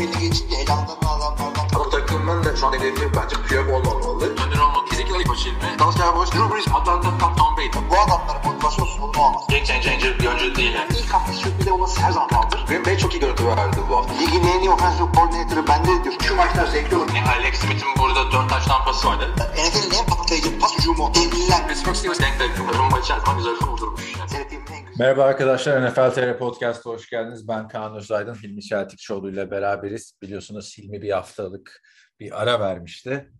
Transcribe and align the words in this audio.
belli 0.00 0.18
geçince 0.18 0.56
elamdan 0.56 0.96
adamlardan 1.02 1.66
Ama 1.74 1.90
takımın 1.90 2.44
da 2.44 2.56
şu 2.56 2.66
an 2.66 2.72
hedefi 2.72 3.08
bence 3.16 3.36
Piyok 3.48 3.68
olmamalı. 3.68 4.24
Önder 4.24 4.58
olmak. 4.58 4.92
Ezekiel 4.92 5.16
Aybaşı 5.16 5.48
ilmi. 5.48 5.78
Dallas 5.78 5.96
Cowboys. 5.96 6.32
Drew 6.32 6.54
Brees. 6.54 6.68
Atlanta 6.68 7.18
Tom, 7.18 7.36
Tom 7.36 7.56
Brady. 7.56 7.68
bu 7.90 7.94
adamların 8.00 8.44
motivasyonsuz 8.44 9.02
bunu 9.02 9.22
olmaz. 9.22 9.42
Game 9.48 9.64
changer 9.64 10.18
bir 10.18 10.26
oyuncu 10.26 10.54
değil 10.54 10.74
yani. 10.74 10.90
İlk 10.98 11.14
hafta 11.14 11.32
sürpriz 11.32 11.68
olması 11.68 12.00
her 12.00 12.12
zaman 12.12 12.28
kaldır. 12.28 12.66
Green 12.68 12.84
Bay 12.84 12.98
çok 12.98 13.14
iyi 13.14 13.20
görüntü 13.20 13.46
verdi 13.46 13.76
bu 13.90 13.96
hafta. 13.96 14.14
Ligin 14.14 14.44
en 14.46 14.60
iyi 14.60 14.70
offensive 14.70 15.08
coordinator'ı 15.14 15.66
bende 15.68 16.04
diyor. 16.04 16.14
Şu 16.22 16.36
maçlar 16.36 16.66
zevkli 16.66 16.96
olur. 16.96 17.08
Yani 17.14 17.28
Alex 17.28 17.54
Smith'in 17.58 17.88
burada 17.98 18.32
4 18.32 18.50
taş 18.50 18.64
tampası 18.66 19.08
vardı. 19.08 19.34
NFL'in 19.52 19.98
en 19.98 20.06
patlayıcı 20.06 20.58
pas 20.58 20.78
hücumu. 20.78 21.14
Devliler. 21.14 21.68
Pittsburgh 21.68 21.96
Steelers 21.96 22.20
denk 22.20 22.40
denk. 22.40 22.78
Rumba 22.78 22.98
içerisinde 22.98 23.34
güzel 23.36 23.56
kurdurmuş. 23.56 24.16
Yani. 24.18 24.59
Merhaba 25.00 25.24
arkadaşlar, 25.24 25.90
NFL 25.90 26.10
TR 26.10 26.38
Podcast'a 26.38 26.90
hoş 26.90 27.10
geldiniz. 27.10 27.48
Ben 27.48 27.68
Kaan 27.68 27.96
Özaydın, 27.96 28.34
Hilmi 28.34 28.62
Çeltikçioğlu 28.62 29.30
ile 29.30 29.50
beraberiz. 29.50 30.12
Biliyorsunuz 30.22 30.78
Hilmi 30.78 31.02
bir 31.02 31.10
haftalık 31.10 31.82
bir 32.20 32.42
ara 32.42 32.60
vermişti. 32.60 33.30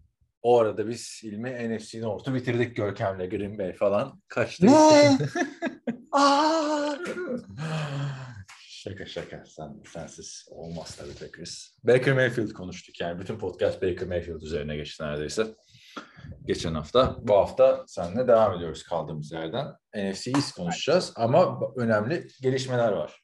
O 0.42 0.58
arada 0.58 0.88
biz 0.88 1.20
Hilmi 1.22 1.76
NFC 1.76 2.00
North'u 2.00 2.34
bitirdik 2.34 2.76
Görkem'le 2.76 3.30
Green 3.30 3.58
Bay 3.58 3.72
falan. 3.72 4.20
Kaçtı. 4.28 4.66
Ne? 4.66 5.18
Şaka 8.68 9.06
şaka. 9.06 9.44
Sen, 9.46 9.82
sensiz 9.92 10.46
olmaz 10.50 10.96
tabii 10.96 11.14
Packers. 11.14 11.68
Baker 11.84 12.14
Mayfield 12.14 12.52
konuştuk 12.52 13.00
yani. 13.00 13.20
Bütün 13.20 13.38
podcast 13.38 13.82
Baker 13.82 14.08
Mayfield 14.08 14.42
üzerine 14.42 14.76
geçti 14.76 15.02
neredeyse. 15.02 15.46
Geçen 16.46 16.74
hafta. 16.74 17.16
Bu 17.20 17.34
hafta 17.36 17.84
seninle 17.86 18.28
devam 18.28 18.56
ediyoruz 18.56 18.82
kaldığımız 18.82 19.32
yerden. 19.32 19.66
NFC 19.94 20.30
East 20.30 20.56
konuşacağız 20.56 21.12
ama 21.16 21.60
önemli 21.76 22.28
gelişmeler 22.42 22.92
var. 22.92 23.22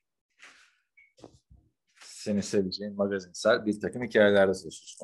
Seni 2.01 2.42
seveceğin 2.42 2.97
magazinsel 2.97 3.67
bir 3.67 3.81
takım 3.81 4.03
hikayelerde 4.03 4.55
söz. 4.55 4.98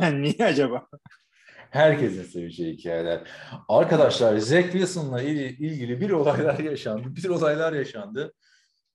Niye 0.12 0.44
acaba? 0.44 0.86
Herkesin 1.70 2.22
seveceği 2.22 2.72
hikayeler. 2.72 3.28
Arkadaşlar 3.68 4.36
Zach 4.38 4.62
Wilson'la 4.62 5.22
il- 5.22 5.58
ilgili 5.58 6.00
bir 6.00 6.10
olaylar 6.10 6.58
yaşandı. 6.58 7.16
Bir 7.16 7.28
olaylar 7.28 7.72
yaşandı. 7.72 8.34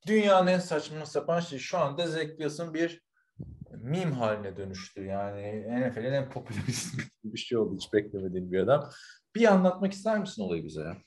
Dünyanın 0.08 0.48
en 0.48 0.60
saçma 0.60 1.06
sapan 1.06 1.40
şeyi 1.40 1.60
şu 1.60 1.78
anda 1.78 2.08
Zach 2.08 2.28
Wilson 2.28 2.74
bir 2.74 3.02
meme 3.78 4.12
haline 4.12 4.58
dönüştü. 4.58 5.04
Yani 5.04 5.66
NFL'in 5.82 6.14
en 6.14 6.30
popüler 6.30 6.62
ismi 6.68 7.04
bir 7.24 7.38
şey 7.38 7.58
oldu. 7.58 7.76
Hiç 7.76 7.94
beklemediğim 7.94 8.52
bir 8.52 8.60
adam. 8.60 8.90
Bir 9.36 9.46
anlatmak 9.54 9.94
ister 9.94 10.20
misin 10.20 10.42
olayı 10.42 10.66
bize 10.66 10.82
ya? 10.82 10.98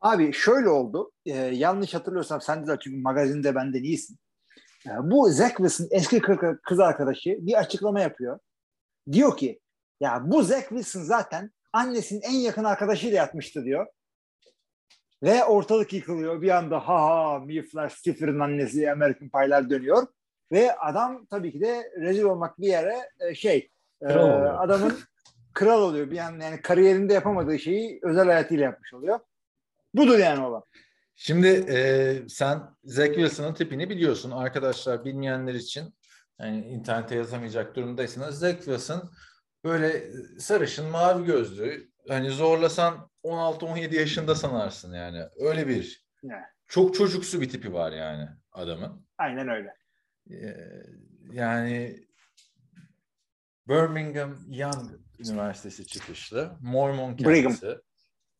Abi 0.00 0.32
şöyle 0.32 0.68
oldu. 0.68 1.12
Ee, 1.26 1.36
yanlış 1.36 1.94
hatırlıyorsam 1.94 2.40
sen 2.40 2.66
de 2.66 2.76
çünkü 2.80 3.00
magazinde 3.00 3.54
benden 3.54 3.82
iyisin. 3.82 4.18
Ee, 4.86 4.90
bu 5.02 5.30
Zach 5.30 5.56
Wilson 5.56 5.88
eski 5.90 6.18
kı- 6.18 6.58
kız 6.62 6.80
arkadaşı 6.80 7.36
bir 7.40 7.58
açıklama 7.58 8.00
yapıyor. 8.00 8.38
Diyor 9.12 9.36
ki 9.36 9.60
ya 10.00 10.22
bu 10.26 10.42
Zach 10.42 10.68
Wilson 10.68 11.02
zaten 11.02 11.50
annesinin 11.72 12.20
en 12.20 12.34
yakın 12.34 12.64
arkadaşıyla 12.64 13.16
yatmıştı 13.16 13.64
diyor. 13.64 13.86
Ve 15.22 15.44
ortalık 15.44 15.92
yıkılıyor. 15.92 16.42
Bir 16.42 16.50
anda 16.50 16.88
ha 16.88 17.00
ha 17.00 17.38
Mifler 17.38 17.88
Stifler'ın 17.88 18.40
annesi 18.40 18.90
American 18.90 19.28
Pie'ler 19.28 19.70
dönüyor. 19.70 20.06
Ve 20.52 20.76
adam 20.76 21.26
tabii 21.26 21.52
ki 21.52 21.60
de 21.60 21.92
rezil 22.00 22.22
olmak 22.22 22.60
bir 22.60 22.68
yere 22.68 22.96
e, 23.20 23.34
şey 23.34 23.70
e, 24.02 24.06
Kral 24.06 24.24
oluyor. 24.24 24.64
adamın 24.64 24.98
kral 25.54 25.82
oluyor. 25.82 26.10
Bir 26.10 26.18
an 26.18 26.40
yani 26.40 26.62
kariyerinde 26.62 27.12
yapamadığı 27.14 27.58
şeyi 27.58 28.00
özel 28.02 28.24
hayatıyla 28.26 28.64
yapmış 28.64 28.94
oluyor. 28.94 29.20
Budur 29.94 30.18
yani 30.18 30.44
olan. 30.44 30.62
Şimdi 31.14 31.46
e, 31.48 32.14
sen 32.28 32.60
Zach 32.84 33.06
Wilson'ın 33.14 33.54
tipini 33.54 33.90
biliyorsun. 33.90 34.30
Arkadaşlar 34.30 35.04
bilmeyenler 35.04 35.54
için 35.54 35.94
yani 36.40 36.66
internete 36.66 37.14
yazamayacak 37.16 37.76
durumdaysanız 37.76 38.38
Zach 38.38 38.56
Wilson 38.56 39.10
böyle 39.64 40.02
sarışın 40.38 40.86
mavi 40.90 41.24
gözlü 41.26 41.90
hani 42.08 42.30
zorlasan 42.30 43.10
16-17 43.24 43.94
yaşında 43.94 44.34
sanarsın 44.34 44.92
yani. 44.94 45.22
Öyle 45.40 45.68
bir 45.68 46.06
Yani, 46.22 46.42
çok 46.66 46.94
çocuksu 46.94 47.40
bir 47.40 47.48
tipi 47.48 47.72
var 47.74 47.92
yani 47.92 48.28
adamın. 48.52 49.06
aynen 49.18 49.48
öyle. 49.48 49.74
Ee, 50.30 50.56
yani 51.32 51.96
Birmingham 53.68 54.36
Young 54.48 54.90
Üniversitesi 55.18 55.86
çıkışlı. 55.86 56.56
Mormon 56.60 57.18
Brigham. 57.18 57.34
kendisi. 57.34 57.78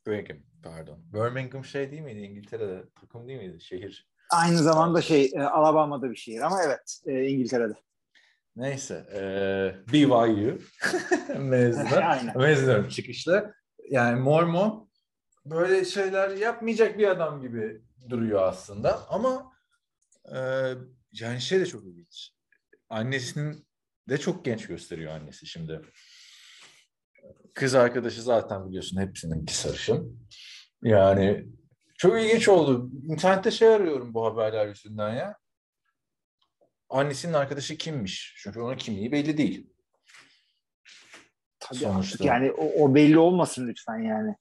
Brigham 0.06 0.38
pardon. 0.62 0.98
Birmingham 1.12 1.64
şey 1.64 1.90
değil 1.90 2.02
miydi 2.02 2.19
İngiltere'de? 2.20 2.84
Takım 3.00 3.28
değil 3.28 3.38
miydi? 3.38 3.60
Şehir. 3.60 4.08
Aynı 4.30 4.58
zamanda 4.58 5.02
şey 5.02 5.32
e, 5.34 5.40
Alabama'da 5.42 6.10
bir 6.10 6.16
şehir 6.16 6.40
ama 6.40 6.62
evet 6.62 7.00
e, 7.06 7.26
İngiltere'de. 7.26 7.74
Neyse. 8.56 9.06
E, 9.14 9.22
BYU 9.92 10.58
mezunu. 11.38 11.84
Mezunum 12.36 12.88
çıkışlı. 12.88 13.54
Yani 13.90 14.20
Mormon 14.20 14.90
böyle 15.46 15.84
şeyler 15.84 16.30
yapmayacak 16.30 16.98
bir 16.98 17.08
adam 17.08 17.42
gibi 17.42 17.82
duruyor 18.10 18.42
aslında 18.42 19.08
ama 19.08 19.52
e, 20.34 20.38
yani 21.12 21.41
şey 21.41 21.60
de 21.60 21.66
çok 21.66 21.84
ilginç. 21.84 22.31
Annesinin 22.88 23.66
de 24.09 24.19
çok 24.19 24.44
genç 24.44 24.66
gösteriyor 24.66 25.12
annesi 25.12 25.47
şimdi. 25.47 25.81
Kız 27.54 27.75
arkadaşı 27.75 28.22
zaten 28.22 28.69
biliyorsun 28.69 29.00
hepsininki 29.00 29.56
sarışın. 29.56 30.28
Yani 30.82 31.47
çok 31.99 32.22
ilginç 32.22 32.49
oldu. 32.49 32.91
İnternette 33.09 33.50
şey 33.50 33.69
arıyorum 33.69 34.15
bu 34.15 34.26
haberler 34.26 34.69
yüzünden 34.69 35.15
ya. 35.15 35.37
Annesinin 36.88 37.32
arkadaşı 37.32 37.76
kimmiş? 37.78 38.34
Çünkü 38.43 38.60
onun 38.60 38.76
kimliği 38.76 39.12
belli 39.12 39.37
değil. 39.37 39.70
Tabii 41.60 41.78
Sonuçta. 41.78 42.15
artık 42.15 42.26
yani 42.26 42.53
o, 42.53 42.84
o 42.84 42.94
belli 42.94 43.19
olmasın 43.19 43.69
lütfen 43.69 43.99
yani. 43.99 44.34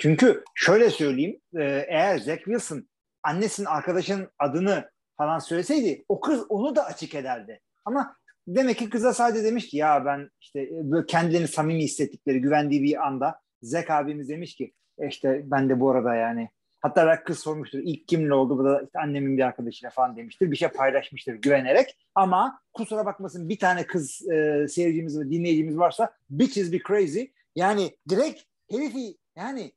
Çünkü 0.00 0.44
şöyle 0.54 0.90
söyleyeyim 0.90 1.40
e, 1.54 1.62
eğer 1.88 2.18
Zach 2.18 2.38
Wilson 2.38 2.88
annesinin 3.22 3.66
arkadaşının 3.66 4.30
adını 4.38 4.90
falan 5.20 5.38
söyleseydi 5.38 6.04
o 6.08 6.20
kız 6.20 6.44
onu 6.48 6.76
da 6.76 6.84
açık 6.84 7.14
ederdi. 7.14 7.60
Ama 7.84 8.16
demek 8.46 8.78
ki 8.78 8.90
kıza 8.90 9.14
sadece 9.14 9.44
demiş 9.44 9.68
ki 9.68 9.76
ya 9.76 10.04
ben 10.04 10.30
işte 10.40 10.60
e, 10.60 11.06
kendilerini 11.06 11.48
samimi 11.48 11.82
hissettikleri 11.82 12.40
güvendiği 12.40 12.82
bir 12.82 13.06
anda 13.06 13.40
Zach 13.62 13.90
abimiz 13.90 14.28
demiş 14.28 14.54
ki 14.54 14.72
"E 14.98 15.08
işte 15.08 15.42
ben 15.44 15.68
de 15.68 15.80
bu 15.80 15.90
arada 15.90 16.14
yani 16.14 16.48
hatta 16.80 17.06
belki 17.06 17.24
kız 17.24 17.38
sormuştur 17.38 17.78
ilk 17.78 18.08
kimle 18.08 18.34
oldu 18.34 18.58
bu 18.58 18.64
da 18.64 18.82
işte 18.82 18.98
annemin 18.98 19.36
bir 19.36 19.42
arkadaşıyla 19.42 19.90
falan 19.90 20.16
demiştir 20.16 20.50
bir 20.50 20.56
şey 20.56 20.68
paylaşmıştır 20.68 21.34
güvenerek 21.34 21.96
ama 22.14 22.60
kusura 22.72 23.06
bakmasın 23.06 23.48
bir 23.48 23.58
tane 23.58 23.86
kız 23.86 24.28
e, 24.30 24.66
seyircimiz 24.68 25.20
ve 25.20 25.30
dinleyicimiz 25.30 25.78
varsa 25.78 26.12
bitches 26.30 26.72
be 26.72 26.78
crazy 26.88 27.22
yani 27.56 27.96
direkt 28.08 28.42
herifi 28.70 29.16
yani 29.36 29.72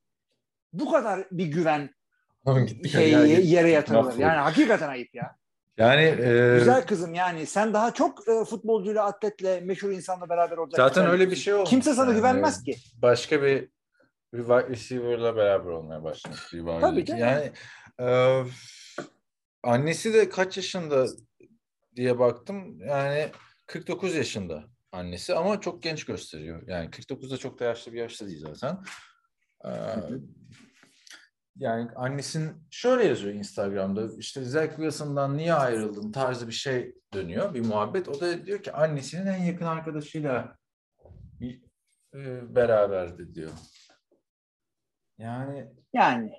bu 0.73 0.91
kadar 0.91 1.27
bir 1.31 1.45
güven 1.45 1.89
şey, 2.91 3.11
yere 3.45 3.69
yatırılır. 3.69 4.17
Yani 4.17 4.37
hakikaten 4.37 4.89
ayıp 4.89 5.15
ya. 5.15 5.35
Yani 5.77 6.03
e, 6.03 6.55
Güzel 6.59 6.85
kızım 6.85 7.13
yani 7.13 7.45
sen 7.45 7.73
daha 7.73 7.93
çok 7.93 8.27
e, 8.27 8.45
futbolcuyla, 8.45 9.05
atletle, 9.05 9.61
meşhur 9.61 9.89
insanla 9.91 10.29
beraber 10.29 10.57
olacaksın. 10.57 10.83
zaten 10.83 11.11
öyle 11.11 11.31
bir 11.31 11.35
şey 11.35 11.53
olmuş. 11.53 11.69
Kimse 11.69 11.93
sana 11.93 12.09
Yani 12.09 12.15
güvenmez 12.17 12.63
ki. 12.63 12.77
Başka 13.01 13.41
bir 13.41 13.69
bir 14.33 14.39
wide 14.39 14.69
receiver'la 14.69 15.35
beraber 15.35 15.69
olmaya 15.69 16.03
başlamış. 16.03 16.53
Bir 16.53 16.65
Tabii 16.81 17.05
canım. 17.05 17.21
Yani 17.21 17.51
e, 17.99 18.39
annesi 19.63 20.13
de 20.13 20.29
kaç 20.29 20.57
yaşında 20.57 21.05
diye 21.95 22.19
baktım. 22.19 22.79
Yani 22.79 23.29
49 23.65 24.15
yaşında 24.15 24.63
annesi 24.91 25.35
ama 25.35 25.61
çok 25.61 25.83
genç 25.83 26.05
gösteriyor. 26.05 26.67
Yani 26.67 26.91
49 26.91 27.31
da 27.31 27.37
çok 27.37 27.59
da 27.59 27.65
yaşlı 27.65 27.93
bir 27.93 27.99
yaşta 27.99 28.27
değil 28.27 28.45
zaten. 28.53 28.83
E, 29.65 29.71
yani 31.55 31.89
annesinin 31.95 32.51
şöyle 32.71 33.05
yazıyor 33.05 33.33
Instagram'da 33.33 34.07
işte 34.17 34.43
Zach 34.43 34.69
Wilson'dan 34.69 35.37
niye 35.37 35.53
ayrıldın 35.53 36.11
tarzı 36.11 36.47
bir 36.47 36.53
şey 36.53 36.95
dönüyor 37.13 37.53
bir 37.53 37.65
muhabbet. 37.65 38.09
O 38.09 38.19
da 38.21 38.45
diyor 38.45 38.63
ki 38.63 38.71
annesinin 38.71 39.25
en 39.25 39.43
yakın 39.43 39.65
arkadaşıyla 39.65 40.57
e, 42.13 42.55
beraberdi 42.55 43.35
diyor. 43.35 43.51
Yani 45.17 45.67
Yani 45.93 46.31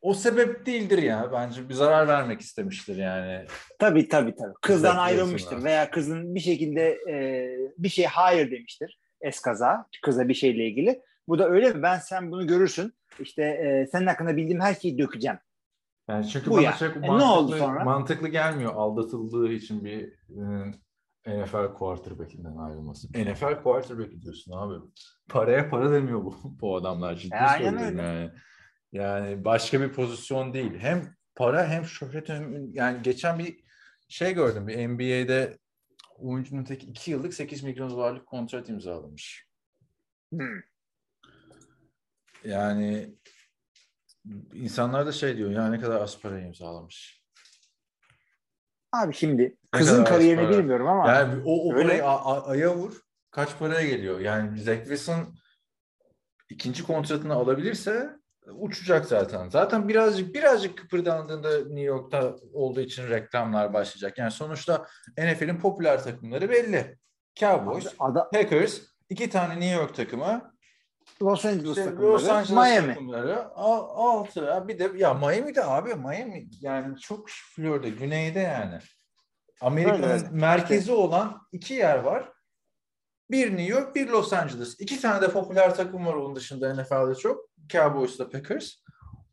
o 0.00 0.14
sebep 0.14 0.66
değildir 0.66 0.98
ya. 1.02 1.32
Bence 1.32 1.68
bir 1.68 1.74
zarar 1.74 2.08
vermek 2.08 2.40
istemiştir 2.40 2.96
yani. 2.96 3.46
tabii 3.78 4.08
tabii 4.08 4.34
tabii. 4.34 4.54
Kızdan 4.62 4.96
ayrılmıştır 4.96 5.50
Wilson'a. 5.50 5.64
veya 5.64 5.90
kızın 5.90 6.34
bir 6.34 6.40
şekilde 6.40 6.98
e, 7.10 7.46
bir 7.78 7.88
şey 7.88 8.04
hayır 8.04 8.50
demiştir. 8.50 8.98
Eskaza 9.20 9.86
kıza 10.02 10.28
bir 10.28 10.34
şeyle 10.34 10.66
ilgili. 10.66 11.02
Bu 11.28 11.38
da 11.38 11.48
öyle 11.48 11.72
mi? 11.72 11.82
Ben 11.82 11.98
sen 11.98 12.30
bunu 12.30 12.46
görürsün. 12.46 12.94
İşte 13.20 13.42
e, 13.42 13.86
senin 13.92 14.06
hakkında 14.06 14.36
bildiğim 14.36 14.60
her 14.60 14.74
şeyi 14.74 14.98
dökeceğim. 14.98 15.38
Yani 16.08 16.28
çünkü 16.28 16.50
Bu 16.50 16.54
bana 16.56 16.62
ya. 16.62 16.76
çok 16.78 16.96
E, 16.96 17.00
ne 17.00 17.06
mantıklı, 17.08 17.32
oldu 17.34 17.56
sonra? 17.56 17.84
mantıklı 17.84 18.28
gelmiyor 18.28 18.74
aldatıldığı 18.74 19.52
için 19.52 19.84
bir 19.84 20.12
e, 21.26 21.44
NFL 21.44 21.74
quarterback'inden 21.74 22.56
ayrılması. 22.56 23.08
NFL 23.08 23.62
quarterback'i 23.62 24.22
diyorsun 24.22 24.52
abi. 24.52 24.74
Paraya 25.28 25.70
para 25.70 25.92
demiyor 25.92 26.24
bu, 26.24 26.36
bu 26.60 26.76
adamlar 26.76 27.14
ciddi 27.14 27.34
E, 27.34 27.48
söylüyorum 27.58 27.98
yani. 27.98 28.30
Yani 28.92 29.44
başka 29.44 29.80
bir 29.80 29.92
pozisyon 29.92 30.54
değil. 30.54 30.78
Hem 30.78 31.16
para 31.34 31.68
hem 31.68 31.84
şöhret 31.84 32.28
hem 32.28 32.74
yani 32.74 33.02
geçen 33.02 33.38
bir 33.38 33.60
şey 34.08 34.34
gördüm 34.34 34.68
bir 34.68 34.88
NBA'de 34.88 35.58
oyuncunun 36.18 36.64
tek 36.64 36.84
2 36.84 37.10
yıllık 37.10 37.34
8 37.34 37.62
milyon 37.62 37.90
dolarlık 37.90 38.26
kontrat 38.26 38.68
imzalamış. 38.68 39.46
Hmm. 40.30 40.60
Yani 42.44 43.14
insanlar 44.54 45.06
da 45.06 45.12
şey 45.12 45.36
diyor 45.36 45.50
ya 45.50 45.68
ne 45.68 45.80
kadar 45.80 46.00
az 46.00 46.20
para 46.20 46.40
imzalamış. 46.40 47.20
Abi 48.92 49.14
şimdi 49.14 49.56
kızın 49.72 50.04
kariyerini 50.04 50.48
bilmiyorum 50.48 50.86
ama 50.88 51.12
Yani 51.12 51.42
o, 51.44 51.68
o 51.68 51.74
Öyle. 51.74 51.82
parayı 51.86 52.04
a- 52.04 52.24
a- 52.36 52.46
aya 52.50 52.74
vur 52.76 53.00
kaç 53.30 53.58
paraya 53.58 53.86
geliyor? 53.86 54.20
Yani 54.20 54.60
Zach 54.60 54.78
Wilson 54.78 55.34
ikinci 56.50 56.82
kontratını 56.82 57.34
alabilirse 57.34 58.10
uçacak 58.46 59.06
zaten. 59.06 59.48
Zaten 59.48 59.88
birazcık 59.88 60.34
birazcık 60.34 60.78
kıpırdandığında 60.78 61.58
New 61.58 61.80
York'ta 61.80 62.36
olduğu 62.52 62.80
için 62.80 63.08
reklamlar 63.08 63.72
başlayacak. 63.74 64.18
Yani 64.18 64.30
sonuçta 64.30 64.86
NFL'in 65.18 65.58
popüler 65.58 66.04
takımları 66.04 66.50
belli. 66.50 66.98
Cowboys, 67.36 67.86
ada, 67.98 68.30
Packers, 68.30 68.80
iki 69.08 69.30
tane 69.30 69.54
New 69.60 69.80
York 69.80 69.94
takımı, 69.94 70.54
Los 71.22 71.44
Angeles 71.44 71.68
işte 71.78 71.84
takımları, 71.84 72.12
Los 72.12 72.28
Angeles 72.28 72.50
Miami. 72.50 72.94
takımları, 72.94 73.48
al- 73.54 73.88
altı. 74.18 74.40
Ya 74.40 74.68
bir 74.68 74.78
de 74.78 74.90
ya 74.96 75.14
Miami'de 75.14 75.64
abi 75.64 75.94
Miami 75.94 76.48
yani 76.60 76.98
çok 77.00 77.28
Florida, 77.30 77.88
güneyde 77.88 78.38
yani. 78.40 78.78
Amerika'nın 79.60 80.02
Öyle 80.02 80.12
öyle. 80.12 80.28
merkezi 80.30 80.92
olan 80.92 81.40
iki 81.52 81.74
yer 81.74 81.98
var. 81.98 82.32
Bir 83.30 83.50
New 83.50 83.62
York, 83.74 83.94
bir 83.94 84.08
Los 84.08 84.32
Angeles. 84.32 84.80
İki 84.80 85.00
tane 85.00 85.22
de 85.22 85.28
popüler 85.28 85.74
takım 85.74 86.06
var 86.06 86.14
onun 86.14 86.36
dışında 86.36 86.74
NFL'de 86.74 87.14
çok. 87.14 87.40
Cowboys'la 87.68 88.30
Packers. 88.30 88.72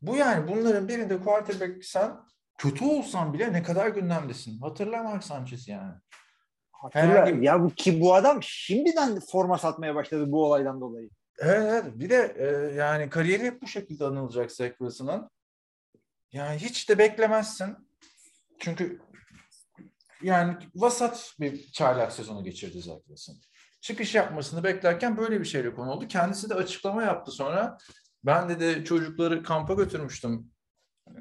Bu 0.02 0.16
yani 0.16 0.48
bunların 0.48 0.88
birinde 0.88 1.20
quarterback 1.20 1.84
sen 1.84 2.16
kötü 2.58 2.84
olsan 2.84 3.32
bile 3.32 3.52
ne 3.52 3.62
kadar 3.62 3.88
gündemdesin. 3.88 4.60
Hatırla 4.60 5.02
Mark 5.02 5.24
Sanchez 5.24 5.68
yani. 5.68 5.92
Hatırla, 6.72 7.02
Herhangi- 7.04 7.44
ya 7.44 7.62
bu 7.64 7.70
ki 7.70 8.00
bu 8.00 8.14
adam 8.14 8.38
şimdiden 8.42 9.20
forma 9.20 9.58
satmaya 9.58 9.94
başladı 9.94 10.24
bu 10.32 10.44
olaydan 10.46 10.80
dolayı. 10.80 11.10
Evet. 11.38 11.84
Bir 11.94 12.10
de 12.10 12.34
e, 12.38 12.74
yani 12.74 13.10
kariyeri 13.10 13.42
hep 13.42 13.62
bu 13.62 13.66
şekilde 13.66 14.04
anılacak 14.04 14.52
Zach 14.52 14.70
Wilson'ın. 14.70 15.30
Yani 16.32 16.58
hiç 16.58 16.88
de 16.88 16.98
beklemezsin. 16.98 17.76
Çünkü 18.58 19.00
yani 20.22 20.56
vasat 20.74 21.34
bir 21.40 21.72
çaylak 21.72 22.12
sezonu 22.12 22.44
geçirdi 22.44 22.80
Zach 22.80 22.98
Wilson. 23.06 23.36
Çıkış 23.80 24.14
yapmasını 24.14 24.64
beklerken 24.64 25.16
böyle 25.16 25.40
bir 25.40 25.44
şeyle 25.44 25.74
konu 25.74 25.90
oldu. 25.90 26.08
Kendisi 26.08 26.50
de 26.50 26.54
açıklama 26.54 27.02
yaptı 27.02 27.30
sonra. 27.30 27.78
Ben 28.24 28.48
de 28.48 28.60
de 28.60 28.84
çocukları 28.84 29.42
kampa 29.42 29.74
götürmüştüm. 29.74 30.50
Ee, 31.08 31.20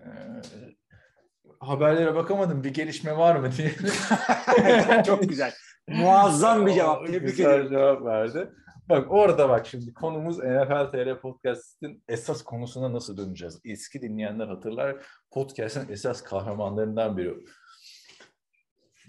haberlere 1.60 2.16
bakamadım 2.16 2.64
bir 2.64 2.74
gelişme 2.74 3.18
var 3.18 3.36
mı 3.36 3.50
diye. 3.58 3.76
Çok 5.06 5.30
güzel. 5.30 5.54
Muazzam 5.88 6.66
bir 6.66 6.74
cevap. 6.74 7.08
Tebrik 7.08 7.28
Güzel 7.30 7.50
ederim. 7.54 7.70
cevap 7.70 8.06
verdi. 8.06 8.50
Bak 8.90 9.12
orada 9.12 9.50
bak 9.50 9.68
şimdi 9.68 9.94
konumuz 9.94 10.38
NFL 10.38 10.92
TR 10.92 11.22
Podcast'in 11.22 12.04
esas 12.08 12.44
konusuna 12.44 12.94
nasıl 12.94 13.18
döneceğiz? 13.18 13.60
Eski 13.66 14.02
dinleyenler 14.02 14.48
hatırlar. 14.48 15.06
Podcast'in 15.32 15.92
esas 15.92 16.24
kahramanlarından 16.24 17.18
biri. 17.18 17.34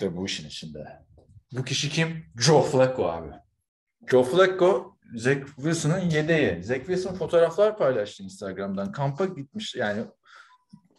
De 0.00 0.16
bu 0.16 0.26
işin 0.26 0.48
içinde. 0.48 0.86
Bu 1.52 1.64
kişi 1.64 1.90
kim? 1.90 2.24
Joe 2.36 2.62
Flacco 2.62 3.04
abi. 3.04 3.30
Joe 4.10 4.22
Flacco 4.22 4.96
Zach 5.16 5.46
Wilson'ın 5.46 6.10
yedeği. 6.10 6.62
Zach 6.62 6.78
Wilson 6.78 7.14
fotoğraflar 7.14 7.78
paylaştı 7.78 8.22
Instagram'dan. 8.22 8.92
Kampa 8.92 9.24
gitmiş 9.24 9.74
yani 9.74 10.04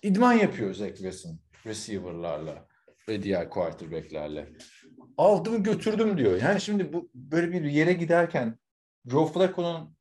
idman 0.04 0.34
yapıyor 0.34 0.74
Zach 0.74 0.96
Wilson 0.96 1.40
receiver'larla 1.66 2.68
ve 3.10 3.24
diğer 3.24 3.50
quarterback'lerle. 3.50 4.50
Aldım 5.18 5.64
götürdüm 5.64 6.18
diyor. 6.18 6.42
Yani 6.42 6.62
şimdi 6.62 6.94
bu 6.94 7.10
böyle 7.14 7.52
bir 7.52 7.64
yere 7.64 7.94
giderken 7.94 8.60
Joe 9.06 9.26
Flacco'nun 9.26 9.96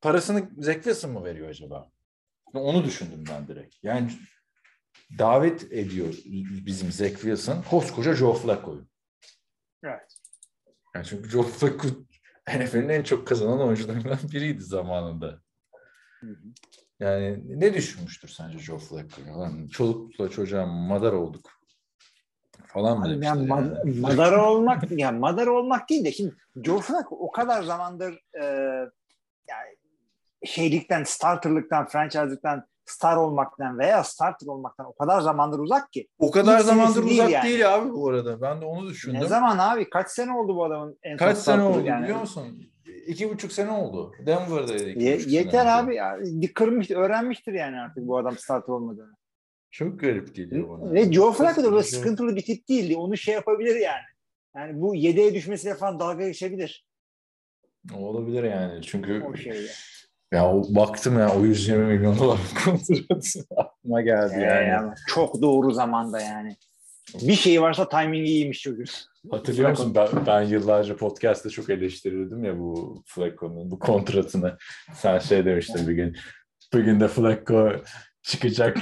parasını 0.00 0.50
Zach 0.58 0.74
Wilson 0.74 1.10
mı 1.10 1.24
veriyor 1.24 1.48
acaba? 1.48 1.90
Onu 2.54 2.84
düşündüm 2.84 3.24
ben 3.28 3.48
direkt. 3.48 3.76
Yani 3.82 4.12
davet 5.18 5.72
ediyor 5.72 6.14
bizim 6.66 6.92
Zach 6.92 7.12
Wilson 7.12 7.62
koskoca 7.62 8.14
Joe 8.14 8.34
Flacco'yu. 8.34 8.86
Evet. 9.84 10.18
Yani 10.94 11.06
çünkü 11.06 11.30
Joe 11.30 11.42
Flacco 11.42 11.88
NFL'in 12.48 12.88
en 12.88 13.02
çok 13.02 13.28
kazanan 13.28 13.60
oyuncularından 13.60 14.18
biriydi 14.32 14.62
zamanında. 14.62 15.42
Yani 17.00 17.60
ne 17.60 17.74
düşünmüştür 17.74 18.28
sence 18.28 18.58
Joe 18.58 18.78
Flacco? 18.78 19.40
Lan 19.40 19.66
çolukla 19.66 20.28
çocuğa 20.30 20.66
madar 20.66 21.12
olduk 21.12 21.61
falan 22.72 22.98
mı 22.98 23.08
yani 23.08 23.24
yani? 23.24 23.48
mad- 23.48 24.00
madara 24.00 24.50
olmak 24.50 24.90
yani 24.90 25.18
madara 25.18 25.50
olmak 25.52 25.88
değil 25.90 26.04
de 26.04 26.12
şimdi 26.12 26.34
Joe 26.64 26.80
Flacco 26.80 27.16
o 27.16 27.30
kadar 27.30 27.62
zamandır 27.62 28.20
e, 28.40 28.44
yani 29.48 29.76
şeylikten, 30.44 31.04
starterlıktan, 31.04 31.86
franchise'lıktan 31.86 32.66
star 32.84 33.16
olmaktan 33.16 33.78
veya 33.78 34.04
starter 34.04 34.46
olmaktan 34.46 34.86
o 34.86 34.92
kadar 34.94 35.20
zamandır 35.20 35.58
uzak 35.58 35.92
ki. 35.92 36.08
O 36.18 36.30
kadar 36.30 36.58
zamandır 36.60 37.02
değil 37.06 37.20
uzak 37.20 37.30
yani. 37.30 37.44
değil 37.48 37.74
abi 37.74 37.92
bu 37.94 38.08
arada. 38.08 38.40
Ben 38.40 38.60
de 38.60 38.64
onu 38.64 38.88
düşündüm. 38.88 39.20
Ne 39.20 39.26
zaman 39.26 39.58
abi? 39.58 39.90
Kaç 39.90 40.10
sene 40.10 40.32
oldu 40.32 40.56
bu 40.56 40.64
adamın 40.64 40.98
en 41.02 41.16
son 41.16 41.26
Kaç 41.26 41.38
sene 41.38 41.62
oldu 41.62 41.80
yani? 41.86 42.02
biliyor 42.02 42.20
musun? 42.20 42.62
İki 43.06 43.30
buçuk 43.30 43.52
sene 43.52 43.70
oldu. 43.70 44.12
Denver'daydı. 44.26 44.98
Ye- 44.98 45.20
sene 45.20 45.32
yeter 45.32 45.60
önce. 45.60 45.70
abi 45.70 45.94
ya. 45.96 46.18
Kırmış, 46.54 46.90
öğrenmiştir 46.90 47.52
yani 47.52 47.80
artık 47.80 48.06
bu 48.06 48.18
adam 48.18 48.38
starter 48.38 48.72
olmadığını. 48.72 49.12
Çok 49.72 50.00
garip 50.00 50.34
geliyor 50.34 50.68
bana. 50.68 50.92
Ve 50.92 51.12
Joe 51.12 51.32
Flacco 51.32 51.64
da 51.64 51.72
böyle 51.72 51.82
sıkıntılı 51.82 52.36
bir 52.36 52.42
tip 52.44 52.68
değildi. 52.68 52.96
Onu 52.96 53.16
şey 53.16 53.34
yapabilir 53.34 53.74
yani. 53.76 54.02
Yani 54.56 54.80
bu 54.80 54.94
yedeğe 54.94 55.34
düşmesiyle 55.34 55.74
falan 55.74 56.00
dalga 56.00 56.26
geçebilir. 56.28 56.86
Olabilir 57.94 58.42
yani. 58.44 58.82
Çünkü 58.82 59.22
O 59.22 59.36
şeyle. 59.36 59.68
ya 60.32 60.52
o, 60.54 60.74
baktım 60.74 61.18
ya 61.18 61.34
o 61.36 61.44
120 61.44 61.84
milyon 61.84 62.18
dolar 62.18 62.38
kontratı 62.64 63.46
aklıma 63.56 64.02
geldi 64.02 64.34
Ee, 64.36 64.40
yani. 64.42 64.74
ama 64.76 64.94
çok 65.08 65.42
doğru 65.42 65.70
zamanda 65.72 66.20
yani. 66.20 66.56
Bir 67.22 67.34
şey 67.34 67.62
varsa 67.62 67.88
timingi 67.88 68.30
iyiymiş 68.30 68.60
çocuğun. 68.60 68.84
Hatırlıyor 69.30 69.70
musun? 69.70 69.94
Ben, 69.94 70.08
ben 70.26 70.42
yıllarca 70.42 70.96
podcast'te 70.96 71.50
çok 71.50 71.70
eleştirirdim 71.70 72.44
ya 72.44 72.58
bu 72.58 73.02
Flacco'nun 73.06 73.70
bu 73.70 73.78
kontratını. 73.78 74.56
Sen 74.94 75.18
şey 75.18 75.44
demiştin 75.44 75.88
bir 75.88 75.92
gün. 75.92 76.16
Bir 76.74 76.80
gün 76.80 77.00
de 77.00 77.08
Flacco 77.08 77.72
çıkacak 78.22 78.76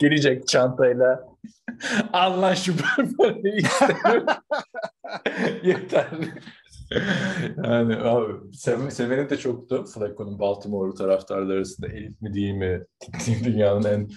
gelecek 0.00 0.48
çantayla 0.48 1.28
al 2.12 2.42
lan 2.42 2.54
şu 2.54 2.74
parayı 3.16 3.56
istemiyorum. 3.56 4.26
Yeter. 5.62 6.06
yani 7.64 7.96
abi 7.96 8.54
sev, 8.54 8.90
seveni 8.90 9.30
de 9.30 9.36
çoktu. 9.36 9.84
Flacco'nun 9.94 10.38
Baltimore 10.38 10.94
taraftarları 10.94 11.56
arasında 11.56 11.88
elit 11.88 12.22
mi 12.22 12.34
değil 12.34 12.54
mi 12.54 12.84
dünyanın 13.44 13.84
en 13.84 14.08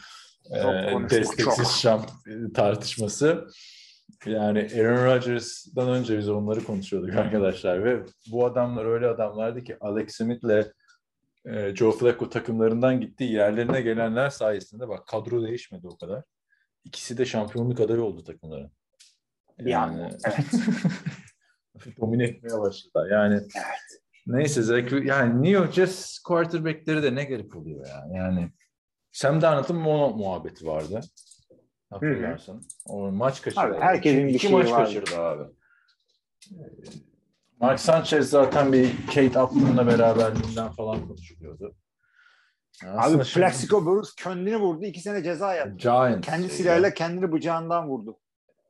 e, 0.57 1.09
desteksiz 1.09 1.71
şamp 1.71 2.09
tartışması. 2.55 3.47
Yani 4.25 4.69
Aaron 4.75 5.05
Rodgers'dan 5.05 5.89
önce 5.89 6.17
biz 6.17 6.29
onları 6.29 6.63
konuşuyorduk 6.63 7.15
arkadaşlar 7.15 7.83
ve 7.83 8.03
bu 8.31 8.45
adamlar 8.45 8.85
öyle 8.85 9.07
adamlardı 9.07 9.63
ki 9.63 9.77
Alex 9.81 10.15
Smith'le 10.15 10.71
e, 11.45 11.75
Joe 11.75 11.91
Flacco 11.91 12.29
takımlarından 12.29 13.01
gitti. 13.01 13.23
Yerlerine 13.23 13.81
gelenler 13.81 14.29
sayesinde 14.29 14.87
bak 14.87 15.07
kadro 15.07 15.43
değişmedi 15.43 15.87
o 15.87 15.97
kadar. 15.97 16.23
İkisi 16.83 17.17
de 17.17 17.25
şampiyonluk 17.25 17.79
adayı 17.79 18.03
oldu 18.03 18.23
takımların. 18.23 18.71
Yani, 19.59 20.09
evet. 20.25 20.45
domine 22.01 22.23
etmeye 22.23 22.59
başladı. 22.59 23.07
Yani 23.11 23.41
neyse 24.27 24.61
Zach, 24.61 25.05
yani 25.05 25.33
New 25.33 25.49
York 25.49 25.73
Jets 25.73 26.19
quarterback'leri 26.19 27.03
de 27.03 27.15
ne 27.15 27.23
garip 27.23 27.55
oluyor 27.55 27.87
ya. 27.87 28.07
Yani 28.13 28.51
Sam 29.11 29.41
Darnold'un 29.41 29.75
mono 29.75 30.09
muhabbeti 30.17 30.65
vardı. 30.65 31.01
Hatırlarsın. 31.89 32.61
O 32.85 33.11
maç 33.11 33.41
kaçırdı. 33.41 33.61
Abi, 33.61 33.77
herkesin 33.77 34.27
bir 34.27 34.33
iki 34.33 34.39
şeyi 34.39 34.53
maç 34.53 34.71
vardı. 34.71 34.85
kaçırdı 34.85 35.19
abi. 35.19 35.43
Ee, 36.51 37.12
Mark 37.63 37.79
Sanchez 37.79 38.29
zaten 38.29 38.73
bir 38.73 38.91
Kate 39.07 39.41
Upton'la 39.41 39.87
beraberliğinden 39.87 40.71
falan 40.71 41.07
konuşuluyordu. 41.07 41.75
Aslında 42.85 43.17
Abi 43.17 43.25
şimdi- 43.25 43.45
Plaxico 43.45 43.85
Burress 43.85 44.15
kendini 44.15 44.57
vurdu. 44.57 44.85
iki 44.85 44.99
sene 44.99 45.23
ceza 45.23 45.53
yattı. 45.55 45.77
Giants. 45.77 46.27
Kendi 46.27 46.47
şey 46.47 46.57
silahıyla 46.57 46.93
kendini 46.93 47.31
bıçağından 47.31 47.87
vurdu. 47.87 48.19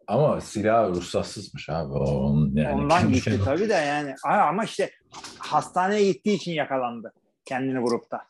Ama 0.07 0.41
silah 0.41 0.89
ruhsatsızmış 0.89 1.69
abi. 1.69 1.93
Onun 1.93 2.55
yani 2.55 2.81
Ondan 2.81 3.13
gitti 3.13 3.39
tabii 3.45 3.69
de 3.69 3.73
yani. 3.73 4.15
Ama 4.23 4.63
işte 4.63 4.91
hastaneye 5.39 6.11
gittiği 6.11 6.33
için 6.35 6.51
yakalandı. 6.51 7.13
Kendini 7.45 7.79
vurup 7.79 8.11
da. 8.11 8.21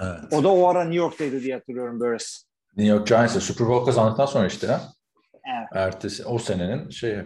Evet. 0.00 0.32
O 0.32 0.44
da 0.44 0.48
o 0.48 0.68
ara 0.68 0.82
New 0.82 0.96
York'taydı 0.96 1.40
diye 1.42 1.54
hatırlıyorum 1.54 2.00
Burris. 2.00 2.44
New 2.76 2.94
York 2.94 3.06
Giants'e 3.06 3.40
Super 3.40 3.68
Bowl 3.68 3.86
kazandıktan 3.86 4.26
sonra 4.26 4.46
işte 4.46 4.66
ha. 4.66 4.80
Evet. 5.58 5.68
Ertesi 5.72 6.24
o 6.24 6.38
senenin 6.38 6.90
şeyi. 6.90 7.22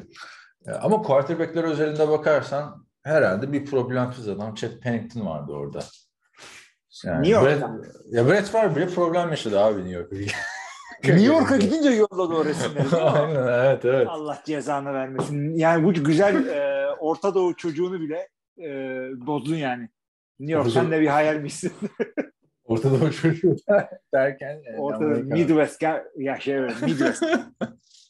E, 0.66 0.70
Ama 0.70 1.02
quarterback'ler 1.02 1.64
özelinde 1.64 2.08
bakarsan 2.08 2.86
herhalde 3.02 3.52
bir 3.52 3.66
problemsiz 3.66 4.28
adam. 4.28 4.54
Chet 4.54 4.82
Pennington 4.82 5.26
vardı 5.26 5.52
orada. 5.52 5.80
Yani 7.04 7.22
New 7.22 7.32
York'ta. 7.32 7.78
Brett, 7.78 7.94
ya 8.12 8.28
Brett 8.28 8.54
var 8.54 8.76
bile 8.76 8.86
problem 8.86 9.30
yaşadı 9.30 9.60
abi 9.60 9.78
New 9.78 9.94
York. 9.94 10.12
New 11.04 11.24
York'a 11.24 11.56
gidince 11.56 11.90
yolladı 11.90 12.34
o 12.34 12.44
resimleri. 12.44 12.96
Aynen 13.02 13.46
evet 13.46 13.84
evet. 13.84 14.08
Allah 14.10 14.42
cezanı 14.44 14.92
vermesin. 14.92 15.56
Yani 15.56 15.84
bu 15.84 15.92
güzel 15.92 16.46
e, 16.46 16.86
Orta 17.00 17.34
Doğu 17.34 17.56
çocuğunu 17.56 18.00
bile 18.00 18.28
e, 18.58 18.70
bozdun 19.26 19.56
yani. 19.56 19.88
New 20.40 20.58
York 20.58 20.70
sen 20.70 20.90
de 20.90 21.00
bir 21.00 21.06
hayalmişsin. 21.06 21.72
Ortada 22.64 23.04
o 23.04 23.10
çocuğu 23.10 23.56
derken 24.14 24.62
yani 24.64 24.78
Orta 24.78 25.04
Amerika. 25.04 25.34
Midwest 25.34 25.82
ya 26.16 26.40
şey 26.40 26.60
Midwest. 26.60 27.24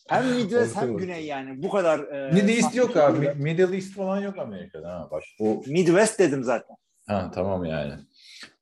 Hem 0.09 0.35
Midwest 0.37 0.77
hem. 0.77 0.97
Güney 0.97 1.27
yani 1.27 1.63
bu 1.63 1.71
kadar 1.71 1.99
e, 1.99 2.33
Middle 2.33 2.53
East 2.53 2.75
yok 2.75 2.97
abi. 2.97 3.25
şey. 3.25 3.35
Middle 3.35 3.77
East 3.77 3.95
falan 3.95 4.21
yok 4.21 4.39
Amerika'da. 4.39 4.91
Ha, 4.95 5.09
bak 5.11 5.23
o 5.41 5.63
Midwest 5.67 6.19
dedim 6.19 6.45
zaten. 6.45 6.77
ha, 7.07 7.31
tamam 7.35 7.65
yani. 7.65 7.93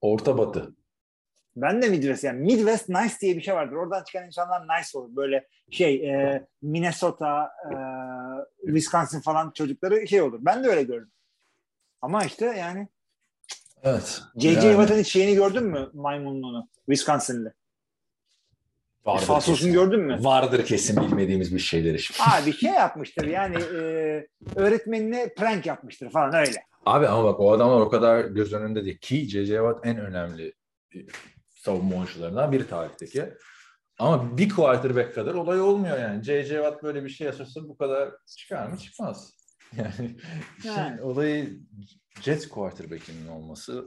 Orta 0.00 0.38
Batı. 0.38 0.74
Ben 1.56 1.82
de 1.82 1.88
Midwest 1.88 2.24
yani 2.24 2.40
Midwest 2.40 2.88
nice 2.88 3.14
diye 3.20 3.36
bir 3.36 3.40
şey 3.42 3.54
vardır. 3.54 3.76
Oradan 3.76 4.04
çıkan 4.04 4.26
insanlar 4.26 4.62
nice 4.62 4.98
olur. 4.98 5.16
Böyle 5.16 5.48
şey 5.70 6.10
e, 6.10 6.46
Minnesota, 6.62 7.50
e, 7.72 7.76
Wisconsin 8.66 9.20
falan 9.20 9.50
çocukları 9.50 10.08
şey 10.08 10.22
olur. 10.22 10.38
Ben 10.42 10.64
de 10.64 10.68
öyle 10.68 10.82
gördüm. 10.82 11.10
Ama 12.02 12.24
işte 12.24 12.46
yani 12.46 12.88
Evet. 13.82 14.22
J.J. 14.36 14.68
Yani 14.68 14.76
Watt'ın 14.76 14.98
hiç 15.00 15.12
şeyini 15.12 15.34
gördün 15.34 15.64
mü 15.64 15.90
maymunluğunu? 15.94 16.68
Wisconsin'li. 16.86 17.52
Vardır 19.06 19.26
Falsosunu 19.26 19.56
kesin. 19.56 19.72
gördün 19.72 20.00
mü? 20.00 20.18
Vardır 20.20 20.64
kesin 20.66 20.96
bilmediğimiz 21.02 21.54
bir 21.54 21.58
şeyleri 21.58 21.98
şimdi. 21.98 22.20
Abi 22.30 22.52
şey 22.52 22.70
yapmıştır 22.72 23.26
yani 23.26 23.56
e, 23.56 23.80
öğretmenine 24.56 25.34
prank 25.34 25.66
yapmıştır 25.66 26.10
falan 26.10 26.34
öyle. 26.34 26.62
Abi 26.86 27.08
ama 27.08 27.24
bak 27.24 27.40
o 27.40 27.52
adamlar 27.52 27.80
o 27.80 27.88
kadar 27.88 28.24
göz 28.24 28.52
önünde 28.52 28.84
değil. 28.84 28.98
Ki 28.98 29.28
J.J. 29.28 29.54
Watt 29.56 29.86
en 29.86 29.96
önemli 29.98 30.54
e, 30.94 30.98
savunma 31.48 31.96
oyuncularından 31.96 32.52
biri 32.52 32.68
tarihteki. 32.68 33.24
Ama 33.98 34.38
bir 34.38 34.48
quarterback 34.48 35.14
kadar 35.14 35.34
olay 35.34 35.60
olmuyor 35.60 35.98
yani. 35.98 36.24
J.J. 36.24 36.54
Watt 36.54 36.82
böyle 36.82 37.04
bir 37.04 37.08
şey 37.08 37.26
yaşasa 37.26 37.68
bu 37.68 37.76
kadar 37.76 38.10
çıkar 38.36 38.66
mı? 38.68 38.78
Çıkmaz. 38.78 39.36
Yani 39.76 40.16
Yani. 40.64 41.02
olayı 41.02 41.60
Jets 42.22 42.48
quarterback'inin 42.48 43.28
olması. 43.28 43.86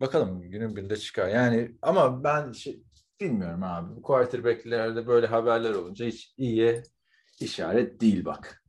Bakalım 0.00 0.42
günün 0.42 0.76
birinde 0.76 0.96
çıkar. 0.96 1.28
Yani 1.28 1.70
ama 1.82 2.24
ben 2.24 2.52
şey, 2.52 2.82
bilmiyorum 3.20 3.62
abi. 3.62 3.96
Bu 3.96 4.02
quarterback'lerde 4.02 5.06
böyle 5.06 5.26
haberler 5.26 5.74
olunca 5.74 6.06
hiç 6.06 6.34
iyiye 6.36 6.82
işaret 7.40 8.00
değil 8.00 8.24
bak. 8.24 8.64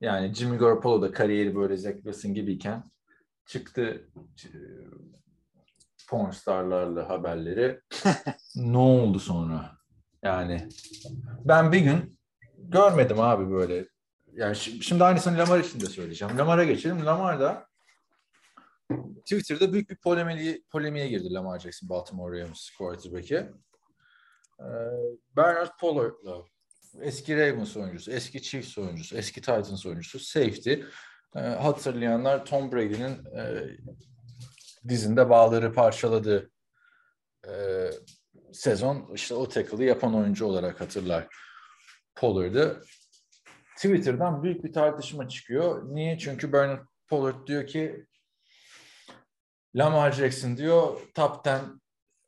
Yani 0.00 0.34
Jimmy 0.34 0.58
Garoppolo 0.58 1.02
da 1.02 1.12
kariyeri 1.12 1.54
böyle 1.56 1.76
Zach 1.76 1.94
Wilson 1.94 2.34
gibiyken 2.34 2.84
çıktı 3.46 4.08
pornstarlarla 6.08 7.08
haberleri. 7.08 7.80
ne 8.56 8.76
oldu 8.78 9.18
sonra? 9.18 9.78
Yani 10.22 10.68
ben 11.44 11.72
bir 11.72 11.80
gün 11.80 12.18
görmedim 12.58 13.20
abi 13.20 13.50
böyle. 13.50 13.86
Yani 14.32 14.54
şi- 14.56 14.82
şimdi 14.82 15.04
aynısını 15.04 15.38
Lamar 15.38 15.60
için 15.60 15.80
de 15.80 15.86
söyleyeceğim. 15.86 16.38
Lamar'a 16.38 16.64
geçelim. 16.64 17.06
Lamar 17.06 17.40
da 17.40 17.66
Twitter'da 19.16 19.72
büyük 19.72 19.90
bir 19.90 19.96
polemiğe, 19.96 20.62
polemiğe 20.70 21.08
girdi 21.08 21.32
Lamar 21.32 21.58
Jackson 21.58 21.88
Baltimore 21.88 22.40
Ravens 22.40 22.70
quarterback'i. 22.78 23.50
Ee, 24.62 24.72
Bernard 25.36 25.78
Pollard'la 25.80 26.44
eski 27.00 27.36
Ravens 27.36 27.76
oyuncusu, 27.76 28.10
eski 28.10 28.42
Chiefs 28.42 28.78
oyuncusu, 28.78 29.16
eski 29.16 29.40
Titans 29.40 29.86
oyuncusu, 29.86 30.18
safety. 30.18 30.72
Ee, 31.36 31.40
hatırlayanlar 31.40 32.46
Tom 32.46 32.72
Brady'nin 32.72 33.36
e, 33.36 33.64
dizinde 34.88 35.30
bağları 35.30 35.72
parçaladığı 35.72 36.50
e, 37.48 37.52
sezon 38.52 39.10
işte 39.14 39.34
o 39.34 39.48
tackle'ı 39.48 39.84
yapan 39.84 40.14
oyuncu 40.14 40.46
olarak 40.46 40.80
hatırlar 40.80 41.26
Pollard'ı. 42.14 42.82
Twitter'dan 43.76 44.42
büyük 44.42 44.64
bir 44.64 44.72
tartışma 44.72 45.28
çıkıyor. 45.28 45.94
Niye? 45.94 46.18
Çünkü 46.18 46.52
Bernard 46.52 46.86
Pollard 47.08 47.46
diyor 47.46 47.66
ki 47.66 48.06
Lamar 49.74 50.12
Jackson 50.12 50.56
diyor 50.56 51.00
top 51.14 51.46
10 51.46 51.81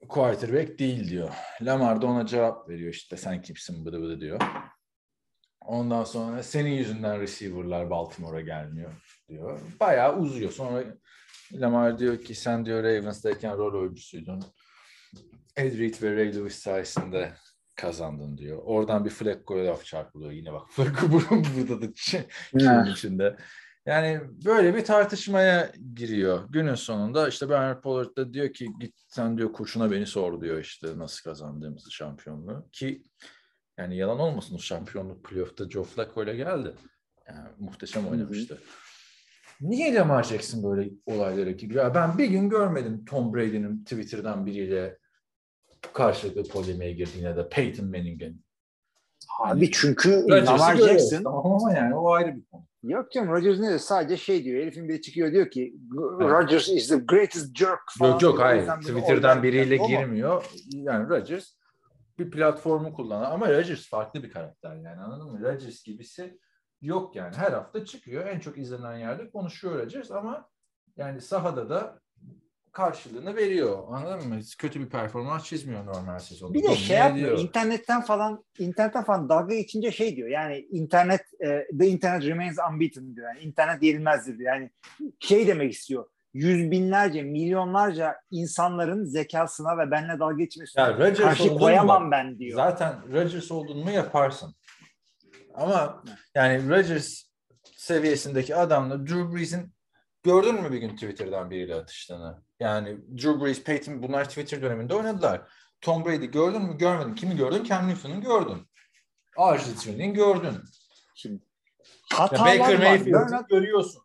quarterback 0.08 0.78
değil 0.78 1.08
diyor. 1.08 1.30
Lamar 1.62 2.02
da 2.02 2.06
ona 2.06 2.26
cevap 2.26 2.68
veriyor 2.68 2.92
işte 2.92 3.16
sen 3.16 3.42
kimsin 3.42 3.86
bıdı 3.86 4.02
bıdı 4.02 4.20
diyor. 4.20 4.40
Ondan 5.60 6.04
sonra 6.04 6.42
senin 6.42 6.70
yüzünden 6.70 7.20
receiver'lar 7.20 7.90
Baltimore'a 7.90 8.40
gelmiyor 8.40 8.90
diyor. 9.28 9.60
Bayağı 9.80 10.18
uzuyor. 10.18 10.50
Sonra 10.50 10.84
Lamar 11.52 11.98
diyor 11.98 12.20
ki 12.20 12.34
sen 12.34 12.66
diyor 12.66 12.84
Ravens'dayken 12.84 13.58
rol 13.58 13.80
oyuncusuydun. 13.80 14.44
Ed 15.56 15.78
Reed 15.78 16.02
ve 16.02 16.16
Ray 16.16 16.36
Lewis 16.36 16.58
sayesinde 16.58 17.32
kazandın 17.76 18.38
diyor. 18.38 18.58
Oradan 18.64 19.04
bir 19.04 19.10
Flacco'ya 19.10 19.70
laf 19.70 19.84
çarpılıyor 19.84 20.32
yine 20.32 20.52
bak. 20.52 20.70
Flacco 20.70 21.12
burun 21.12 21.44
burada 21.56 21.82
da 21.82 21.86
içinde. 22.90 23.36
Yani 23.86 24.20
böyle 24.44 24.74
bir 24.74 24.84
tartışmaya 24.84 25.72
giriyor. 25.94 26.48
Günün 26.50 26.74
sonunda 26.74 27.28
işte 27.28 27.48
Bernard 27.48 27.82
Pollard 27.82 28.16
da 28.16 28.32
diyor 28.32 28.52
ki 28.52 28.68
git 28.80 28.94
sen 29.08 29.38
diyor 29.38 29.52
kurşuna 29.52 29.90
beni 29.90 30.06
sor 30.06 30.40
diyor 30.40 30.58
işte 30.58 30.88
nasıl 30.96 31.30
kazandığımızı 31.30 31.90
şampiyonluğu. 31.90 32.68
Ki 32.72 33.04
yani 33.78 33.96
yalan 33.96 34.18
olmasın 34.18 34.54
o 34.54 34.58
şampiyonluk 34.58 35.24
playoff'ta 35.24 35.70
Joe 35.70 35.84
Flacco 35.84 36.22
ile 36.22 36.36
geldi. 36.36 36.74
Yani 37.28 37.48
muhteşem 37.58 38.08
oynamıştı. 38.08 38.58
Niye 39.60 39.94
Lamar 39.94 40.22
Jackson 40.22 40.62
böyle 40.62 40.90
olaylara 41.06 41.50
giriyor? 41.50 41.84
Ya 41.84 41.94
Ben 41.94 42.18
bir 42.18 42.26
gün 42.26 42.48
görmedim 42.48 43.04
Tom 43.04 43.34
Brady'nin 43.34 43.84
Twitter'dan 43.84 44.46
biriyle 44.46 44.98
karşılıklı 45.92 46.48
polemiğe 46.48 46.92
girdiğini 46.92 47.24
ya 47.24 47.36
da 47.36 47.48
Peyton 47.48 47.86
Manning'in. 47.86 48.44
Abi 49.40 49.70
çünkü 49.70 50.22
Rodgers'ı 50.22 50.52
Lamar 50.52 50.76
Jackson 50.76 51.22
Tamam 51.22 51.46
ama 51.46 51.72
yani 51.72 51.94
o 51.94 52.12
ayrı 52.12 52.36
bir 52.36 52.44
konu. 52.44 52.66
Yok 52.90 53.12
canım 53.12 53.28
Rodgers 53.28 53.58
ne 53.58 53.68
diyor? 53.68 53.78
Sadece 53.78 54.16
şey 54.16 54.44
diyor. 54.44 54.62
Herifin 54.62 54.88
biri 54.88 55.02
çıkıyor 55.02 55.32
diyor 55.32 55.50
ki 55.50 55.74
Evet. 56.20 56.30
Rodgers 56.30 56.68
is 56.68 56.88
the 56.88 56.96
greatest 56.96 57.56
jerk 57.56 57.80
falan. 57.98 58.12
Yok 58.12 58.22
yok 58.22 58.40
hayır. 58.40 58.66
Twitter'dan 58.66 59.42
biriyle 59.42 59.76
mu? 59.76 59.88
girmiyor. 59.88 60.44
Yani 60.72 61.08
Rodgers 61.08 61.54
bir 62.18 62.30
platformu 62.30 62.92
kullanan 62.92 63.30
ama 63.30 63.48
Rodgers 63.48 63.88
farklı 63.88 64.22
bir 64.22 64.30
karakter 64.30 64.76
yani 64.76 65.00
anladın 65.00 65.32
mı? 65.32 65.40
Rodgers 65.42 65.84
gibisi 65.84 66.38
yok 66.80 67.16
yani. 67.16 67.36
Her 67.36 67.52
hafta 67.52 67.84
çıkıyor. 67.84 68.26
En 68.26 68.38
çok 68.40 68.58
izlenen 68.58 68.98
yerde 68.98 69.30
konuşuyor 69.30 69.78
Rodgers 69.78 70.10
ama 70.10 70.48
yani 70.96 71.20
sahada 71.20 71.70
da 71.70 72.00
karşılığını 72.74 73.36
veriyor. 73.36 73.82
Anladın 73.88 74.28
mı? 74.28 74.40
Kötü 74.58 74.80
bir 74.80 74.88
performans 74.88 75.44
çizmiyor 75.44 75.86
normal 75.86 76.18
sezonda. 76.18 76.54
Bir 76.54 76.62
de 76.62 76.76
şey 76.76 76.96
yapmıyor. 76.96 77.38
internetten 77.38 78.00
falan 78.00 78.44
internetten 78.58 79.04
falan 79.04 79.28
dalga 79.28 79.54
geçince 79.54 79.92
şey 79.92 80.16
diyor. 80.16 80.28
Yani 80.28 80.58
internet 80.70 81.20
e, 81.40 81.66
the 81.78 81.86
internet 81.86 82.24
remains 82.24 82.58
unbeaten 82.72 83.16
diyor. 83.16 83.28
Yani 83.28 83.40
internet 83.40 83.82
yenilmezdir 83.82 84.38
diyor. 84.38 84.54
Yani 84.54 84.70
şey 85.20 85.46
demek 85.46 85.72
istiyor. 85.72 86.06
Yüz 86.34 86.70
binlerce, 86.70 87.22
milyonlarca 87.22 88.16
insanların 88.30 89.04
zekasına 89.04 89.78
ve 89.78 89.90
benle 89.90 90.18
dalga 90.18 90.34
geçmesine 90.34 90.82
Ya 90.82 90.98
Rodgers 90.98 91.18
karşı 91.18 91.48
koyamam 91.48 92.04
mu? 92.04 92.10
ben 92.10 92.38
diyor. 92.38 92.56
Zaten 92.56 93.12
Rodgers 93.12 93.50
oldun 93.50 93.78
mu 93.78 93.90
yaparsın. 93.90 94.54
Ama 95.54 96.04
yani 96.34 96.68
Rodgers 96.68 97.22
seviyesindeki 97.76 98.56
adamla 98.56 99.06
Drew 99.06 99.36
Brees'in 99.36 99.74
gördün 100.22 100.62
mü 100.62 100.72
bir 100.72 100.78
gün 100.78 100.94
Twitter'dan 100.94 101.50
biriyle 101.50 101.74
atıştığını? 101.74 102.43
Yani 102.60 102.96
Drew 103.16 103.40
Brees, 103.44 103.64
Peyton 103.64 104.02
bunlar 104.02 104.28
Twitter 104.28 104.62
döneminde 104.62 104.94
oynadılar. 104.94 105.42
Tom 105.80 106.04
Brady 106.04 106.26
gördün 106.26 106.62
mü? 106.62 106.78
Görmedin. 106.78 107.14
Kimi 107.14 107.36
gördün? 107.36 107.64
Cam 107.64 107.88
Newton'u 107.88 108.20
gördün. 108.20 108.56
Arjantin'in 109.36 110.14
gördün. 110.14 110.52
Şimdi 111.14 111.42
Ya 112.12 112.18
hatalar 112.18 112.58
Baker. 112.58 112.78
Mayfield'ı 112.78 113.46
görüyorsun. 113.48 114.02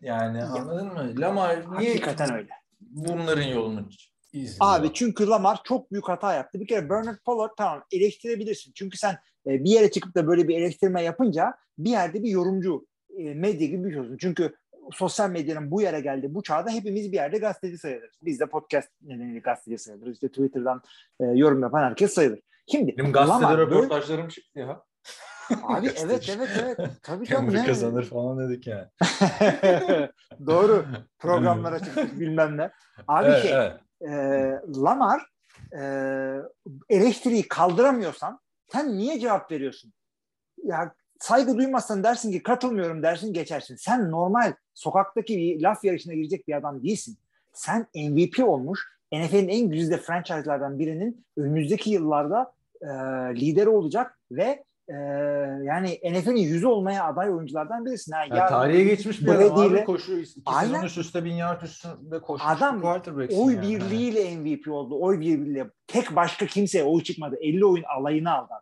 Yani 0.00 0.44
anladın 0.44 0.86
mı? 0.92 1.20
Lamar 1.20 1.78
niye 1.78 1.90
Hakikaten 1.90 2.34
öyle. 2.34 2.48
bunların 2.80 3.42
yolunu 3.42 3.88
izliyor? 4.32 4.56
Abi 4.60 4.90
çünkü 4.94 5.26
Lamar 5.26 5.60
çok 5.64 5.92
büyük 5.92 6.08
hata 6.08 6.34
yaptı. 6.34 6.60
Bir 6.60 6.66
kere 6.66 6.90
Bernard 6.90 7.18
Pollard 7.24 7.50
tamam 7.56 7.84
eleştirebilirsin. 7.92 8.72
Çünkü 8.74 8.98
sen 8.98 9.12
e, 9.46 9.64
bir 9.64 9.70
yere 9.70 9.90
çıkıp 9.90 10.14
da 10.14 10.26
böyle 10.26 10.48
bir 10.48 10.56
eleştirme 10.56 11.02
yapınca 11.02 11.54
bir 11.78 11.90
yerde 11.90 12.22
bir 12.22 12.30
yorumcu 12.30 12.86
e, 13.18 13.34
medya 13.34 13.66
gibi 13.66 13.84
bir 13.84 13.90
şey 13.90 14.00
olsun. 14.00 14.16
Çünkü 14.20 14.56
sosyal 14.92 15.30
medyanın 15.30 15.70
bu 15.70 15.82
yere 15.82 16.00
geldi 16.00 16.34
bu 16.34 16.42
çağda 16.42 16.70
hepimiz 16.70 17.12
bir 17.12 17.16
yerde 17.16 17.38
gazeteci 17.38 17.78
sayılırız. 17.78 18.14
Biz 18.22 18.40
de 18.40 18.46
podcast 18.46 18.88
nedeniyle 19.02 19.38
gazeteci 19.38 19.78
sayılırız. 19.78 20.14
İşte 20.14 20.28
Twitter'dan 20.28 20.82
e, 21.20 21.24
yorum 21.24 21.62
yapan 21.62 21.82
herkes 21.82 22.14
sayılır. 22.14 22.40
Şimdi 22.70 22.94
Benim 22.98 23.12
gazetede 23.12 23.48
böyle- 23.48 23.62
röportajlarım 23.62 24.28
çıktı 24.28 24.58
ya. 24.58 24.82
Abi 25.62 25.90
evet 26.04 26.36
evet 26.36 26.50
evet. 26.62 26.78
Tabii 27.02 27.26
canım. 27.26 27.54
Ne? 27.54 27.66
kazanır 27.66 28.04
falan 28.04 28.38
dedik 28.38 28.66
yani. 28.66 28.86
Doğru. 30.46 30.84
Programlara 31.18 31.78
çıktık 31.78 32.20
bilmem 32.20 32.56
ne. 32.56 32.70
Abi 33.08 33.28
Evet, 33.28 33.42
şey 33.42 33.52
evet. 33.52 33.72
e, 34.00 34.10
Lamar 34.80 35.22
e, 35.78 35.82
eleştiriyi 36.88 37.48
kaldıramıyorsan 37.48 38.40
sen 38.72 38.98
niye 38.98 39.20
cevap 39.20 39.50
veriyorsun? 39.52 39.92
Ya 40.64 40.94
saygı 41.20 41.58
duymazsan 41.58 42.04
dersin 42.04 42.32
ki 42.32 42.42
katılmıyorum 42.42 43.02
dersin 43.02 43.32
geçersin. 43.32 43.76
Sen 43.76 44.10
normal 44.10 44.52
sokaktaki 44.76 45.38
bir 45.38 45.60
laf 45.60 45.84
yarışına 45.84 46.14
girecek 46.14 46.48
bir 46.48 46.56
adam 46.56 46.82
değilsin. 46.82 47.18
Sen 47.52 47.86
MVP 47.94 48.48
olmuş 48.48 48.80
NFL'in 49.12 49.48
en 49.48 49.68
güzide 49.68 49.96
franchise'lardan 49.98 50.78
birinin 50.78 51.26
önümüzdeki 51.36 51.90
yıllarda 51.90 52.52
e, 52.82 52.86
lideri 53.40 53.68
olacak 53.68 54.18
ve 54.30 54.64
e, 54.88 54.94
yani 55.64 56.00
NFL'in 56.12 56.36
yüzü 56.36 56.66
olmaya 56.66 57.04
aday 57.04 57.30
oyunculardan 57.30 57.86
birisi. 57.86 58.12
Ha, 58.14 58.36
Ya 58.36 58.46
tarihe 58.46 58.84
geçmiş 58.84 59.22
abi 59.28 59.84
koşu. 59.84 60.18
İki 60.18 60.42
Aynen. 60.46 60.72
sezon 60.72 60.86
üst 60.86 60.98
üste 60.98 61.24
bin 61.24 61.34
yard 61.34 61.62
üstünde 61.62 62.20
koşmuş. 62.20 62.50
Adam 62.50 62.82
oy 63.36 63.54
yani. 63.54 63.68
birliğiyle 63.68 64.36
MVP 64.36 64.68
oldu. 64.68 64.98
Oy 65.00 65.20
birliğiyle. 65.20 65.70
Tek 65.86 66.16
başka 66.16 66.46
kimseye 66.46 66.84
oy 66.84 67.02
çıkmadı. 67.02 67.36
50 67.40 67.64
oyun 67.64 67.84
alayını 67.96 68.32
aldı. 68.34 68.52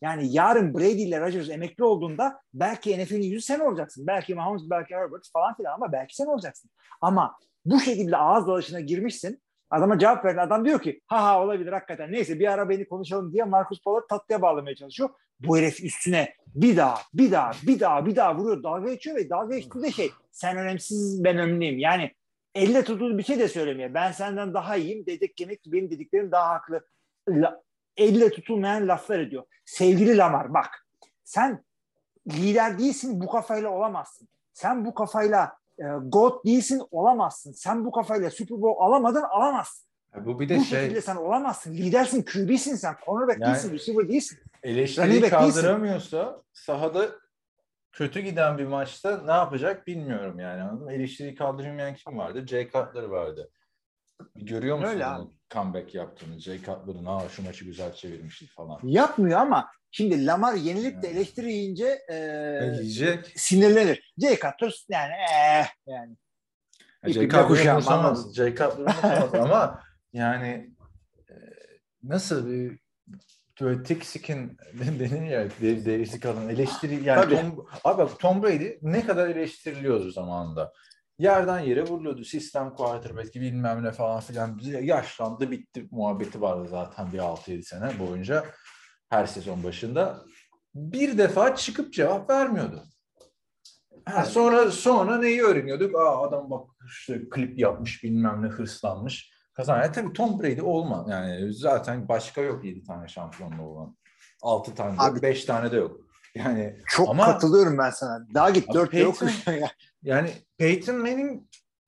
Yani 0.00 0.32
yarın 0.32 0.74
Brady 0.74 1.02
ile 1.02 1.20
Rodgers 1.20 1.50
emekli 1.50 1.84
olduğunda 1.84 2.40
belki 2.54 3.04
NFL'in 3.04 3.22
yüzü 3.22 3.40
sen 3.40 3.60
olacaksın. 3.60 4.06
Belki 4.06 4.34
Mahomes, 4.34 4.62
belki 4.70 4.94
Herbert 4.94 5.30
falan 5.32 5.56
filan 5.56 5.74
ama 5.74 5.92
belki 5.92 6.16
sen 6.16 6.26
olacaksın. 6.26 6.70
Ama 7.00 7.36
bu 7.64 7.80
şekilde 7.80 8.16
ağız 8.16 8.46
dalaşına 8.46 8.80
girmişsin. 8.80 9.42
Adama 9.70 9.98
cevap 9.98 10.24
verdin. 10.24 10.38
Adam 10.38 10.64
diyor 10.64 10.82
ki 10.82 11.00
ha 11.06 11.22
ha 11.22 11.42
olabilir 11.42 11.72
hakikaten. 11.72 12.12
Neyse 12.12 12.40
bir 12.40 12.52
ara 12.52 12.68
beni 12.68 12.88
konuşalım 12.88 13.32
diye 13.32 13.44
Marcus 13.44 13.82
Pollard 13.82 14.08
tatlıya 14.08 14.42
bağlamaya 14.42 14.76
çalışıyor. 14.76 15.10
Bu 15.40 15.58
herif 15.58 15.84
üstüne 15.84 16.34
bir 16.54 16.76
daha, 16.76 16.94
bir 17.14 17.32
daha, 17.32 17.52
bir 17.62 17.80
daha, 17.80 18.06
bir 18.06 18.16
daha 18.16 18.36
vuruyor. 18.36 18.62
Dalga 18.62 18.92
geçiyor 18.92 19.16
ve 19.16 19.30
dalga 19.30 19.56
geçtiği 19.56 19.82
de 19.82 19.90
şey 19.90 20.10
sen 20.32 20.56
önemsiz 20.56 21.24
ben 21.24 21.38
önemliyim. 21.38 21.78
Yani 21.78 22.10
elle 22.54 22.84
tutulur 22.84 23.18
bir 23.18 23.22
şey 23.22 23.38
de 23.38 23.48
söylemiyor. 23.48 23.94
Ben 23.94 24.12
senden 24.12 24.54
daha 24.54 24.76
iyiyim. 24.76 25.06
Dedik 25.06 25.38
demek 25.38 25.62
ki 25.62 25.72
benim 25.72 25.90
dediklerim 25.90 26.32
daha 26.32 26.48
haklı. 26.48 26.86
Elle 27.98 28.30
tutulmayan 28.30 28.88
laflar 28.88 29.18
ediyor. 29.18 29.44
Sevgili 29.64 30.16
Lamar 30.16 30.54
bak 30.54 30.86
sen 31.24 31.64
lider 32.28 32.78
değilsin 32.78 33.20
bu 33.20 33.26
kafayla 33.26 33.70
olamazsın. 33.70 34.28
Sen 34.52 34.84
bu 34.84 34.94
kafayla 34.94 35.52
e, 35.78 35.84
GOAT 36.02 36.44
değilsin 36.44 36.82
olamazsın. 36.90 37.52
Sen 37.52 37.84
bu 37.84 37.90
kafayla 37.92 38.30
Super 38.30 38.62
Bowl 38.62 38.82
alamadın 38.82 39.22
alamazsın. 39.22 39.88
Ya 40.14 40.26
Bu 40.26 40.40
bir 40.40 40.48
de 40.48 40.56
bu 40.58 40.64
şey 40.64 40.80
şekilde 40.80 41.00
sen 41.00 41.16
olamazsın. 41.16 41.72
Lidersin, 41.74 42.22
QB'sin 42.22 42.74
sen. 42.74 42.96
Cornerback 43.06 43.40
Yani- 43.40 43.52
değilsin, 43.54 43.72
receiver 43.72 44.08
değilsin. 44.08 44.38
Eleştiriyi 44.62 45.12
değilsin. 45.12 45.30
kaldıramıyorsa 45.30 46.42
sahada 46.52 47.06
kötü 47.92 48.20
giden 48.20 48.58
bir 48.58 48.66
maçta 48.66 49.22
ne 49.24 49.30
yapacak 49.32 49.86
bilmiyorum 49.86 50.38
yani. 50.40 50.62
Anladın 50.62 50.84
mı? 50.84 50.92
Eleştiriyi 50.92 51.34
kaldıramayan 51.34 51.94
kim 51.94 52.18
vardı? 52.18 52.46
Jay 52.46 52.64
Cutler 52.70 53.02
vardı. 53.02 53.50
Görüyor 54.36 54.76
musun 54.78 54.90
Öyle 54.90 55.06
onu 55.06 55.32
comeback 55.50 55.94
yaptığını? 55.94 56.40
Jay 56.40 56.58
Cutler'ın 56.58 57.04
aa 57.06 57.28
şu 57.28 57.42
maçı 57.44 57.64
güzel 57.64 57.92
çevirmişti 57.94 58.46
falan. 58.46 58.80
Yapmıyor 58.82 59.40
ama 59.40 59.70
şimdi 59.90 60.26
Lamar 60.26 60.54
yenilip 60.54 61.02
de 61.02 61.06
Yani. 61.06 61.16
eleştiri 61.16 61.52
yiyince 61.52 61.98
e, 62.10 62.14
Yiyecek. 62.80 63.32
sinirlenir. 63.36 64.14
Jay 64.18 64.34
Cutler 64.34 64.72
yani 64.88 65.12
eh, 65.12 65.66
yani. 65.86 66.16
Ya 67.06 67.12
Jay 67.12 67.28
Cutler'ı 67.28 67.86
anladım. 67.86 68.32
Jay 68.34 68.54
Cutler'ı 68.54 69.42
ama 69.42 69.82
yani 70.12 70.70
e, 71.30 71.34
nasıl 72.02 72.50
bir 72.50 72.78
böyle 73.60 73.82
thick 73.82 74.06
skin 74.06 74.58
denir 74.98 75.26
ya 75.30 75.48
deri- 75.60 75.84
derisi 75.84 76.20
kalın 76.20 76.48
eleştiri 76.48 77.04
yani 77.04 77.22
Tabii. 77.22 77.36
Tom, 77.36 77.66
abi 77.84 77.98
bak 77.98 78.20
Tom 78.20 78.42
Brady 78.42 78.70
ne 78.82 79.06
kadar 79.06 79.28
eleştiriliyordu 79.28 80.10
zamanında. 80.10 80.72
Yerden 81.18 81.58
yere 81.60 81.82
vuruluyordu. 81.86 82.24
Sistem 82.24 82.70
quarterback'i 82.74 83.40
bilmem 83.40 83.84
ne 83.84 83.92
falan 83.92 84.20
filan. 84.20 84.58
Yaşlandı 84.82 85.50
bitti 85.50 85.88
muhabbeti 85.90 86.40
vardı 86.40 86.68
zaten 86.70 87.12
bir 87.12 87.18
6-7 87.18 87.62
sene 87.62 87.98
boyunca 87.98 88.44
her 89.10 89.26
sezon 89.26 89.64
başında. 89.64 90.24
Bir 90.74 91.18
defa 91.18 91.56
çıkıp 91.56 91.92
cevap 91.92 92.30
vermiyordu. 92.30 92.82
Ha, 94.04 94.24
sonra 94.24 94.70
sonra 94.70 95.18
neyi 95.18 95.42
öğreniyorduk? 95.42 95.94
Aa 95.96 96.22
adam 96.22 96.50
bak 96.50 96.70
işte 96.86 97.28
klip 97.30 97.58
yapmış 97.58 98.04
bilmem 98.04 98.42
ne 98.42 98.46
hırslanmış. 98.46 99.32
Kazan. 99.54 99.82
Yani 99.82 99.92
tabii 99.92 100.12
Tom 100.12 100.42
Brady 100.42 100.62
olmaz. 100.62 101.06
Yani 101.10 101.52
zaten 101.54 102.08
başka 102.08 102.40
yok 102.40 102.64
7 102.64 102.82
tane 102.84 103.08
şampiyonluğu 103.08 103.62
olan. 103.62 103.96
6 104.42 104.74
tane 104.74 104.94
Abi- 104.98 105.14
yok, 105.14 105.22
5 105.22 105.44
tane 105.44 105.72
de 105.72 105.76
yok. 105.76 106.00
Yani 106.34 106.76
Çok 106.88 107.08
Ama- 107.08 107.24
katılıyorum 107.24 107.78
ben 107.78 107.90
sana. 107.90 108.26
Daha 108.34 108.50
git 108.50 108.68
Abi 108.68 108.74
dört 108.74 108.94
yok. 108.94 109.16
Yani 110.02 110.30
Peyton 110.58 110.96
Manning 110.96 111.42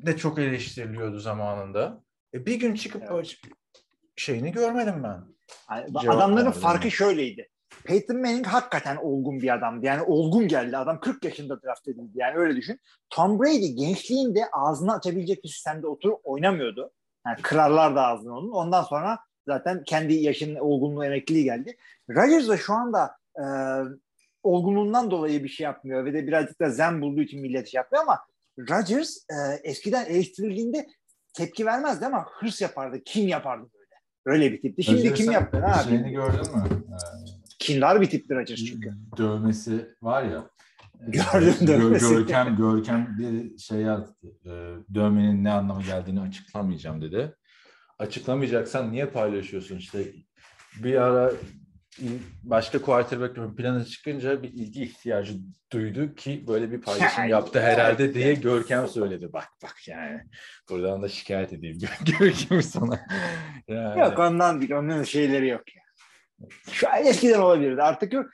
de 0.06 0.16
çok 0.16 0.38
eleştiriliyordu 0.38 1.18
zamanında. 1.18 2.02
E 2.34 2.46
bir 2.46 2.60
gün 2.60 2.74
çıkıp 2.74 3.02
Evet. 3.10 3.36
şeyini 4.16 4.52
görmedim 4.52 5.02
ben. 5.04 5.24
Yani 5.70 6.10
adamların 6.10 6.50
farkı 6.50 6.86
yani. 6.86 6.92
şöyleydi. 6.92 7.48
Peyton 7.84 8.16
Manning 8.16 8.46
hakikaten 8.46 8.96
olgun 8.96 9.40
bir 9.40 9.54
adamdı. 9.54 9.86
Yani 9.86 10.02
olgun 10.02 10.48
geldi. 10.48 10.76
Adam 10.76 11.00
40 11.00 11.24
yaşında 11.24 11.62
draft 11.62 11.88
edildi. 11.88 12.12
Yani 12.14 12.36
öyle 12.36 12.56
düşün. 12.56 12.80
Tom 13.10 13.40
Brady 13.40 13.66
gençliğinde 13.66 14.40
ağzını 14.52 14.94
açabilecek 14.94 15.44
bir 15.44 15.48
sistemde 15.48 15.86
oturup 15.86 16.20
oynamıyordu. 16.24 16.92
Yani 17.26 17.42
kırarlar 17.42 17.96
da 17.96 18.06
ağzını 18.06 18.38
onun. 18.38 18.52
Ondan 18.52 18.82
sonra 18.82 19.18
zaten 19.46 19.84
kendi 19.84 20.14
yaşının 20.14 20.60
olgunluğu 20.60 21.04
emekliliği 21.04 21.44
geldi. 21.44 21.76
Rodgers 22.10 22.48
da 22.48 22.56
şu 22.56 22.72
anda 22.72 23.16
e, 23.36 23.44
olgunluğundan 24.42 25.10
dolayı 25.10 25.44
bir 25.44 25.48
şey 25.48 25.64
yapmıyor 25.64 26.04
ve 26.04 26.14
de 26.14 26.26
birazcık 26.26 26.60
da 26.60 26.70
zen 26.70 27.00
bulduğu 27.02 27.20
için 27.20 27.40
millet 27.40 27.68
şey 27.68 27.78
yapmıyor 27.78 28.02
ama 28.04 28.18
Rodgers 28.58 29.16
e, 29.16 29.34
eskiden 29.64 30.04
eleştirildiğinde 30.04 30.86
tepki 31.34 31.66
vermezdi 31.66 32.06
ama 32.06 32.26
hırs 32.32 32.60
yapardı. 32.60 33.02
Kim 33.04 33.28
yapardı 33.28 33.70
böyle? 33.74 33.90
Öyle 34.38 34.52
bir 34.52 34.60
tipti. 34.60 34.82
Şimdi 34.82 34.98
Özür 34.98 35.14
kim 35.14 35.32
yaptı? 35.32 35.58
Ha, 35.58 35.82
Şeyini 35.82 36.10
gördün 36.12 36.40
mü? 36.56 36.64
Ee, 36.70 36.96
kindar 37.58 38.00
bir 38.00 38.10
tiptir 38.10 38.34
Rodgers 38.36 38.64
çünkü. 38.64 38.92
dövmesi 39.16 39.88
var 40.02 40.22
ya. 40.22 40.50
Gördüm 41.00 41.54
Gö- 41.60 41.66
dövmesi. 41.66 42.14
Görkem, 42.14 42.56
Görkem 42.56 43.16
bir 43.18 43.58
şey 43.58 43.80
yazdı. 43.80 44.14
Ee, 44.44 44.48
Dövmenin 44.94 45.44
ne 45.44 45.52
anlama 45.52 45.82
geldiğini 45.82 46.20
açıklamayacağım 46.20 47.02
dedi. 47.02 47.34
Açıklamayacaksan 47.98 48.92
niye 48.92 49.06
paylaşıyorsun? 49.06 49.76
İşte 49.76 49.98
bir 50.82 50.94
ara 50.94 51.32
başka 52.42 52.82
quarterback 52.82 53.38
ön 53.38 53.54
plana 53.54 53.84
çıkınca 53.84 54.42
bir 54.42 54.48
ilgi 54.48 54.82
ihtiyacı 54.82 55.34
duydu 55.72 56.14
ki 56.14 56.44
böyle 56.48 56.72
bir 56.72 56.80
paylaşım 56.80 57.24
yaptı 57.24 57.60
herhalde 57.60 58.14
diye 58.14 58.34
Görkem 58.34 58.88
söyledi. 58.88 59.32
Bak 59.32 59.48
bak 59.62 59.76
yani. 59.88 60.20
Buradan 60.70 61.02
da 61.02 61.08
şikayet 61.08 61.52
edeyim 61.52 61.78
Görkem'i 62.18 62.62
sana. 62.62 63.00
Yani. 63.68 64.00
Yok 64.00 64.18
ondan 64.18 64.60
değil. 64.60 64.72
Onun 64.72 65.02
şeyleri 65.02 65.48
yok 65.48 65.76
ya. 65.76 65.82
Şu 66.72 66.88
an 66.88 67.06
eskiden 67.06 67.38
olabilirdi. 67.38 67.82
Artık 67.82 68.12
yok. 68.12 68.26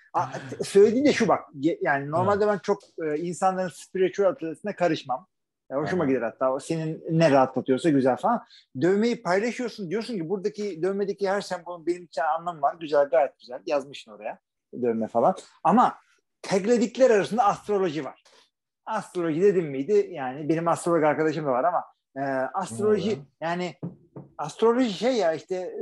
Söylediğin 0.65 1.05
de 1.05 1.13
şu 1.13 1.29
bak. 1.29 1.45
Yani 1.81 2.11
normalde 2.11 2.47
ben 2.47 2.59
çok 2.59 2.83
e, 3.07 3.19
insanların 3.19 3.69
spiritual 3.69 4.31
atletine 4.31 4.75
karışmam. 4.77 5.27
Ya 5.71 5.77
hoşuma 5.77 6.05
gider 6.05 6.23
hatta. 6.23 6.61
Senin 6.61 7.05
ne 7.11 7.31
rahatlatıyorsa 7.31 7.91
güzel 7.91 8.17
falan. 8.17 8.45
Dövmeyi 8.81 9.23
paylaşıyorsun. 9.23 9.91
Diyorsun 9.91 10.17
ki 10.17 10.29
buradaki 10.29 10.83
dövmedeki 10.83 11.31
her 11.31 11.41
sembolün 11.41 11.87
benim 11.87 12.05
için 12.05 12.23
anlamı 12.23 12.63
var. 12.63 12.77
Güzel 12.81 13.09
gayet 13.09 13.39
güzel. 13.39 13.63
Yazmışsın 13.67 14.13
oraya. 14.13 14.39
Dövme 14.83 15.09
falan. 15.09 15.35
Ama 15.65 15.95
tagledikler 16.43 17.11
arasında 17.11 17.45
astroloji 17.45 18.05
var. 18.05 18.23
Astroloji 18.87 19.43
dedim 19.43 19.67
miydi? 19.67 20.09
Yani 20.11 20.49
benim 20.49 20.69
astrolog 20.69 21.05
arkadaşım 21.05 21.47
da 21.47 21.51
var 21.51 21.65
ama 21.65 21.85
e, 22.17 22.21
astroloji 22.55 23.19
yani 23.41 23.75
astroloji 24.39 24.93
şey 24.93 25.17
ya 25.17 25.33
işte 25.33 25.73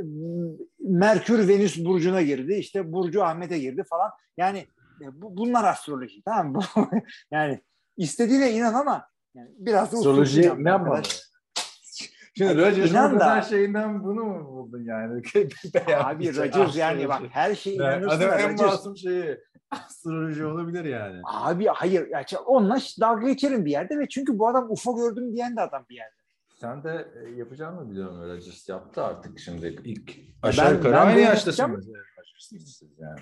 Merkür 0.79 1.49
Venüs 1.49 1.85
burcuna 1.85 2.23
girdi. 2.23 2.55
işte 2.55 2.93
Burcu 2.93 3.25
Ahmet'e 3.25 3.59
girdi 3.59 3.85
falan. 3.91 4.11
Yani 4.37 4.59
e, 5.01 5.23
bu, 5.23 5.37
bunlar 5.37 5.65
astroloji 5.65 6.23
tamam 6.23 6.53
mı? 6.53 6.63
yani 7.31 7.61
istediğine 7.97 8.53
inan 8.53 8.75
ama 8.75 9.09
yani 9.35 9.51
biraz 9.59 9.93
da 9.93 9.97
Astroloji 9.97 10.41
ne 10.65 10.69
yapmalı? 10.69 10.97
arkadaş. 10.97 11.21
Şimdi 12.37 12.57
bu 12.59 13.21
da- 13.21 13.43
şeyinden 13.43 14.05
bunu 14.05 14.25
mu 14.25 14.47
buldun 14.47 14.85
yani? 14.85 15.23
Abi 15.97 16.37
Rodgers 16.37 16.77
yani 16.77 17.09
bak 17.09 17.23
her 17.31 17.55
şeye 17.55 17.77
inanıyorsun 17.77 18.19
Adam 18.19 18.31
da 18.31 18.41
en 18.41 18.57
masum 18.57 18.97
şeyi 18.97 19.39
astroloji 19.71 20.45
olabilir 20.45 20.85
yani. 20.85 21.21
Abi 21.25 21.67
hayır. 21.67 22.09
Ya, 22.09 22.25
onunla 22.47 22.79
dalga 23.01 23.27
geçerim 23.29 23.65
bir 23.65 23.71
yerde 23.71 23.99
ve 23.99 24.09
çünkü 24.09 24.39
bu 24.39 24.49
adam 24.49 24.71
UFO 24.71 24.97
gördüm 24.97 25.33
diyen 25.33 25.57
de 25.57 25.61
adam 25.61 25.87
bir 25.91 25.95
yerde. 25.95 26.15
Sen 26.61 26.85
de 26.85 27.09
e, 27.25 27.31
yapacağını 27.31 27.81
mı 27.81 27.91
biliyorum 27.91 28.23
Rodgers 28.23 28.69
yaptı 28.69 29.05
artık 29.05 29.39
şimdi 29.39 29.67
ilk 29.85 30.17
aşağı 30.43 30.71
ben- 30.71 30.77
yukarı 30.77 30.93
ben 30.93 31.07
aynı 31.07 31.37
siz 31.37 31.59
yani. 31.59 33.21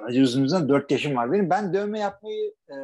Rodgers'ın 0.00 0.40
yüzünden 0.42 0.68
4 0.68 0.90
yaşım 0.90 1.16
var 1.16 1.32
benim. 1.32 1.50
Ben 1.50 1.74
dövme 1.74 1.98
yapmayı 1.98 2.54
e, 2.68 2.74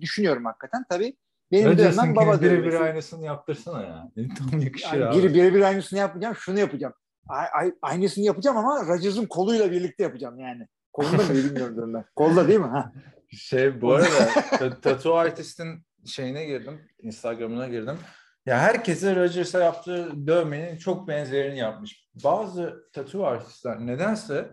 düşünüyorum 0.00 0.44
hakikaten. 0.44 0.84
Tabii 0.88 1.16
benim 1.52 1.70
Rodgers'ın 1.70 1.98
dövmem 2.02 2.16
baba 2.16 2.40
birebir 2.40 2.58
dövmesi. 2.64 2.78
aynısını 2.78 3.24
yaptırsana 3.24 3.82
ya. 3.82 4.10
Tam 4.50 4.60
yakışır 4.60 4.96
Yani 4.96 5.04
abi. 5.04 5.34
birebir 5.34 5.60
aynısını 5.62 5.98
yapacağım. 5.98 6.34
Şunu 6.36 6.58
yapacağım. 6.58 6.94
Ay, 7.28 7.46
ay- 7.52 7.74
aynısını 7.82 8.24
yapacağım 8.24 8.56
ama 8.56 8.86
Rodgers'ın 8.86 9.26
koluyla 9.26 9.70
birlikte 9.72 10.02
yapacağım 10.02 10.38
yani. 10.38 10.68
Kolunda 10.92 11.22
mı 11.22 11.34
bilmiyorum 11.34 11.76
dövme. 11.76 12.04
Kolda 12.16 12.48
değil 12.48 12.60
mi? 12.60 12.66
Ha. 12.66 12.92
Şey 13.30 13.80
bu 13.80 13.92
arada 13.94 14.08
ta- 14.58 14.80
tattoo 14.80 15.14
artistin 15.14 15.82
şeyine 16.06 16.44
girdim. 16.44 16.80
Instagram'ına 17.02 17.68
girdim. 17.68 17.96
Ya 18.46 18.58
herkese 18.58 19.16
Rodgers'a 19.16 19.60
yaptığı 19.64 20.26
dövmenin 20.26 20.76
çok 20.76 21.08
benzerini 21.08 21.58
yapmış. 21.58 22.08
Bazı 22.24 22.90
tattoo 22.92 23.24
artistler 23.24 23.86
nedense 23.86 24.50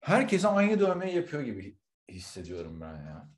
herkese 0.00 0.48
aynı 0.48 0.80
dövmeyi 0.80 1.16
yapıyor 1.16 1.42
gibi 1.42 1.78
hissediyorum 2.10 2.80
ben 2.80 2.92
ya. 2.94 3.28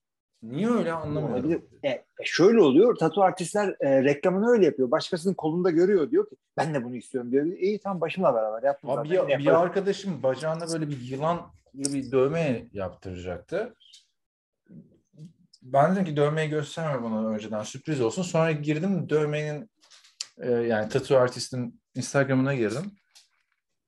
Niye 0.43 0.71
öyle 0.71 0.93
anlamıyorum. 0.93 1.35
Olabilir. 1.35 1.63
E, 1.83 1.89
e, 1.89 2.05
şöyle 2.25 2.61
oluyor. 2.61 2.97
Tatu 2.97 3.23
artistler 3.23 3.77
e, 3.81 4.05
reklamını 4.05 4.49
öyle 4.51 4.65
yapıyor. 4.65 4.91
Başkasının 4.91 5.35
kolunda 5.35 5.71
görüyor 5.71 6.11
diyor 6.11 6.29
ki 6.31 6.37
ben 6.57 6.75
de 6.75 6.85
bunu 6.85 6.97
istiyorum 6.97 7.33
diyor. 7.33 7.47
İyi 7.47 7.79
tamam 7.81 8.01
başımla 8.01 8.35
beraber 8.35 8.63
yaptım 8.63 8.91
Abi 8.91 9.09
zaten. 9.09 9.29
bir, 9.29 9.33
Ne 9.35 9.39
bir 9.39 9.45
yaparım? 9.45 9.67
arkadaşım 9.67 10.23
bacağına 10.23 10.69
böyle 10.73 10.89
bir 10.89 11.01
yılanlı 11.01 11.43
bir 11.75 12.13
dövme 12.13 12.67
yaptıracaktı. 12.73 13.75
Ben 15.63 15.93
dedim 15.93 16.05
ki 16.05 16.17
dövmeyi 16.17 16.51
gösterme 16.51 17.03
bana 17.03 17.29
önceden 17.29 17.63
sürpriz 17.63 18.01
olsun. 18.01 18.23
Sonra 18.23 18.53
girdim 18.53 19.09
dövmenin 19.09 19.71
e, 20.39 20.51
yani 20.53 20.89
tattoo 20.89 21.19
artistin 21.19 21.81
Instagram'ına 21.95 22.55
girdim. 22.55 22.93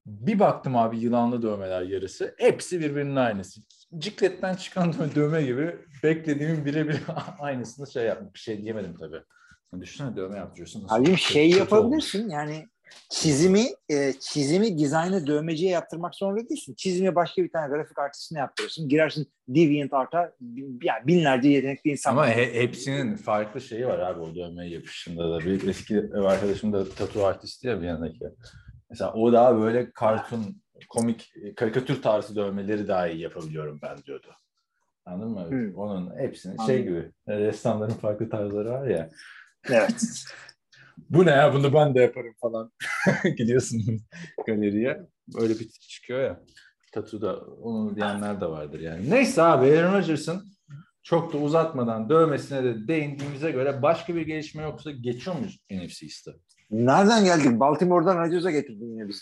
Bir 0.06 0.38
baktım 0.38 0.76
abi 0.76 0.98
yılanlı 0.98 1.42
dövmeler 1.42 1.82
yarısı. 1.82 2.34
Hepsi 2.38 2.80
birbirinin 2.80 3.16
aynısı. 3.16 3.60
Cikletten 3.98 4.54
çıkan 4.54 4.90
dö- 4.90 5.14
dövme 5.14 5.42
gibi 5.42 5.76
beklediğimin 6.02 6.64
birebir 6.64 7.00
aynısını 7.38 7.90
şey 7.90 8.04
yapmış. 8.04 8.34
Bir 8.34 8.38
şey 8.38 8.62
diyemedim 8.62 8.96
tabii. 9.00 9.20
Düşünsene 9.80 10.16
dövme 10.16 10.38
yaptırıyorsun. 10.38 10.86
kötü- 11.04 11.16
şey 11.16 11.50
kötü 11.50 11.58
yapabilirsin 11.60 12.28
yani 12.30 12.66
çizimi 13.10 13.64
e, 13.88 14.12
çizimi 14.20 14.78
dizaynı 14.78 15.26
dövmeciye 15.26 15.70
yaptırmak 15.70 16.14
zorunda 16.14 16.48
değilsin. 16.48 16.74
Çizimi 16.74 17.14
başka 17.14 17.42
bir 17.42 17.50
tane 17.52 17.68
grafik 17.74 17.98
artistine 17.98 18.38
yaptırırsın. 18.38 18.88
Girersin 18.88 19.32
DeviantArt'a 19.48 20.32
bi- 20.40 20.86
yani 20.86 21.06
binlerce 21.06 21.48
yetenekli 21.48 21.90
insan 21.90 22.10
Ama 22.10 22.28
he- 22.28 22.54
hepsinin 22.62 23.16
farklı 23.16 23.60
şeyi 23.60 23.86
var 23.86 23.98
abi 23.98 24.20
o 24.20 24.34
dövme 24.34 24.68
yapışında 24.68 25.30
da. 25.30 25.40
Bir 25.40 25.68
eski 25.68 25.96
ev 25.96 26.22
arkadaşım 26.22 26.72
da 26.72 26.88
tatu 26.90 27.26
artisti 27.26 27.66
ya 27.66 27.80
bir 27.82 27.86
yanındaki. 27.86 28.24
Mesela 28.90 29.12
o 29.12 29.32
daha 29.32 29.58
böyle 29.60 29.90
kartun, 29.90 30.62
komik, 30.88 31.32
karikatür 31.56 32.02
tarzı 32.02 32.36
dövmeleri 32.36 32.88
daha 32.88 33.08
iyi 33.08 33.20
yapabiliyorum 33.20 33.78
ben 33.82 33.98
diyordu. 33.98 34.28
Anladın 35.04 35.30
mı? 35.30 35.50
Hmm. 35.50 35.74
Onun 35.74 36.18
hepsinin 36.18 36.58
Anladım. 36.58 36.74
şey 36.74 36.84
gibi. 36.84 37.10
Ressamların 37.28 37.94
farklı 37.94 38.30
tarzları 38.30 38.70
var 38.70 38.86
ya. 38.86 39.10
Evet. 39.70 40.24
Bu 41.10 41.26
ne 41.26 41.30
ya 41.30 41.54
bunu 41.54 41.74
ben 41.74 41.94
de 41.94 42.00
yaparım 42.00 42.34
falan. 42.40 42.72
Gidiyorsun 43.36 43.80
galeriye. 44.46 45.06
Öyle 45.40 45.54
bir 45.54 45.68
çıkıyor 45.68 46.20
ya. 46.20 46.40
Tatu 46.92 47.22
da 47.22 47.40
onu 47.40 47.96
diyenler 47.96 48.40
de 48.40 48.46
vardır 48.46 48.80
yani. 48.80 49.10
Neyse 49.10 49.42
abi 49.42 49.66
Aaron 49.66 49.98
Rodgers'ın 49.98 50.44
çok 51.02 51.32
da 51.32 51.38
uzatmadan 51.38 52.08
dövmesine 52.08 52.64
de 52.64 52.88
değindiğimize 52.88 53.50
göre 53.50 53.82
başka 53.82 54.14
bir 54.14 54.22
gelişme 54.22 54.62
yoksa 54.62 54.90
geçiyor 54.90 55.36
muyuz 55.36 55.60
NFC 55.70 56.06
East'e? 56.06 56.30
Nereden 56.70 57.24
geldik? 57.24 57.60
Baltimore'dan 57.60 58.18
Rodgers'a 58.18 58.50
getirdin 58.50 58.92
yine 58.92 59.08
bizi. 59.08 59.20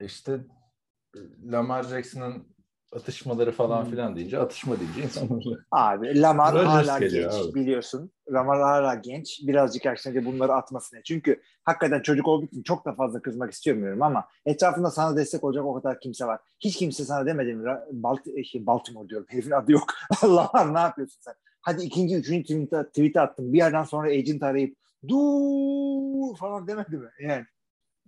İşte 0.00 0.40
Lamar 1.44 1.82
Jackson'ın 1.82 2.44
atışmaları 2.92 3.52
falan 3.52 3.82
Hmm. 3.84 3.90
filan 3.90 4.16
deyince 4.16 4.38
atışma 4.38 4.80
deyince 4.80 5.02
insanlar. 5.02 5.44
Abi 5.70 6.20
Lamar 6.20 6.64
hala 6.64 6.98
genç 6.98 7.32
abi. 7.32 7.54
biliyorsun. 7.54 8.10
Lamar 8.32 8.60
hala 8.60 8.94
genç. 8.94 9.40
Birazcık 9.46 9.84
yaşlanınca 9.84 10.24
bunları 10.24 10.52
atmasına. 10.52 11.02
Çünkü 11.02 11.42
hakikaten 11.64 12.02
çocuk 12.02 12.28
olduğu 12.28 12.46
için 12.46 12.62
çok 12.62 12.84
da 12.84 12.94
fazla 12.94 13.22
kızmak 13.22 13.52
istemiyorum 13.52 14.02
ama 14.02 14.28
etrafında 14.46 14.90
sana 14.90 15.16
destek 15.16 15.44
olacak 15.44 15.64
o 15.64 15.74
kadar 15.74 16.00
kimse 16.00 16.26
var. 16.26 16.40
Hiç 16.60 16.76
kimse 16.76 17.04
sana 17.04 17.26
demedi 17.26 17.54
mi? 17.54 17.70
Balt 17.92 18.20
şey, 18.44 18.66
Baltimore 18.66 19.08
diyorum. 19.08 19.26
Herifin 19.30 19.50
adı 19.50 19.72
yok. 19.72 19.84
Lamar 20.24 20.74
ne 20.74 20.78
yapıyorsun 20.80 21.18
sen? 21.20 21.34
Hadi 21.60 21.82
ikinci, 21.82 22.16
üçüncü 22.16 22.42
tweet, 22.42 22.88
tweet 22.88 23.16
attım. 23.16 23.52
Bir 23.52 23.58
yerden 23.58 23.84
sonra 23.84 24.08
agent 24.08 24.42
arayıp 24.42 24.76
dur 25.08 26.36
falan 26.36 26.66
demedi 26.66 26.96
mi? 26.96 27.08
Yani 27.20 27.44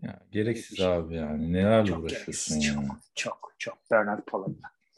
Ya, 0.02 0.20
gereksiz 0.32 0.80
abi 0.80 1.14
yani. 1.14 1.52
Nelerle 1.52 1.86
çok 1.86 1.98
uğraşıyorsun 1.98 2.60
gereksiz. 2.60 2.76
yani. 2.76 2.88
Çok, 2.88 3.02
çok, 3.14 3.54
çok. 3.58 3.90
Bernard 3.90 4.22
Pollard. 4.26 4.50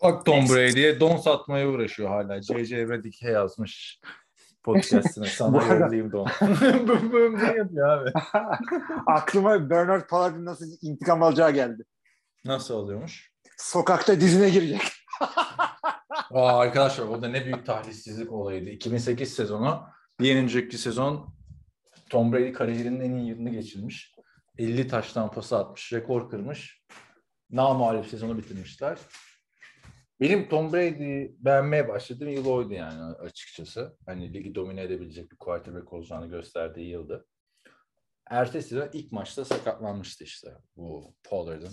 Bak 0.03 0.27
Tom. 0.27 0.49
Brady'ye 0.49 1.01
don 1.01 1.17
satmaya 1.17 1.69
uğraşıyor 1.69 2.09
hala. 2.09 2.41
C.C. 2.41 2.89
Redick'e 2.89 3.31
yazmış 3.31 4.01
podcastine. 4.63 5.27
Sana 5.37 5.75
yollayayım 5.75 6.13
don. 6.13 6.29
Bu 6.89 7.13
bu 7.13 7.39
ne 7.39 7.57
yapıyor 7.57 7.89
abi? 7.89 8.11
Aklıma 9.07 9.71
Bernard 9.71 10.09
Pollard'ın 10.09 10.45
nasıl 10.45 10.67
intikam 10.83 11.23
alacağı 11.23 11.51
geldi. 11.51 11.85
Nasıl 12.45 12.75
oluyormuş? 12.75 13.33
Sokakta 13.57 14.21
dizine 14.21 14.51
girecek. 14.51 14.81
Aa, 16.31 16.59
arkadaşlar 16.59 17.07
o 17.07 17.23
da 17.23 17.29
ne 17.29 17.45
büyük 17.45 17.67
talihsizlik 17.67 18.33
olayıydı. 18.33 18.71
2008 18.71 19.35
sezonu 19.35 19.83
bir 20.21 20.37
önceki 20.37 20.79
sezon 20.79 21.35
Tom 22.11 22.33
Brady 22.33 22.53
kariyerinin 22.53 23.01
en 23.01 23.15
iyi 23.17 23.29
yılını 23.29 23.51
geçirmiş. 23.51 24.15
50 24.59 24.89
taştan 24.89 25.31
pası 25.31 25.59
atmış, 25.59 25.93
rekor 25.93 26.31
kırmış. 26.31 26.83
Namalip 27.51 28.07
sezonu 28.07 28.39
bitirmişler. 28.39 28.99
Benim 30.21 30.49
Tom 30.49 30.73
Brady'yi 30.73 31.37
beğenmeye 31.39 31.89
başladığım 31.89 32.29
yıl 32.29 32.47
oydu 32.47 32.73
yani 32.73 33.03
açıkçası. 33.03 33.97
Hani 34.07 34.35
ligi 34.35 34.55
domine 34.55 34.83
edebilecek 34.83 35.33
bir 35.33 35.37
quarterback 35.37 35.93
olacağını 35.93 36.27
gösterdiği 36.27 36.89
yıldı. 36.89 37.27
Ertesi 38.31 38.69
sezon 38.69 38.89
ilk 38.93 39.13
maçta 39.13 39.45
sakatlanmıştı 39.45 40.25
işte 40.25 40.55
bu 40.77 41.15
Pollard'ın 41.25 41.73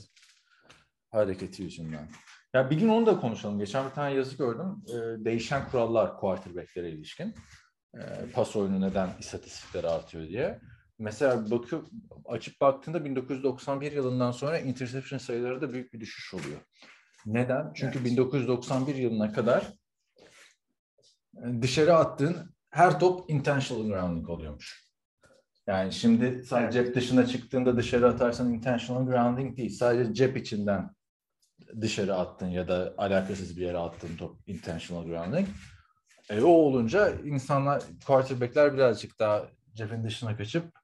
hareketi 1.11 1.63
yüzünden. 1.63 2.09
Ya 2.53 2.69
bir 2.69 2.79
gün 2.79 2.89
onu 2.89 3.05
da 3.05 3.19
konuşalım. 3.19 3.59
Geçen 3.59 3.89
bir 3.89 3.93
tane 3.93 4.15
yazı 4.15 4.37
gördüm. 4.37 4.83
Ee, 4.89 5.25
değişen 5.25 5.69
kurallar 5.69 6.17
quarterbacklere 6.17 6.91
ilişkin. 6.91 7.35
Ee, 7.95 7.99
pas 8.33 8.55
oyunu 8.55 8.81
neden 8.81 9.09
istatistikleri 9.19 9.87
artıyor 9.87 10.27
diye. 10.27 10.59
Mesela 10.99 11.51
bakıyor, 11.51 11.87
açıp 12.25 12.61
baktığında 12.61 13.05
1991 13.05 13.91
yılından 13.91 14.31
sonra 14.31 14.59
interception 14.59 15.19
sayıları 15.19 15.61
da 15.61 15.73
büyük 15.73 15.93
bir 15.93 15.99
düşüş 15.99 16.33
oluyor. 16.33 16.59
Neden? 17.25 17.73
Çünkü 17.75 18.05
1991 18.05 18.95
yılına 18.95 19.33
kadar 19.33 19.73
e, 21.37 21.61
dışarı 21.61 21.95
attığın 21.95 22.55
her 22.69 22.99
top 22.99 23.29
intentional 23.29 23.87
grounding 23.87 24.29
oluyormuş. 24.29 24.89
Yani 25.67 25.93
şimdi 25.93 26.43
sadece 26.45 26.83
cep 26.83 26.95
dışına 26.95 27.25
çıktığında 27.25 27.77
dışarı 27.77 28.07
atarsan 28.07 28.53
intentional 28.53 29.05
grounding 29.05 29.57
değil. 29.57 29.69
Sadece 29.69 30.13
cep 30.13 30.37
içinden 30.37 30.89
dışarı 31.81 32.15
attın 32.15 32.47
ya 32.47 32.67
da 32.67 32.93
alakasız 32.97 33.57
bir 33.57 33.61
yere 33.61 33.77
attığın 33.77 34.17
top 34.17 34.37
intentional 34.47 35.05
grounding. 35.05 35.47
E, 36.29 36.41
o 36.41 36.47
olunca 36.47 37.09
insanlar, 37.09 37.83
quarterbackler 38.05 38.73
birazcık 38.73 39.19
daha 39.19 39.47
cepin 39.73 40.03
dışına 40.03 40.37
kaçıp 40.37 40.79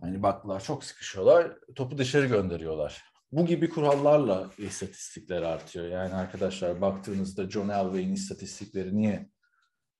hani 0.00 0.22
baktılar 0.22 0.60
çok 0.60 0.84
sıkışıyorlar, 0.84 1.58
topu 1.74 1.98
dışarı 1.98 2.26
gönderiyorlar. 2.26 3.04
Bu 3.32 3.46
gibi 3.46 3.70
kurallarla 3.70 4.50
istatistikler 4.58 5.42
artıyor. 5.42 5.88
Yani 5.88 6.14
arkadaşlar 6.14 6.80
baktığınızda 6.80 7.50
John 7.50 7.68
Elway'in 7.68 8.12
istatistikleri 8.12 8.96
niye 8.96 9.30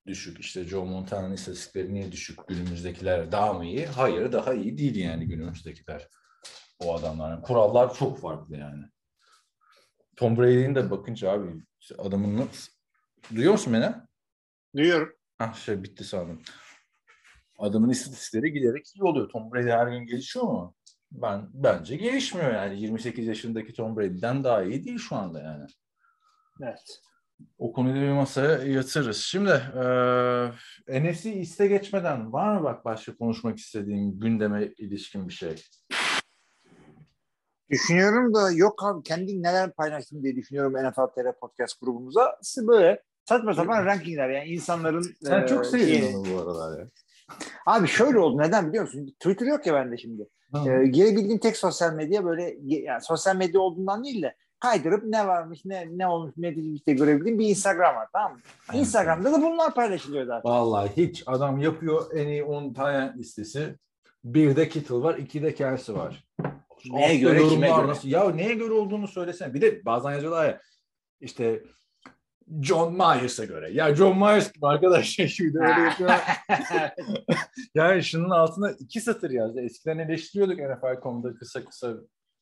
düşük? 0.07 0.41
İşte 0.41 0.65
Joe 0.65 0.85
Montana'nın 0.85 1.35
istatistikleri 1.35 1.95
niye 1.95 2.13
düşük? 2.13 2.49
Günümüzdekiler 2.49 3.33
daha 3.33 3.53
mı 3.53 3.65
iyi? 3.65 3.87
Hayır 3.87 4.33
daha 4.33 4.55
iyi 4.55 4.79
değil 4.79 4.97
yani 4.97 5.29
günümüzdekiler. 5.29 6.09
O 6.81 6.95
adamların. 6.95 7.43
Kurallar 7.43 7.95
çok 7.95 8.21
farklı 8.21 8.57
yani. 8.57 8.85
Tom 10.17 10.37
Brady'nin 10.37 10.75
de 10.75 10.91
bakınca 10.91 11.31
abi 11.31 11.63
adamın. 11.99 12.49
Duyuyor 13.35 13.53
musun 13.53 13.73
beni? 13.73 13.95
Duyuyorum. 14.77 15.13
Ah 15.39 15.55
şey 15.55 15.83
bitti 15.83 16.05
sandım. 16.05 16.43
Adamın 17.59 17.91
istatistikleri 17.91 18.53
giderek 18.53 18.87
iyi 18.97 19.03
oluyor. 19.05 19.29
Tom 19.29 19.53
Brady 19.53 19.71
her 19.71 19.87
gün 19.87 20.07
gelişiyor 20.07 20.45
mu? 20.45 20.75
Ben 21.13 21.49
bence 21.55 21.97
gelişmiyor 21.97 22.55
yani. 22.55 22.81
28 22.81 23.27
yaşındaki 23.27 23.73
Tom 23.73 23.97
Brady'den 23.97 24.45
daha 24.45 24.63
iyi 24.63 24.85
değil 24.85 24.99
şu 24.99 25.17
anda 25.17 25.43
yani. 25.43 25.65
Evet. 26.63 27.01
O 27.59 27.73
konuyu 27.73 27.95
bir 27.95 28.13
masaya 28.13 28.59
yatırırız. 28.73 29.17
Şimdi 29.17 29.51
eee 29.77 30.53
NFC 31.03 31.35
iste 31.35 31.67
geçmeden 31.67 32.33
var 32.33 32.57
mı 32.59 32.65
bak 32.65 32.85
başka 32.85 33.17
konuşmak 33.17 33.59
istediğin 33.59 34.21
gündeme 34.21 34.65
ilişkin 34.79 35.29
bir 35.29 35.33
şey? 35.33 35.55
Düşünüyorum 37.71 38.35
da 38.35 38.51
yok 38.51 38.85
abi 38.85 39.03
kendi 39.03 39.43
neler 39.43 39.73
paylaştım 39.73 40.23
diye 40.23 40.37
düşünüyorum 40.37 40.73
NFL 40.73 41.07
TR 41.15 41.39
podcast 41.41 41.81
grubumuza. 41.81 42.37
Böyle 42.59 43.03
saçma 43.29 43.55
sapan 43.55 43.85
rankingler 43.87 44.29
yani 44.31 44.49
insanların 44.49 45.05
Sen 45.23 45.43
e, 45.43 45.47
çok 45.47 45.67
şeyini- 45.67 46.17
onu 46.17 46.25
bu 46.35 46.41
aralar 46.43 46.79
ya. 46.81 46.89
Abi 47.67 47.89
şöyle 47.89 48.19
oldu 48.19 48.39
neden 48.39 48.69
biliyor 48.69 48.85
musun? 48.85 49.15
Twitter 49.21 49.47
yok 49.47 49.67
ya 49.67 49.75
bende 49.75 49.99
şimdi. 49.99 50.29
Hı. 50.53 50.71
Ee, 50.71 50.87
girebildiğim 50.87 51.39
tek 51.39 51.57
sosyal 51.57 51.93
medya 51.93 52.25
böyle 52.25 52.57
yani 52.63 53.03
sosyal 53.03 53.37
medya 53.37 53.61
olduğundan 53.61 54.05
değil 54.05 54.23
de 54.23 54.35
kaydırıp 54.61 55.05
ne 55.05 55.27
varmış 55.27 55.65
ne 55.65 55.89
ne 55.91 56.07
olmuş 56.07 56.33
ne 56.37 56.57
değil 56.57 56.75
işte 56.75 56.93
görebildiğim 56.93 57.39
bir 57.39 57.49
Instagram 57.49 57.97
var 57.97 58.09
tamam 58.13 58.33
mı? 58.33 58.39
Instagram'da 58.73 59.33
da 59.33 59.43
bunlar 59.43 59.75
paylaşılıyor 59.75 60.27
zaten. 60.27 60.51
Vallahi 60.51 60.91
hiç 60.97 61.23
adam 61.27 61.59
yapıyor 61.59 62.07
en 62.15 62.29
iyi 62.29 62.45
10 62.45 62.73
tane 62.73 63.15
listesi. 63.19 63.77
Bir 64.25 64.57
de 64.57 64.69
Kittle 64.69 64.95
var, 64.95 65.15
iki 65.15 65.43
de 65.43 65.55
Kelsey 65.55 65.95
var. 65.95 66.25
Neye 66.91 67.07
Altta 67.07 67.15
göre, 67.15 67.49
kime 67.49 67.69
göre? 67.69 67.87
Nasıl? 67.87 68.09
Ya 68.09 68.31
neye 68.31 68.55
göre 68.55 68.73
olduğunu 68.73 69.09
söylesene. 69.09 69.55
Bir 69.55 69.61
de 69.61 69.85
bazen 69.85 70.11
yazıyorlar 70.13 70.45
ya 70.45 70.61
işte 71.21 71.63
John 72.63 72.93
Myers'a 72.93 73.45
göre. 73.45 73.73
Ya 73.73 73.95
John 73.95 74.19
Myers 74.19 74.53
gibi 74.53 74.67
arkadaş 74.67 75.07
şimdi 75.29 75.59
öyle 75.59 75.81
yapıyor. 75.81 76.11
yani 77.75 78.03
şunun 78.05 78.31
altına 78.31 78.71
iki 78.71 79.01
satır 79.01 79.31
yazdı. 79.31 79.61
Eskiden 79.61 79.99
eleştiriyorduk 79.99 80.59
NFL.com'da 80.59 81.35
kısa 81.35 81.65
kısa 81.65 81.95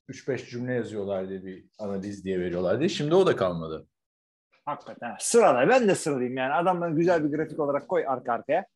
3-5 0.09 0.51
cümle 0.51 0.75
yazıyorlar 0.75 1.29
diye 1.29 1.45
bir 1.45 1.65
analiz 1.79 2.25
diye 2.25 2.41
veriyorlar 2.41 2.79
diye. 2.79 2.89
Şimdi 2.89 3.15
o 3.15 3.27
da 3.27 3.37
kalmadı. 3.37 3.87
Hakikaten. 4.65 5.17
Sırala. 5.19 5.69
Ben 5.69 5.89
de 5.89 5.95
sıralayayım 5.95 6.37
yani. 6.37 6.53
Adamları 6.53 6.95
güzel 6.95 7.25
bir 7.25 7.37
grafik 7.37 7.61
olarak 7.61 7.89
koy 7.89 8.05
arka 8.07 8.33
arkaya. 8.33 8.67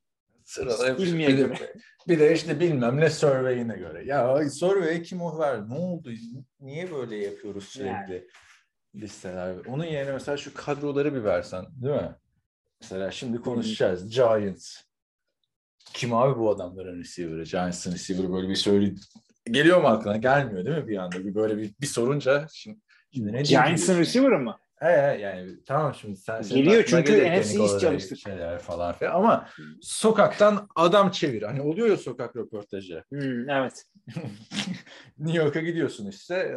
Sırada 0.44 0.98
bir, 0.98 1.36
göre. 1.36 1.58
de, 1.58 1.74
bir 2.08 2.18
de 2.18 2.34
işte 2.34 2.60
bilmem 2.60 3.00
ne 3.00 3.10
survey'ine 3.10 3.76
göre. 3.76 4.04
Ya 4.04 4.50
survey 4.50 5.02
kim 5.02 5.22
o 5.22 5.38
ver? 5.38 5.68
Ne 5.68 5.74
oldu? 5.74 6.10
Niye 6.60 6.92
böyle 6.92 7.16
yapıyoruz 7.16 7.64
sürekli 7.64 8.28
listeler? 8.94 9.56
Onun 9.68 9.84
yerine 9.84 10.12
mesela 10.12 10.36
şu 10.36 10.54
kadroları 10.54 11.14
bir 11.14 11.24
versen 11.24 11.66
değil 11.70 11.94
mi? 11.94 12.14
Mesela 12.80 13.10
şimdi 13.10 13.40
konuşacağız. 13.40 14.14
Giants. 14.14 14.76
Kim 15.92 16.14
abi 16.14 16.38
bu 16.38 16.50
adamların 16.50 16.98
receiver'ı? 16.98 17.44
Giants'ın 17.44 17.92
receiver'ı 17.92 18.32
böyle 18.32 18.48
bir 18.48 18.54
söyle 18.54 18.94
geliyor 19.44 19.80
mu 19.80 19.88
aklına? 19.88 20.16
Gelmiyor 20.16 20.64
değil 20.64 20.76
mi 20.76 20.88
bir 20.88 20.96
anda? 20.96 21.24
Bir 21.24 21.34
böyle 21.34 21.56
bir, 21.56 21.74
bir 21.80 21.86
sorunca 21.86 22.46
şimdi, 22.52 22.78
şimdi 23.14 23.32
ne 23.32 23.42
Giants'ın 23.42 23.98
receiver'ı 23.98 24.38
mı? 24.38 24.56
He 24.80 24.86
he 24.86 25.18
yani 25.20 25.64
tamam 25.66 25.94
şimdi 25.94 26.16
sen 26.16 26.42
Geliyor 26.42 26.84
çünkü 26.86 27.40
NFC 27.40 27.78
çalıştık. 27.80 28.18
Şeyler 28.18 28.58
falan 28.58 28.92
filan 28.92 29.14
ama 29.14 29.48
sokaktan 29.82 30.68
adam 30.76 31.10
çevir. 31.10 31.42
Hani 31.42 31.62
oluyor 31.62 31.88
ya 31.88 31.96
sokak 31.96 32.36
röportajı. 32.36 33.04
Hmm, 33.08 33.50
evet. 33.50 33.84
New 35.18 35.38
York'a 35.38 35.60
gidiyorsun 35.60 36.06
işte. 36.06 36.56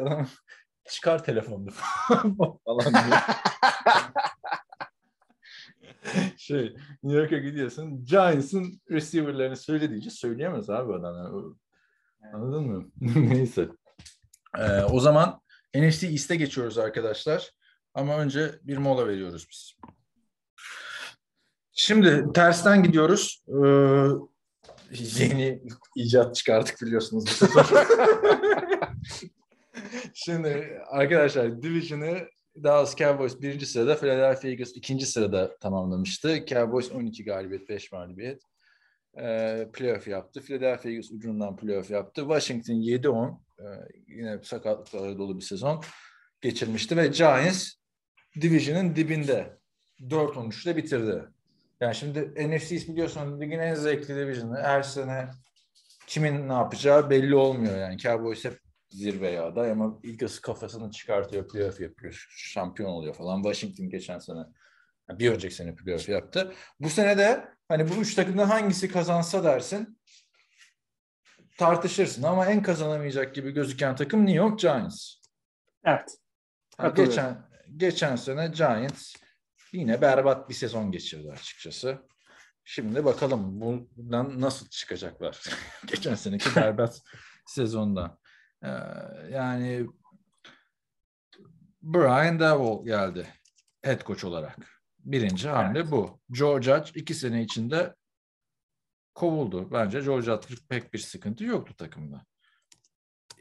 Çıkar 0.90 1.24
telefonunu 1.24 1.72
falan 2.66 2.94
diyor. 2.94 3.18
şey 6.38 6.76
New 7.04 7.22
York'a 7.22 7.38
gidiyorsun. 7.38 8.06
Giants'ın 8.06 8.82
receiver'larını 8.92 9.58
söyle 9.58 9.90
deyince 9.90 10.10
söyleyemez 10.10 10.70
abi 10.70 10.94
adam. 10.94 11.16
Yani. 11.16 12.36
Anladın 12.36 12.64
mı? 12.64 12.86
Neyse. 13.16 13.70
Ee, 14.58 14.82
o 14.82 15.00
zaman 15.00 15.42
NFC 15.76 16.08
East'e 16.08 16.36
geçiyoruz 16.36 16.78
arkadaşlar. 16.78 17.52
Ama 17.94 18.18
önce 18.18 18.60
bir 18.64 18.78
mola 18.78 19.08
veriyoruz 19.08 19.48
biz. 19.50 19.76
Şimdi 21.72 22.34
tersten 22.34 22.84
gidiyoruz. 22.84 23.44
Ee, 23.48 24.08
yeni 24.92 25.62
icat 25.96 26.36
çıkardık 26.36 26.82
biliyorsunuz 26.82 27.26
bu 27.26 27.30
sezon. 27.30 27.66
Şimdi 30.14 30.80
arkadaşlar 30.90 31.62
Division'ı 31.62 32.28
Dallas 32.64 32.96
Cowboys 32.96 33.42
birinci 33.42 33.66
sırada, 33.66 33.96
Philadelphia 33.96 34.48
Eagles 34.48 34.72
ikinci 34.76 35.06
sırada 35.06 35.58
tamamlamıştı. 35.58 36.46
Cowboys 36.46 36.92
12 36.92 37.26
galibiyet, 37.26 37.70
5 37.70 37.92
mağlubiyet. 37.92 38.42
Ee, 39.18 39.70
playoff 39.74 40.08
yaptı. 40.08 40.42
Philadelphia 40.42 40.90
Eagles 40.90 41.12
ucundan 41.12 41.56
playoff 41.56 41.92
yaptı. 41.92 42.22
Washington 42.22 42.74
7-10. 42.74 43.40
Ee, 43.60 43.64
yine 44.08 44.40
sakatlıklara 44.44 45.18
dolu 45.18 45.38
bir 45.38 45.44
sezon 45.44 45.84
geçirmişti 46.42 46.98
ve 46.98 47.08
Giants 47.08 47.72
Division'ın 48.42 48.96
dibinde 48.96 49.58
4-13 50.02 50.64
ile 50.66 50.78
bitirdi. 50.78 51.24
Yani 51.82 51.96
şimdi 51.96 52.20
NFC 52.20 52.88
biliyorsun 52.88 53.42
ligin 53.42 53.60
en 53.60 53.74
zevkli 53.74 54.16
division'ı. 54.16 54.58
Her 54.62 54.82
sene 54.82 55.30
kimin 56.08 56.50
ne 56.50 56.54
yapacağı 56.54 57.10
belli 57.10 57.36
olmuyor 57.36 57.78
yani. 57.78 57.98
Cowboys 57.98 58.46
hep 58.46 58.63
zirveye 58.98 59.42
aday 59.42 59.72
ama 59.72 60.00
Eagles 60.04 60.40
kafasını 60.40 60.92
çıkartıyor, 60.92 61.48
playoff 61.48 61.82
yapıyor, 61.82 62.28
şampiyon 62.30 62.90
oluyor 62.90 63.14
falan. 63.14 63.44
Washington 63.44 63.90
geçen 63.90 64.20
sene, 64.20 64.40
bir 65.10 65.32
önceki 65.32 65.56
sene 65.56 65.76
playoff 65.76 66.10
yaptı. 66.10 66.54
Bu 66.80 66.90
sene 66.90 67.18
de 67.18 67.46
hani 67.68 67.90
bu 67.90 67.94
üç 67.94 68.16
takımdan 68.16 68.48
hangisi 68.48 68.92
kazansa 68.92 69.44
dersin 69.44 70.00
tartışırsın 71.58 72.24
ama 72.24 72.46
en 72.46 72.62
kazanamayacak 72.62 73.36
gibi 73.36 73.52
gözüken 73.52 73.96
takım 73.96 74.26
New 74.26 74.38
York 74.38 74.60
Giants. 74.60 75.16
Evet. 75.86 76.18
Katılıyorum. 76.78 77.06
geçen 77.06 77.50
geçen 77.78 78.16
sene 78.16 78.48
Giants 78.48 79.14
yine 79.74 80.02
berbat 80.02 80.50
bir 80.50 80.54
sezon 80.54 80.92
geçirdi 80.92 81.32
açıkçası. 81.32 81.98
Şimdi 82.66 83.06
bakalım 83.06 83.62
bundan 83.62 84.42
nasıl 84.42 84.70
çıkacaklar. 84.70 85.42
geçen 85.88 86.16
seneki 86.16 86.56
berbat 86.56 87.02
sezondan. 87.48 88.20
Ee, 88.64 88.70
yani 89.32 89.88
Brian 91.82 92.40
Daboll 92.40 92.86
geldi 92.86 93.28
head 93.82 94.06
coach 94.06 94.24
olarak. 94.26 94.58
Birinci 95.00 95.50
hamle 95.50 95.92
bu. 95.92 96.20
Joe 96.34 96.62
Judge 96.62 96.92
iki 96.96 97.14
sene 97.14 97.42
içinde 97.42 97.96
kovuldu. 99.16 99.72
Bence 99.72 100.02
Joe 100.02 100.22
Judge'lık 100.22 100.70
pek 100.70 100.94
bir 100.94 101.00
sıkıntı 101.00 101.44
yoktu 101.44 101.74
takımda. 101.78 102.26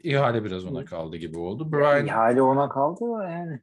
İhale 0.03 0.43
biraz 0.43 0.65
ona 0.65 0.85
kaldı 0.85 1.17
gibi 1.17 1.39
oldu. 1.39 1.71
Brian 1.71 2.05
İhale 2.05 2.41
ona 2.41 2.69
kaldı 2.69 3.03
yani. 3.23 3.59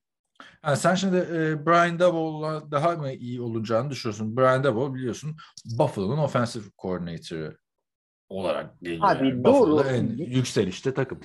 Ha, 0.62 0.76
sen 0.76 0.94
şimdi 0.94 1.16
e, 1.16 1.66
Brian 1.66 1.98
Daboll'la 1.98 2.70
daha 2.70 2.90
mı 2.90 3.12
iyi 3.12 3.40
olacağını 3.40 3.90
düşünüyorsun? 3.90 4.36
Brian 4.36 4.64
Daboll 4.64 4.94
biliyorsun 4.94 5.36
Buffalo'nun 5.78 6.18
offensive 6.18 6.64
coordinator'ı 6.78 7.56
olarak 8.28 8.80
geliyor. 8.80 9.10
Abi 9.10 9.28
yani. 9.28 9.44
doğru. 9.44 9.52
Buffalo'da 9.52 9.92
en 9.92 10.06
yükselişte 10.16 10.94
takım. 10.94 11.20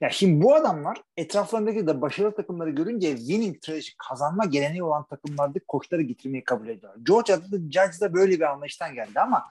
Ya 0.00 0.10
şimdi 0.10 0.44
bu 0.44 0.54
adamlar 0.54 1.02
etraflarındaki 1.16 1.86
de 1.86 2.00
başarılı 2.00 2.34
takımları 2.34 2.70
görünce 2.70 3.16
winning 3.16 3.62
tradition 3.62 3.94
kazanma 4.08 4.44
geleneği 4.44 4.82
olan 4.82 5.06
takımlardaki 5.06 5.64
koçları 5.68 6.02
getirmeyi 6.02 6.44
kabul 6.44 6.68
ediyor. 6.68 6.94
Joe 7.08 7.22
Judge, 7.26 7.46
Judge 7.56 8.00
da 8.00 8.14
böyle 8.14 8.32
bir 8.32 8.52
anlayıştan 8.52 8.94
geldi 8.94 9.20
ama 9.20 9.44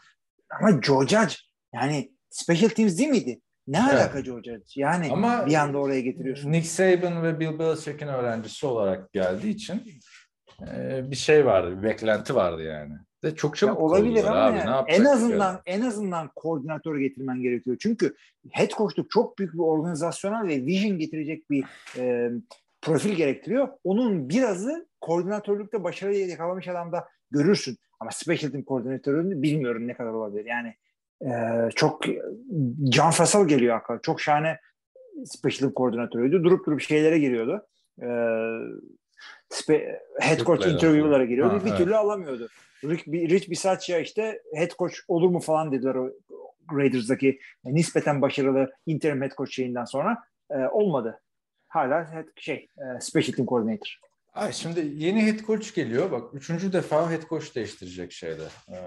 ama 0.50 0.82
Joe 0.82 1.02
Judge 1.08 1.34
yani 1.74 2.12
special 2.30 2.70
teams 2.70 2.98
değil 2.98 3.10
miydi? 3.10 3.42
Ne 3.68 3.78
Evet. 3.92 3.94
alaka 4.02 4.24
Joe 4.24 4.38
Judge? 4.38 4.66
Yani 4.76 5.10
Ama- 5.12 5.46
bir 5.46 5.54
anda 5.54 5.78
oraya 5.78 6.02
getiriyorsun. 6.02 6.52
Nick 6.52 6.68
Saban 6.68 7.24
ve 7.24 7.40
Bill 7.40 7.60
Belichick'in 7.60 8.08
öğrencisi 8.08 8.66
olarak 8.68 9.14
geldiği 9.14 9.50
için 9.50 9.84
e, 10.62 11.02
bir 11.12 11.16
şey 11.16 11.46
vardı, 11.46 11.78
bir 11.78 11.84
beklenti 11.84 12.36
vardı 12.36 12.64
yani. 12.64 12.94
Ve 13.24 13.36
çok 13.36 13.52
Ya 13.52 13.56
çabuk 13.56 13.82
olabilir 13.82 14.22
kovdular 14.22 14.32
ama 14.32 14.46
abi. 14.48 14.58
yani 14.58 14.86
ne 14.88 14.94
en 14.96 15.06
azından 15.06 15.50
adam? 15.54 15.62
en 15.66 15.82
azından 15.82 16.32
koordinatör 16.36 16.98
getirmen 16.98 17.42
gerekiyor. 17.42 17.78
Çünkü 17.80 18.16
head 18.52 18.70
coachluk 18.70 19.12
çok 19.12 19.38
büyük 19.40 19.54
bir 19.54 19.60
organizasyonel 19.60 20.48
ve 20.48 20.66
vision 20.66 20.98
getirecek 20.98 21.50
bir 21.52 21.64
e, 21.98 22.32
profil 22.82 23.14
gerektiriyor. 23.14 23.68
Onun 23.84 24.30
birazı 24.30 24.88
koordinatörlükte 25.02 25.84
başarıyı 25.84 26.28
yakalamış 26.28 26.68
adamda 26.68 27.08
görürsün. 27.32 27.78
Ama 28.00 28.12
special 28.12 28.52
team 28.52 28.64
koordinatörünü 28.64 29.42
bilmiyorum 29.42 29.88
ne 29.88 29.94
kadar 29.94 30.12
olabilir. 30.12 30.46
Yani 30.46 30.74
e, 31.22 31.32
çok 31.76 32.06
John 32.92 33.12
Fassel 33.12 33.48
geliyor 33.48 33.76
aklıma. 33.76 34.02
Çok 34.02 34.22
şahane 34.22 34.58
special 35.26 35.60
team 35.60 35.72
koordinatörüydü. 35.72 36.44
Durup 36.44 36.66
durup 36.66 36.82
şeylere 36.82 37.20
giriyordu. 37.20 37.68
E, 38.02 38.08
head 40.20 40.40
coach 40.40 40.68
interview'lara 40.68 41.26
giriyordu. 41.26 41.54
Ha, 41.54 41.66
bir 41.66 41.70
evet. 41.70 41.78
türlü 41.78 41.96
alamıyordu. 41.96 42.50
Rick, 42.84 43.08
Rich 43.08 43.50
Bisaccia 43.50 44.00
işte 44.00 44.42
head 44.56 44.72
coach 44.80 44.94
olur 45.08 45.30
mu 45.30 45.40
falan 45.40 45.72
dediler 45.72 45.96
o 45.96 46.12
Raiders'daki 46.78 47.40
nispeten 47.64 48.22
başarılı 48.22 48.72
interim 48.86 49.22
head 49.22 49.32
coach 49.38 49.52
şeyinden 49.52 49.86
sonra 49.86 50.18
E, 50.52 50.58
olmadı. 50.68 51.22
Hala 51.68 52.14
head, 52.14 52.26
şey 52.36 52.68
e, 52.78 53.02
special 53.02 53.36
team 53.36 53.48
coordinator. 53.48 54.00
Ay 54.34 54.52
şimdi 54.54 54.92
yeni 54.96 55.26
head 55.26 55.40
coach 55.40 55.76
geliyor. 55.76 56.12
Bak 56.12 56.34
üçüncü 56.34 56.74
defa 56.74 57.12
head 57.12 57.24
coach 57.30 57.56
değiştirecek 57.56 58.12
şeyde. 58.12 58.44
e, 58.70 58.78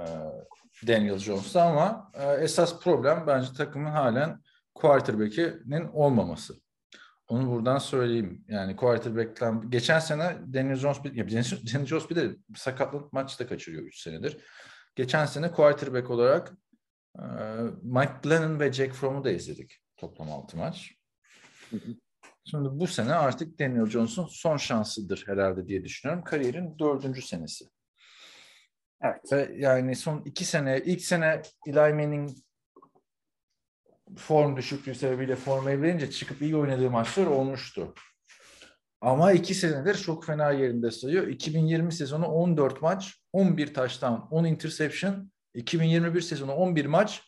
Daniel 0.87 1.19
Jones'ta 1.19 1.63
ama 1.63 2.13
e, 2.15 2.45
esas 2.45 2.83
problem 2.83 3.25
bence 3.27 3.49
takımın 3.57 3.91
halen 3.91 4.41
quarterback'inin 4.75 5.89
olmaması. 5.93 6.55
Onu 7.31 7.51
buradan 7.51 7.79
söyleyeyim. 7.79 8.45
Yani 8.49 8.77
quarterback'ten 8.77 9.71
geçen 9.71 9.99
sene 9.99 10.39
Daniel 10.55 10.77
Jones 10.77 11.05
bir, 11.05 11.13
ya 11.13 11.31
Daniel 11.31 11.87
Jones 11.87 12.11
bir 12.11 12.17
de 12.17 12.37
sakatlık 12.57 13.13
maçta 13.13 13.47
kaçırıyor 13.47 13.83
3 13.83 13.99
senedir. 13.99 14.39
Geçen 14.95 15.27
sene 15.27 15.53
quarterback 15.53 16.11
olarak 16.11 16.53
e, 17.19 17.25
Mike 17.83 18.13
Glennon 18.23 18.61
ve 18.61 18.73
Jack 18.73 18.95
Fromm'u 18.95 19.25
da 19.25 19.31
izledik. 19.31 19.83
Toplam 19.97 20.31
6 20.31 20.57
maç. 20.57 20.95
Şimdi 22.45 22.69
bu 22.73 22.87
sene 22.87 23.15
artık 23.15 23.59
Daniel 23.59 23.87
Jones'un 23.87 24.27
son 24.27 24.57
şansıdır 24.57 25.25
herhalde 25.27 25.69
diye 25.69 25.85
düşünüyorum. 25.85 26.25
Kariyerin 26.25 26.79
dördüncü 26.79 27.23
senesi. 27.23 27.65
Evet. 29.03 29.33
Ve 29.33 29.57
yani 29.59 29.97
son 29.97 30.23
iki 30.25 30.45
sene, 30.45 30.83
ilk 30.85 31.03
sene 31.03 31.43
Eli 31.67 31.95
Manning 31.95 32.31
form 34.17 34.57
düşüklüğü 34.57 34.95
sebebiyle 34.95 35.37
formayı 35.37 35.83
verince 35.83 36.11
çıkıp 36.11 36.43
iyi 36.43 36.57
oynadığı 36.57 36.91
maçlar 36.91 37.27
olmuştu. 37.27 37.95
Ama 39.01 39.33
iki 39.33 39.55
senedir 39.55 39.95
çok 39.95 40.25
fena 40.25 40.53
yerinde 40.53 40.91
sayıyor. 40.91 41.27
2020 41.27 41.93
sezonu 41.93 42.27
14 42.27 42.83
maç, 42.83 43.23
11 43.33 43.75
taştan, 43.75 44.29
10 44.31 44.45
interception. 44.45 45.31
2021 45.55 46.21
sezonu 46.21 46.53
11 46.53 46.87
maç, 46.87 47.23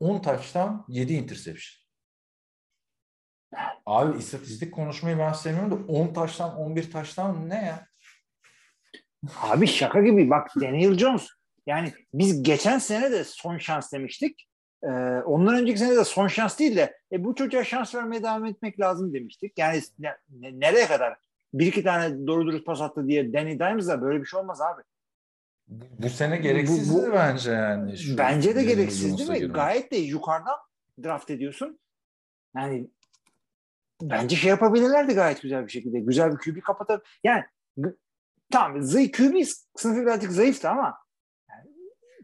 10 0.00 0.22
taştan, 0.22 0.84
7 0.88 1.12
interception. 1.12 1.84
Abi 3.86 4.18
istatistik 4.18 4.74
konuşmayı 4.74 5.18
ben 5.18 5.32
sevmiyorum 5.32 5.70
da 5.70 5.92
10 5.92 6.12
taştan 6.12 6.56
11 6.56 6.90
taştan 6.90 7.50
ne 7.50 7.54
ya? 7.54 7.86
Abi 9.36 9.66
şaka 9.66 10.02
gibi 10.02 10.30
bak 10.30 10.50
Daniel 10.60 10.98
Jones 10.98 11.28
yani 11.66 11.92
biz 12.14 12.42
geçen 12.42 12.78
sene 12.78 13.12
de 13.12 13.24
son 13.24 13.58
şans 13.58 13.92
demiştik. 13.92 14.48
Ee, 14.84 15.22
ondan 15.24 15.54
önceki 15.54 15.78
sene 15.78 15.96
de 15.96 16.04
son 16.04 16.28
şans 16.28 16.58
değil 16.58 16.76
de 16.76 16.98
e, 17.12 17.24
bu 17.24 17.34
çocuğa 17.34 17.64
şans 17.64 17.94
vermeye 17.94 18.22
devam 18.22 18.44
etmek 18.44 18.80
lazım 18.80 19.14
demiştik. 19.14 19.58
Yani 19.58 19.82
ne- 19.98 20.16
ne- 20.40 20.60
nereye 20.60 20.86
kadar 20.86 21.16
bir 21.54 21.66
iki 21.66 21.82
tane 21.82 22.26
doğru 22.26 22.46
dürüst 22.46 22.66
pas 22.66 22.80
attı 22.80 23.06
diye 23.08 23.32
Danny 23.32 23.58
Dimes'la 23.58 24.02
böyle 24.02 24.20
bir 24.20 24.26
şey 24.26 24.40
olmaz 24.40 24.60
abi. 24.60 24.82
Bu, 25.68 25.84
bu 25.98 26.08
sene 26.08 26.36
gereksizdi 26.36 26.94
Bu- 26.94 27.06
bu- 27.08 27.12
bence 27.12 27.50
yani. 27.50 27.98
Şu 27.98 28.18
Bence 28.18 28.54
de 28.56 28.64
gereksiz 28.64 29.18
değil 29.18 29.30
mi? 29.30 29.38
girmek. 29.38 29.54
Gayet 29.54 29.92
de 29.92 29.96
yukarıdan 29.96 30.56
draft 31.04 31.30
ediyorsun. 31.30 31.78
Yani 32.56 32.88
bence 34.02 34.36
şey 34.36 34.50
yapabilirlerdi 34.50 35.14
gayet 35.14 35.42
güzel 35.42 35.66
bir 35.66 35.72
şekilde. 35.72 36.00
Güzel 36.00 36.32
bir 36.32 36.36
QB 36.36 36.60
kapatıp 36.60 37.06
yani 37.24 37.44
tamam 38.52 38.82
zayıf 38.82 39.12
QB 39.12 39.42
sınıfı 39.76 40.02
birazcık 40.02 40.32
zayıftı 40.32 40.68
ama 40.70 40.98
yani 41.50 41.70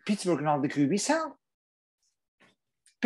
Pittsburgh'un 0.07 0.45
aldığı 0.47 0.69
QB 0.69 0.97
sen 0.99 1.35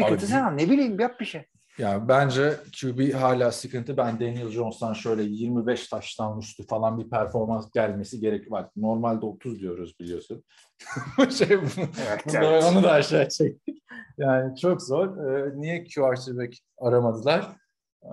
Abi, 0.02 0.20
sen. 0.20 0.58
Ne 0.58 0.70
bileyim 0.70 1.00
yap 1.00 1.20
bir 1.20 1.24
şey. 1.24 1.42
Yani 1.78 2.08
bence 2.08 2.52
QB 2.80 3.12
hala 3.14 3.52
sıkıntı. 3.52 3.96
Ben 3.96 4.20
Daniel 4.20 4.48
Jones'tan 4.48 4.92
şöyle 4.92 5.22
25 5.22 5.88
taştan 5.88 6.38
üstü 6.38 6.66
falan 6.66 6.98
bir 7.00 7.10
performans 7.10 7.70
gelmesi 7.70 8.20
gerek 8.20 8.50
var. 8.50 8.68
Normalde 8.76 9.26
30 9.26 9.60
diyoruz 9.60 9.94
biliyorsun. 10.00 10.44
şey, 11.38 11.62
bu- 11.62 11.66
evet. 12.08 12.64
Onu 12.72 12.82
da 12.82 12.90
aşağı 12.92 13.28
çektik. 13.28 13.82
Yani 14.18 14.56
çok 14.56 14.82
zor. 14.82 15.16
Ee, 15.26 15.52
niye 15.60 15.84
quarterback 15.94 16.54
aramadılar? 16.78 17.56
Ee, 18.02 18.08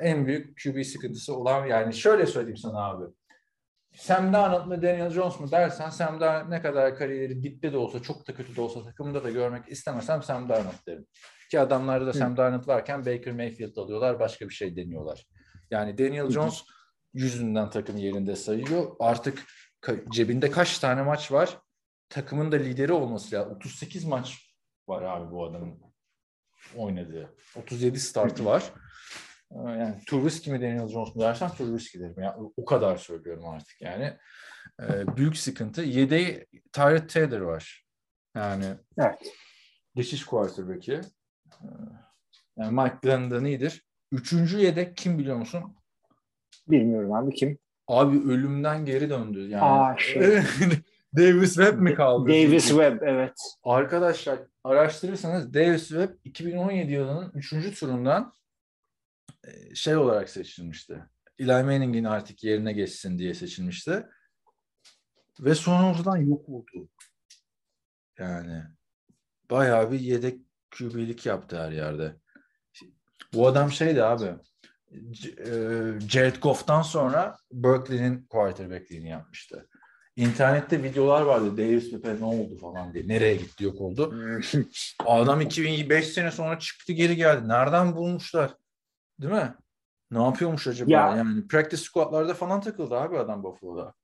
en 0.00 0.26
büyük 0.26 0.58
QB 0.64 0.84
sıkıntısı 0.84 1.36
olan 1.36 1.66
yani 1.66 1.94
şöyle 1.94 2.26
söyleyeyim 2.26 2.56
sana 2.56 2.84
abi. 2.84 3.04
Sam 3.94 4.32
Darnold 4.32 4.66
mu 4.66 4.82
Daniel 4.82 5.10
Jones 5.10 5.40
mu 5.40 5.50
dersen 5.50 5.90
Sam 5.90 6.20
Darnold 6.20 6.50
ne 6.50 6.62
kadar 6.62 6.96
kariyeri 6.96 7.42
dipte 7.42 7.72
de 7.72 7.76
olsa 7.76 8.02
çok 8.02 8.28
da 8.28 8.34
kötü 8.34 8.56
de 8.56 8.60
olsa 8.60 8.84
takımda 8.84 9.24
da 9.24 9.30
görmek 9.30 9.68
istemesem 9.68 10.22
Sam 10.22 10.48
Darnold 10.48 10.86
derim. 10.88 11.06
Ki 11.50 11.60
adamlarda 11.60 12.06
da 12.06 12.12
Sam 12.12 12.36
Darnold 12.36 12.66
varken 12.66 13.06
Baker 13.06 13.32
Mayfield 13.32 13.76
alıyorlar 13.76 14.20
başka 14.20 14.48
bir 14.48 14.54
şey 14.54 14.76
deniyorlar. 14.76 15.26
Yani 15.70 15.98
Daniel 15.98 16.30
Jones 16.30 16.62
yüzünden 17.14 17.70
takım 17.70 17.96
yerinde 17.96 18.36
sayıyor. 18.36 18.96
Artık 19.00 19.44
cebinde 20.10 20.50
kaç 20.50 20.78
tane 20.78 21.02
maç 21.02 21.32
var? 21.32 21.58
Takımın 22.08 22.52
da 22.52 22.56
lideri 22.56 22.92
olması 22.92 23.34
ya. 23.34 23.48
38 23.48 24.04
maç 24.04 24.54
var 24.88 25.02
abi 25.02 25.32
bu 25.32 25.46
adamın 25.46 25.80
oynadığı. 26.76 27.34
37 27.56 28.00
startı 28.00 28.44
var. 28.44 28.72
Ee, 29.52 29.70
Yani 29.70 29.94
Trubisky 30.06 30.52
mi 30.56 30.62
Daniel 30.62 30.88
Jones 30.88 31.14
mu 31.16 31.22
dersen 31.22 31.50
Trubisky 31.50 32.04
derim. 32.04 32.14
Yani 32.22 32.50
o 32.56 32.64
kadar 32.64 32.96
söylüyorum 32.96 33.46
artık 33.48 33.80
yani. 33.80 34.16
Ee, 34.82 35.16
büyük 35.16 35.36
sıkıntı. 35.36 35.82
Yedeği 35.82 36.46
Tyrod 36.72 37.08
Taylor 37.08 37.40
var. 37.40 37.84
Yani 38.36 38.64
Evet. 38.98 39.18
geçiş 39.94 40.24
quarterback'i. 40.24 41.00
Ee, 41.62 41.66
Yani 42.56 42.82
Mike 42.82 42.96
Glenn'den 43.02 43.44
iyidir. 43.44 43.84
Üçüncü 44.12 44.58
yedek 44.58 44.96
kim 44.96 45.18
biliyor 45.18 45.36
musun? 45.36 45.76
Bilmiyorum 46.68 47.12
abi 47.12 47.34
kim? 47.34 47.58
Abi 47.88 48.16
ölümden 48.16 48.84
geri 48.84 49.10
döndü. 49.10 49.48
Yani. 49.48 49.64
Aa, 49.64 49.96
şey. 49.98 50.22
Davis 51.16 51.54
Webb 51.54 51.78
mi 51.80 51.94
kaldı? 51.94 52.28
Davis 52.28 52.68
Webb 52.68 53.02
evet. 53.02 53.32
Arkadaşlar 53.64 54.38
araştırırsanız 54.64 55.54
Davis 55.54 55.88
Webb 55.88 56.14
2017 56.24 56.92
yılının 56.92 57.32
3. 57.34 57.78
turundan 57.80 58.22
e, 58.22 58.32
şey 59.74 59.96
olarak 59.96 60.28
seçilmişti. 60.28 61.04
Eli 61.38 61.52
Manning'in 61.52 62.04
artık 62.04 62.44
yerine 62.44 62.72
geçsin 62.72 63.18
diye 63.18 63.34
seçilmişti. 63.34 64.06
Ve 65.40 65.54
sonra 65.54 65.96
oradan 65.96 66.16
yok 66.16 66.48
oldu. 66.48 66.88
Yani 68.18 68.62
bayağı 69.50 69.92
bir 69.92 70.00
yedek 70.00 70.40
QB'lik 70.78 71.26
yaptı 71.26 71.62
her 71.62 71.72
yerde. 71.72 72.16
Bu 73.32 73.46
adam 73.46 73.72
şeydi 73.72 74.04
abi. 74.04 74.34
Jared 76.08 76.36
Goff'tan 76.42 76.82
sonra 76.82 77.36
Berkeley'nin 77.52 78.26
quarterback'liğini 78.26 79.08
yapmıştı. 79.08 79.68
İnternette 80.16 80.82
videolar 80.82 81.22
vardı. 81.22 81.56
Davis 81.56 81.90
Web'e 81.90 82.20
ne 82.20 82.24
oldu 82.24 82.58
falan 82.58 82.94
diye. 82.94 83.08
Nereye 83.08 83.36
gitti 83.36 83.64
yok 83.64 83.80
oldu. 83.80 84.14
Adam 85.06 85.40
2005 85.40 86.08
sene 86.08 86.30
sonra 86.30 86.58
çıktı 86.58 86.92
geri 86.92 87.16
geldi. 87.16 87.48
Nereden 87.48 87.96
bulmuşlar? 87.96 88.54
Değil 89.20 89.32
mi? 89.32 89.54
Ne 90.10 90.22
yapıyormuş 90.22 90.66
acaba? 90.66 90.90
Ya- 90.92 91.16
Yani 91.16 91.46
practice 91.48 91.82
squadlarda 91.82 92.34
falan 92.34 92.60
takıldı 92.60 92.94
abi 92.96 93.18
adam 93.18 93.42
Buffalo'da. 93.42 93.94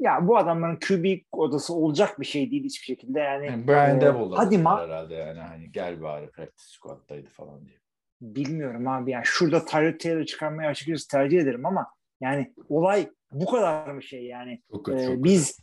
Ya 0.00 0.28
bu 0.28 0.38
adamların 0.38 0.78
QB 0.88 1.20
odası 1.32 1.74
olacak 1.74 2.20
bir 2.20 2.26
şey 2.26 2.50
değil 2.50 2.64
hiçbir 2.64 2.84
şekilde 2.84 3.20
yani. 3.20 3.46
Yani 3.46 3.68
Brian 3.68 4.00
Daboll'da 4.00 4.38
hadi 4.38 4.54
ma- 4.56 4.84
herhalde 4.84 5.14
yani 5.14 5.38
hani 5.40 5.72
gel 5.72 6.02
bari 6.02 6.30
practice 6.30 6.64
squad'daydı 6.68 7.28
falan 7.30 7.66
diye. 7.66 7.78
Bilmiyorum 8.20 8.88
abi 8.88 9.10
yani 9.10 9.24
şurada 9.26 9.64
Tyrod 9.64 9.98
Taylor'ı 10.00 10.26
çıkarmayı 10.26 10.68
açıkçası 10.68 11.08
tercih 11.08 11.40
ederim 11.40 11.66
ama 11.66 11.86
yani 12.20 12.54
olay 12.68 13.10
bu 13.32 13.46
kadar 13.46 13.86
mı 13.90 14.02
şey 14.02 14.24
yani. 14.26 14.62
Çok 14.72 14.86
kötü, 14.86 14.98
Ee, 14.98 15.02
çok 15.06 15.14
kötü. 15.14 15.24
biz 15.24 15.60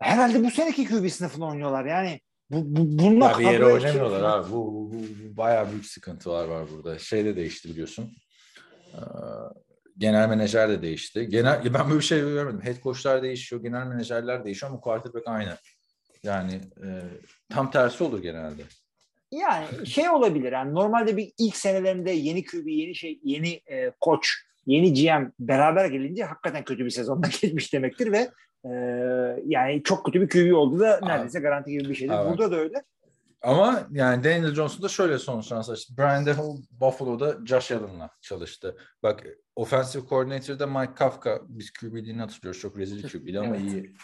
herhalde 0.00 0.44
bu 0.44 0.50
seneki 0.50 0.88
QB 0.88 1.08
sınıfını 1.08 1.46
oynuyorlar 1.46 1.84
yani. 1.84 2.20
Bu, 2.50 2.76
bu, 2.76 2.98
bununla 2.98 3.30
Ya 3.30 3.38
bir 3.38 3.44
yere 3.44 3.64
oynamıyorlar 3.64 4.22
abi. 4.22 4.52
Bu, 4.52 4.74
bu, 4.74 4.92
bu, 4.92 4.98
bu 4.98 5.36
bayağı 5.36 5.70
büyük 5.70 5.86
sıkıntılar 5.86 6.48
var 6.48 6.66
burada. 6.70 6.98
Şey 6.98 7.24
de 7.24 7.36
değişti 7.36 7.68
biliyorsun. 7.68 8.12
Ee, 8.94 9.00
genel 9.98 10.28
menajer 10.28 10.68
de 10.68 10.82
değişti. 10.82 11.28
Genel 11.28 11.74
ben 11.74 11.88
böyle 11.88 11.98
bir 11.98 12.04
şey 12.04 12.20
görmedim. 12.20 12.60
Head 12.62 12.82
coachlar 12.82 13.22
değişiyor, 13.22 13.62
genel 13.62 13.86
menajerler 13.86 14.44
değişiyor 14.44 14.72
ama 14.72 14.80
quarterback 14.80 15.28
aynı. 15.28 15.56
Yani 16.22 16.52
e, 16.54 16.88
tam 17.48 17.70
tersi 17.70 18.04
olur 18.04 18.22
genelde. 18.22 18.62
Yani 19.30 19.86
şey 19.86 20.08
olabilir 20.08 20.52
yani 20.52 20.74
normalde 20.74 21.16
bir 21.16 21.32
ilk 21.38 21.56
senelerinde 21.56 22.10
yeni 22.10 22.44
QB, 22.44 22.66
yeni 22.66 22.94
şey, 22.94 23.20
yeni 23.24 23.60
e, 23.70 23.92
koç, 24.00 24.28
yeni 24.66 24.94
GM 24.94 25.30
beraber 25.38 25.86
gelince 25.86 26.24
hakikaten 26.24 26.64
kötü 26.64 26.84
bir 26.84 26.90
sezondan 26.90 27.30
geçmiş 27.42 27.72
demektir 27.72 28.12
ve 28.12 28.30
e, 28.72 29.42
yani 29.46 29.82
çok 29.82 30.06
kötü 30.06 30.20
bir 30.20 30.28
QB 30.28 30.56
oldu 30.56 30.80
da 30.80 31.00
neredeyse 31.02 31.40
garanti 31.40 31.70
gibi 31.70 31.88
bir 31.88 31.94
şeydir. 31.94 32.14
Evet. 32.14 32.30
Burada 32.30 32.50
da 32.50 32.56
öyle. 32.56 32.82
Ama 33.42 33.88
yani 33.92 34.24
Daniel 34.24 34.54
Johnson 34.54 34.82
da 34.82 34.88
şöyle 34.88 35.18
sonuçlansa 35.18 35.74
işte 35.74 35.94
Brian 35.98 36.26
Daboll 36.26 36.56
Buffalo'da 36.70 37.46
Josh 37.46 37.72
Allen'la 37.72 38.10
çalıştı. 38.20 38.76
Bak 39.02 39.26
offensive 39.56 40.02
coordinator'da 40.08 40.66
Mike 40.66 40.94
Kafka 40.94 41.40
biz 41.48 41.72
QB'liğini 41.72 42.20
hatırlıyoruz. 42.20 42.60
Çok 42.60 42.78
rezil 42.78 43.08
QB'li 43.08 43.40
ama 43.40 43.56
Evet. 43.56 43.70
iyi 43.70 43.94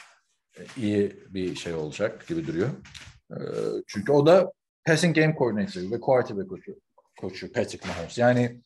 iyi 0.77 1.16
bir 1.29 1.55
şey 1.55 1.75
olacak 1.75 2.27
gibi 2.27 2.46
duruyor. 2.46 2.68
Ee, 3.31 3.37
çünkü 3.87 4.12
o 4.12 4.27
da 4.27 4.53
passing 4.87 5.16
game 5.16 5.35
coordinator 5.38 5.90
ve 5.90 6.01
quarterback 6.01 6.48
koçu, 6.48 6.75
koçu 7.20 7.53
Patrick 7.53 7.88
Mahomes. 7.88 8.18
Yani 8.18 8.62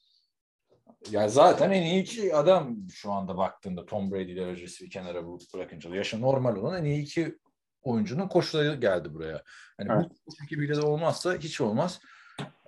ya 1.11 1.29
zaten 1.29 1.71
en 1.71 1.83
iyi 1.83 2.03
iki 2.03 2.35
adam 2.37 2.77
şu 2.93 3.13
anda 3.13 3.37
baktığında 3.37 3.87
Tom 3.87 4.11
Brady 4.11 4.33
ile 4.33 4.47
Rodgers'ı 4.47 4.85
bir 4.85 4.91
kenara 4.91 5.27
bırakınca 5.55 5.95
yaşı 5.95 6.21
normal 6.21 6.57
olan 6.57 6.81
en 6.81 6.85
iyi 6.85 7.03
iki 7.03 7.39
oyuncunun 7.83 8.29
koçları 8.29 8.75
geldi 8.75 9.15
buraya. 9.15 9.43
Hani 9.79 9.89
Evet. 9.93 10.05
bu 10.11 10.25
koç 10.25 10.35
ekibiyle 10.45 10.77
de 10.77 10.81
olmazsa 10.81 11.35
hiç 11.35 11.61
olmaz. 11.61 12.01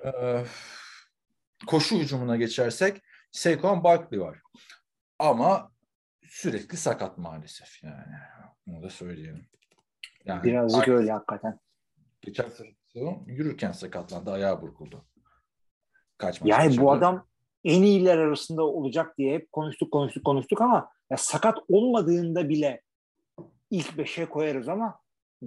Ee, 0.04 0.44
koşu 1.66 1.96
hücumuna 1.98 2.36
geçersek 2.36 3.02
Saquon 3.32 3.84
Barkley 3.84 4.20
var. 4.20 4.38
Ama 5.18 5.72
sürekli 6.22 6.76
sakat 6.76 7.18
maalesef 7.18 7.82
yani. 7.84 8.14
Bunu 8.66 8.82
da 8.82 8.90
söyleyelim. 8.90 9.46
Yani 10.24 10.42
Birazcık 10.42 10.88
öyle 10.88 11.12
hakikaten. 11.12 11.60
geçen 12.20 12.48
sezon 12.92 13.24
yürürken 13.26 13.72
sakatlandı, 13.72 14.30
ayağı 14.30 14.62
burkuldu. 14.62 15.06
Kaç 16.18 16.40
Yani 16.44 16.78
bu 16.78 16.92
adam 16.92 17.28
en 17.68 17.82
iyiler 17.82 18.18
arasında 18.18 18.62
olacak 18.62 19.18
diye 19.18 19.34
hep 19.34 19.52
konuştuk 19.52 19.92
konuştuk 19.92 20.24
konuştuk 20.24 20.60
ama 20.60 20.90
ya 21.10 21.16
sakat 21.16 21.58
olmadığında 21.68 22.48
bile 22.48 22.82
ilk 23.70 23.98
beşe 23.98 24.26
koyarız 24.26 24.68
ama 24.68 24.98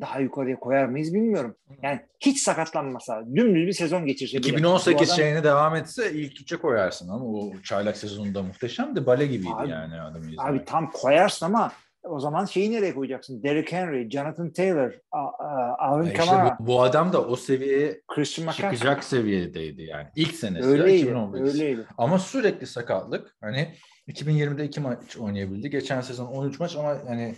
daha 0.01 0.19
yukarıya 0.19 0.59
koyar 0.59 0.85
mıyız 0.85 1.13
bilmiyorum. 1.13 1.55
Yani 1.83 1.99
hiç 2.19 2.41
sakatlanmasa, 2.41 3.23
dümdüz 3.35 3.67
bir 3.67 3.73
sezon 3.73 4.05
geçirse 4.05 4.37
bile. 4.37 4.47
2018 4.47 4.99
bu 4.99 5.03
adam- 5.03 5.15
şeyine 5.15 5.43
devam 5.43 5.75
etse 5.75 6.11
ilk 6.13 6.41
üçe 6.41 6.57
koyarsın 6.57 7.09
ama 7.09 7.25
o 7.25 7.51
çaylak 7.63 7.97
sezonunda 7.97 8.43
muhteşemdi. 8.43 9.05
Bale 9.05 9.27
gibiydi 9.27 9.53
Abi- 9.55 9.69
yani 9.69 10.01
adamı 10.01 10.31
izlemek. 10.31 10.39
Abi 10.39 10.65
tam 10.65 10.91
koyarsın 10.91 11.45
ama 11.45 11.71
o 12.03 12.19
zaman 12.19 12.45
şeyi 12.45 12.71
nereye 12.71 12.93
koyacaksın? 12.93 13.43
Derrick 13.43 13.77
Henry, 13.77 14.09
Jonathan 14.09 14.53
Taylor, 14.53 14.91
Alvin 15.79 16.05
işte 16.05 16.17
Kamara, 16.17 16.57
bu, 16.59 16.67
bu 16.67 16.81
adam 16.81 17.13
da 17.13 17.25
o 17.25 17.35
seviyeye 17.35 18.01
çıkacak 18.51 19.03
seviyedeydi 19.03 19.83
yani. 19.83 20.07
İlk 20.15 20.35
senesi 20.35 20.67
Öyleydi, 20.67 21.01
2018. 21.01 21.53
öyleydi. 21.53 21.85
Ama 21.97 22.19
sürekli 22.19 22.67
sakatlık. 22.67 23.35
Hani 23.41 23.75
2020'de 24.07 24.65
iki 24.65 24.79
maç 24.79 25.17
oynayabildi. 25.17 25.69
Geçen 25.69 26.01
sezon 26.01 26.25
13 26.25 26.59
maç 26.59 26.75
ama 26.75 26.97
hani 27.07 27.35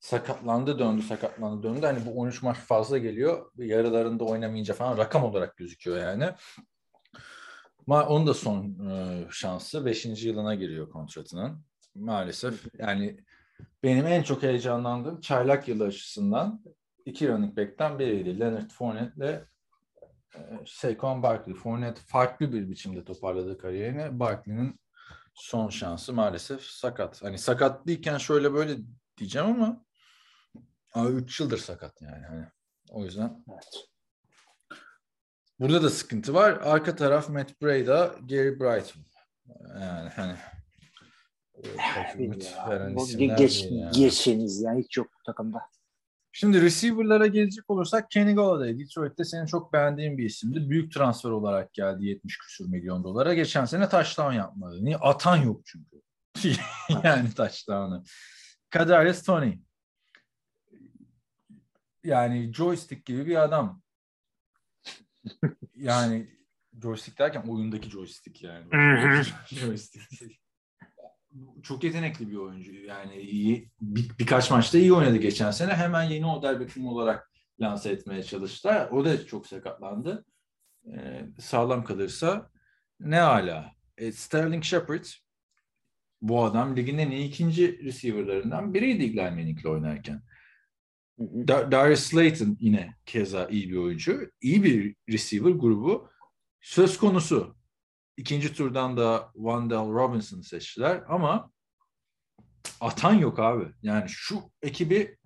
sakatlandı 0.00 0.78
döndü 0.78 1.02
sakatlandı 1.02 1.62
döndü. 1.62 1.86
Hani 1.86 2.06
bu 2.06 2.20
13 2.20 2.42
maç 2.42 2.56
fazla 2.56 2.98
geliyor. 2.98 3.50
Yarılarında 3.56 4.24
oynamayınca 4.24 4.74
falan 4.74 4.98
rakam 4.98 5.24
olarak 5.24 5.56
gözüküyor 5.56 5.98
yani. 5.98 6.24
Ma 7.86 8.06
onun 8.06 8.26
da 8.26 8.34
son 8.34 8.88
e, 8.90 9.24
şansı 9.30 9.86
5. 9.86 10.24
yılına 10.24 10.54
giriyor 10.54 10.90
kontratının. 10.90 11.64
Maalesef 11.94 12.66
yani 12.78 13.16
benim 13.82 14.06
en 14.06 14.22
çok 14.22 14.42
heyecanlandığım 14.42 15.20
çaylak 15.20 15.68
yılı 15.68 15.84
açısından 15.84 16.62
iki 17.06 17.28
running 17.28 17.56
back'ten 17.56 17.98
biriydi. 17.98 18.40
Leonard 18.40 18.70
Fournette 18.70 19.14
ile 19.16 19.44
e, 20.34 20.40
Saquon 20.66 21.22
Barkley. 21.22 21.54
Fournette 21.54 22.00
farklı 22.06 22.52
bir 22.52 22.68
biçimde 22.70 23.04
toparladı 23.04 23.58
kariyerini. 23.58 24.20
Barkley'nin 24.20 24.80
son 25.34 25.68
şansı 25.68 26.12
maalesef 26.12 26.62
sakat. 26.62 27.22
Hani 27.22 27.38
sakat 27.38 27.86
değilken 27.86 28.18
şöyle 28.18 28.52
böyle 28.52 28.76
diyeceğim 29.18 29.48
ama 29.48 29.84
3 31.10 31.40
yıldır 31.40 31.58
sakat 31.58 32.02
yani. 32.02 32.26
Hani 32.26 32.46
o 32.90 33.04
yüzden 33.04 33.44
Evet. 33.52 33.88
burada 35.60 35.82
da 35.82 35.90
sıkıntı 35.90 36.34
var. 36.34 36.52
Arka 36.52 36.96
taraf 36.96 37.28
Matt 37.28 37.62
Breda, 37.62 38.14
Gary 38.20 38.60
Brighton. 38.60 39.02
Yani 39.80 40.08
hani 40.08 40.36
ümit 42.18 42.54
veren 42.68 42.96
isimler 42.96 43.36
geç, 43.36 43.64
yani. 43.70 43.90
geçeniz 43.92 44.62
yani 44.62 44.82
hiç 44.82 44.96
yok 44.96 45.06
bu 45.18 45.22
takımda. 45.26 45.60
Şimdi 46.32 46.62
receiver'lara 46.62 47.26
gelecek 47.26 47.70
olursak 47.70 48.10
Kenny 48.10 48.34
Golladay 48.34 48.78
Detroit'te 48.78 49.24
senin 49.24 49.46
çok 49.46 49.72
beğendiğin 49.72 50.18
bir 50.18 50.24
isimdi. 50.24 50.70
Büyük 50.70 50.92
transfer 50.92 51.30
olarak 51.30 51.72
geldi 51.72 52.06
70 52.06 52.38
küsur 52.38 52.68
milyon 52.68 53.04
dolara. 53.04 53.34
Geçen 53.34 53.64
sene 53.64 53.88
touchdown 53.88 54.32
yapmadı. 54.32 54.84
Niye? 54.84 54.96
Atan 54.96 55.36
yok 55.36 55.60
çünkü. 55.64 55.96
yani 57.04 57.34
touchdown'ı. 57.34 58.04
Kadarius 58.70 59.22
Tony. 59.22 59.58
Yani 62.04 62.52
joystick 62.54 63.06
gibi 63.06 63.26
bir 63.26 63.42
adam. 63.42 63.82
Yani 65.74 66.38
joystick 66.82 67.18
derken 67.18 67.42
oyundaki 67.42 67.90
joystick 67.90 68.42
yani. 68.42 68.66
joystick 69.46 70.20
değil. 70.20 70.40
Çok 71.62 71.84
yetenekli 71.84 72.30
bir 72.30 72.36
oyuncu. 72.36 72.74
Yani 72.74 73.16
iyi, 73.16 73.70
bir, 73.80 74.10
birkaç 74.18 74.50
maçta 74.50 74.78
iyi 74.78 74.92
oynadı 74.92 75.16
geçen 75.16 75.50
sene. 75.50 75.74
Hemen 75.74 76.02
yeni 76.02 76.26
Odell 76.26 76.60
Beckham 76.60 76.86
olarak 76.86 77.30
lanse 77.60 77.90
etmeye 77.90 78.22
çalıştılar. 78.22 78.90
O 78.90 79.04
da 79.04 79.26
çok 79.26 79.46
sakatlandı. 79.46 80.24
Ee, 80.86 81.26
sağlam 81.38 81.84
kalırsa 81.84 82.50
ne 83.00 83.18
hala. 83.18 83.72
E, 83.98 84.12
Sterling 84.12 84.64
Shepard 84.64 85.04
bu 86.22 86.44
adam 86.44 86.76
ligin 86.76 86.98
en 86.98 87.10
iyi 87.10 87.28
ikinci 87.28 87.84
receiver'larından 87.84 88.74
biriydi 88.74 89.04
Eli 89.04 89.30
Manning'le 89.30 89.64
oynarken. 89.64 90.22
Darius 91.48 92.00
Slayton 92.00 92.56
yine 92.60 92.94
keza 93.06 93.48
iyi 93.48 93.70
bir 93.70 93.76
oyuncu. 93.76 94.30
İyi 94.40 94.64
bir 94.64 94.96
receiver 95.08 95.50
grubu. 95.50 96.10
Söz 96.60 96.98
konusu. 96.98 97.56
İkinci 98.16 98.54
turdan 98.54 98.96
da 98.96 99.30
Wandell 99.34 99.92
Robinson'ı 99.92 100.44
seçtiler 100.44 101.02
ama 101.08 101.50
atan 102.80 103.14
yok 103.14 103.38
abi. 103.38 103.64
Yani 103.82 104.08
şu 104.08 104.42
ekibi 104.62 105.18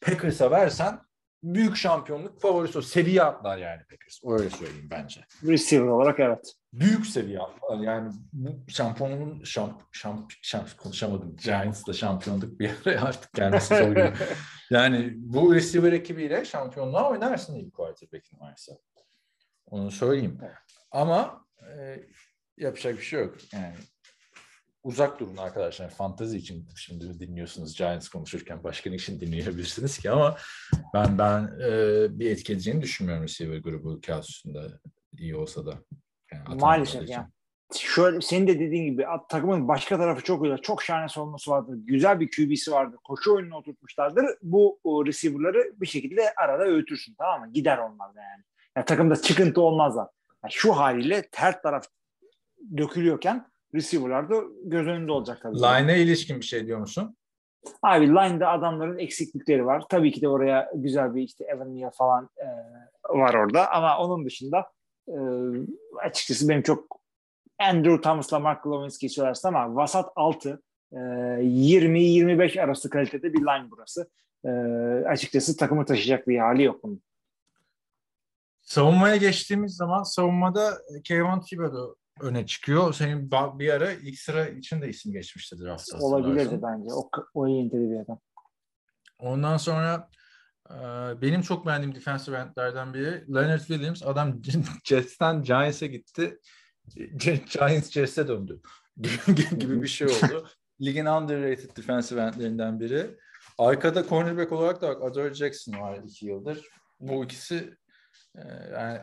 Packers'a 0.00 0.50
versen 0.50 1.00
büyük 1.42 1.76
şampiyonluk 1.76 2.40
favorisi 2.40 2.78
o. 2.78 2.82
Seviye 2.82 3.22
atlar 3.22 3.58
yani 3.58 3.82
Packers. 3.90 4.20
Öyle 4.24 4.50
söyleyeyim 4.50 4.88
bence. 4.90 5.24
Receiver 5.44 5.86
olarak 5.86 6.20
evet. 6.20 6.54
Büyük 6.72 7.06
seviye 7.06 7.40
atlar. 7.40 7.78
Yani 7.78 8.12
bu 8.32 8.70
şampiyonun 8.70 9.44
şamp, 9.44 9.82
şamp, 9.92 10.32
şamp 10.42 10.78
konuşamadım. 10.78 11.36
Giants'la 11.36 11.92
şampiyonluk 11.92 12.60
bir 12.60 12.68
yere 12.68 13.00
artık 13.00 13.32
gelmesi 13.32 13.76
zor 13.76 13.88
gibi. 13.88 14.12
Yani 14.70 15.12
bu 15.16 15.54
receiver 15.54 15.92
ekibiyle 15.92 16.44
şampiyonluğa 16.44 17.10
oynarsın 17.10 17.54
ilk 17.54 17.74
quarterback'in 17.74 18.40
varsa. 18.40 18.72
Onu 19.66 19.90
söyleyeyim. 19.90 20.38
Evet. 20.42 20.56
Ama 20.90 21.44
e, 21.62 22.00
yapacak 22.56 22.98
bir 22.98 23.02
şey 23.02 23.20
yok. 23.20 23.36
Yani 23.52 23.74
uzak 24.82 25.20
durun 25.20 25.36
arkadaşlar. 25.36 25.90
Fantezi 25.90 26.36
için 26.36 26.68
şimdi 26.76 27.20
dinliyorsunuz 27.20 27.76
Giants 27.76 28.08
konuşurken 28.08 28.64
başka 28.64 28.90
için 28.90 29.20
dinleyebilirsiniz 29.20 29.98
ki 29.98 30.10
ama 30.10 30.36
ben 30.94 31.18
ben 31.18 31.42
e, 31.42 32.18
bir 32.18 32.30
etki 32.30 32.52
edeceğini 32.52 32.82
düşünmüyorum 32.82 33.24
receiver 33.24 33.58
grubu 33.58 34.00
kağıt 34.06 34.28
üstünde 34.28 34.60
iyi 35.18 35.36
olsa 35.36 35.66
da. 35.66 35.74
Yani 36.32 36.60
Maalesef 36.60 37.02
için. 37.02 37.12
yani. 37.12 37.26
Şöyle 37.78 38.20
senin 38.20 38.46
de 38.46 38.60
dediğin 38.60 38.92
gibi 38.92 39.04
takımın 39.28 39.68
başka 39.68 39.98
tarafı 39.98 40.24
çok 40.24 40.42
güzel. 40.42 40.58
Çok 40.58 40.82
şahane 40.82 41.08
savunması 41.08 41.50
vardır. 41.50 41.74
Güzel 41.84 42.20
bir 42.20 42.30
QB'si 42.30 42.72
vardır. 42.72 42.98
Koşu 43.04 43.34
oyununu 43.34 43.56
oturtmuşlardır. 43.56 44.26
Bu 44.42 44.78
receiver'ları 45.06 45.72
bir 45.80 45.86
şekilde 45.86 46.34
arada 46.34 46.64
öğütürsün 46.64 47.14
tamam 47.18 47.40
mı? 47.40 47.52
Gider 47.52 47.78
onlar 47.78 48.14
da 48.14 48.20
yani. 48.20 48.42
yani 48.76 48.86
takımda 48.86 49.22
çıkıntı 49.22 49.60
olmazlar. 49.60 50.08
Yani 50.44 50.52
şu 50.52 50.72
haliyle 50.72 51.28
her 51.34 51.62
taraf 51.62 51.84
dökülüyorken 52.76 53.46
receiver'lar 53.74 54.30
da 54.30 54.42
göz 54.64 54.86
önünde 54.86 55.12
olacak 55.12 55.38
tabii. 55.42 55.56
Line'e 55.56 55.98
ilişkin 55.98 56.36
bir 56.36 56.44
şey 56.44 56.66
diyor 56.66 56.78
musun? 56.78 57.16
Abi 57.82 58.08
line'da 58.08 58.48
adamların 58.48 58.98
eksiklikleri 58.98 59.66
var. 59.66 59.84
Tabii 59.88 60.12
ki 60.12 60.22
de 60.22 60.28
oraya 60.28 60.70
güzel 60.74 61.14
bir 61.14 61.22
işte 61.22 61.44
Evan 61.44 61.76
Neal 61.76 61.90
falan 61.90 62.28
e, 62.36 62.46
var 63.08 63.34
orada 63.34 63.70
ama 63.70 63.98
onun 63.98 64.24
dışında 64.24 64.66
e, 65.08 65.16
açıkçası 66.02 66.48
benim 66.48 66.62
çok 66.62 67.00
Andrew 67.58 68.00
Thomas'la 68.00 68.38
Mark 68.38 68.66
Lewinsky 68.66 69.10
söylersin 69.10 69.48
ama 69.48 69.76
vasat 69.76 70.12
altı 70.16 70.62
e, 70.92 70.96
20-25 70.96 72.62
arası 72.62 72.90
kalitede 72.90 73.32
bir 73.32 73.40
line 73.40 73.70
burası. 73.70 74.10
E, 74.44 74.50
açıkçası 75.08 75.56
takımı 75.56 75.84
taşıyacak 75.84 76.28
bir 76.28 76.38
hali 76.38 76.62
yok 76.62 76.82
bunun. 76.82 77.02
Savunmaya 78.70 79.16
geçtiğimiz 79.16 79.76
zaman 79.76 80.02
savunmada 80.02 80.78
Kevin 81.04 81.40
Thibodeau 81.40 81.96
öne 82.20 82.46
çıkıyor. 82.46 82.94
Senin 82.94 83.30
bir 83.30 83.70
ara 83.70 83.92
ilk 83.92 84.18
sıra 84.18 84.48
için 84.48 84.82
de 84.82 84.88
isim 84.88 85.12
geçmişti 85.12 85.58
draftta. 85.58 85.98
Olabilirdi 85.98 86.60
bence. 86.62 86.92
O, 86.92 87.10
o 87.34 87.48
iyi 87.48 87.66
niteli 87.66 87.90
bir 87.90 88.00
adam. 88.00 88.20
Ondan 89.18 89.56
sonra 89.56 90.08
e, 90.70 90.76
benim 91.22 91.42
çok 91.42 91.66
beğendiğim 91.66 91.94
defensive 91.94 92.36
endlerden 92.36 92.94
biri 92.94 93.34
Leonard 93.34 93.58
Williams. 93.58 94.02
Adam 94.02 94.40
Jets'ten 94.84 95.42
Giants'e 95.42 95.86
gitti. 95.86 96.38
Giants 97.52 97.90
Jets'e 97.90 98.28
döndü. 98.28 98.60
gibi 99.58 99.82
bir 99.82 99.88
şey 99.88 100.06
oldu. 100.06 100.48
Ligin 100.80 101.06
underrated 101.06 101.76
defensive 101.76 102.20
endlerinden 102.20 102.80
biri. 102.80 103.18
Arkada 103.58 104.08
cornerback 104.08 104.52
olarak 104.52 104.80
da 104.80 104.88
Adore 104.88 105.34
Jackson 105.34 105.80
var 105.80 106.00
iki 106.04 106.26
yıldır. 106.26 106.68
Bu 107.00 107.24
ikisi 107.24 107.56
e, 107.56 107.80
yani 108.72 108.98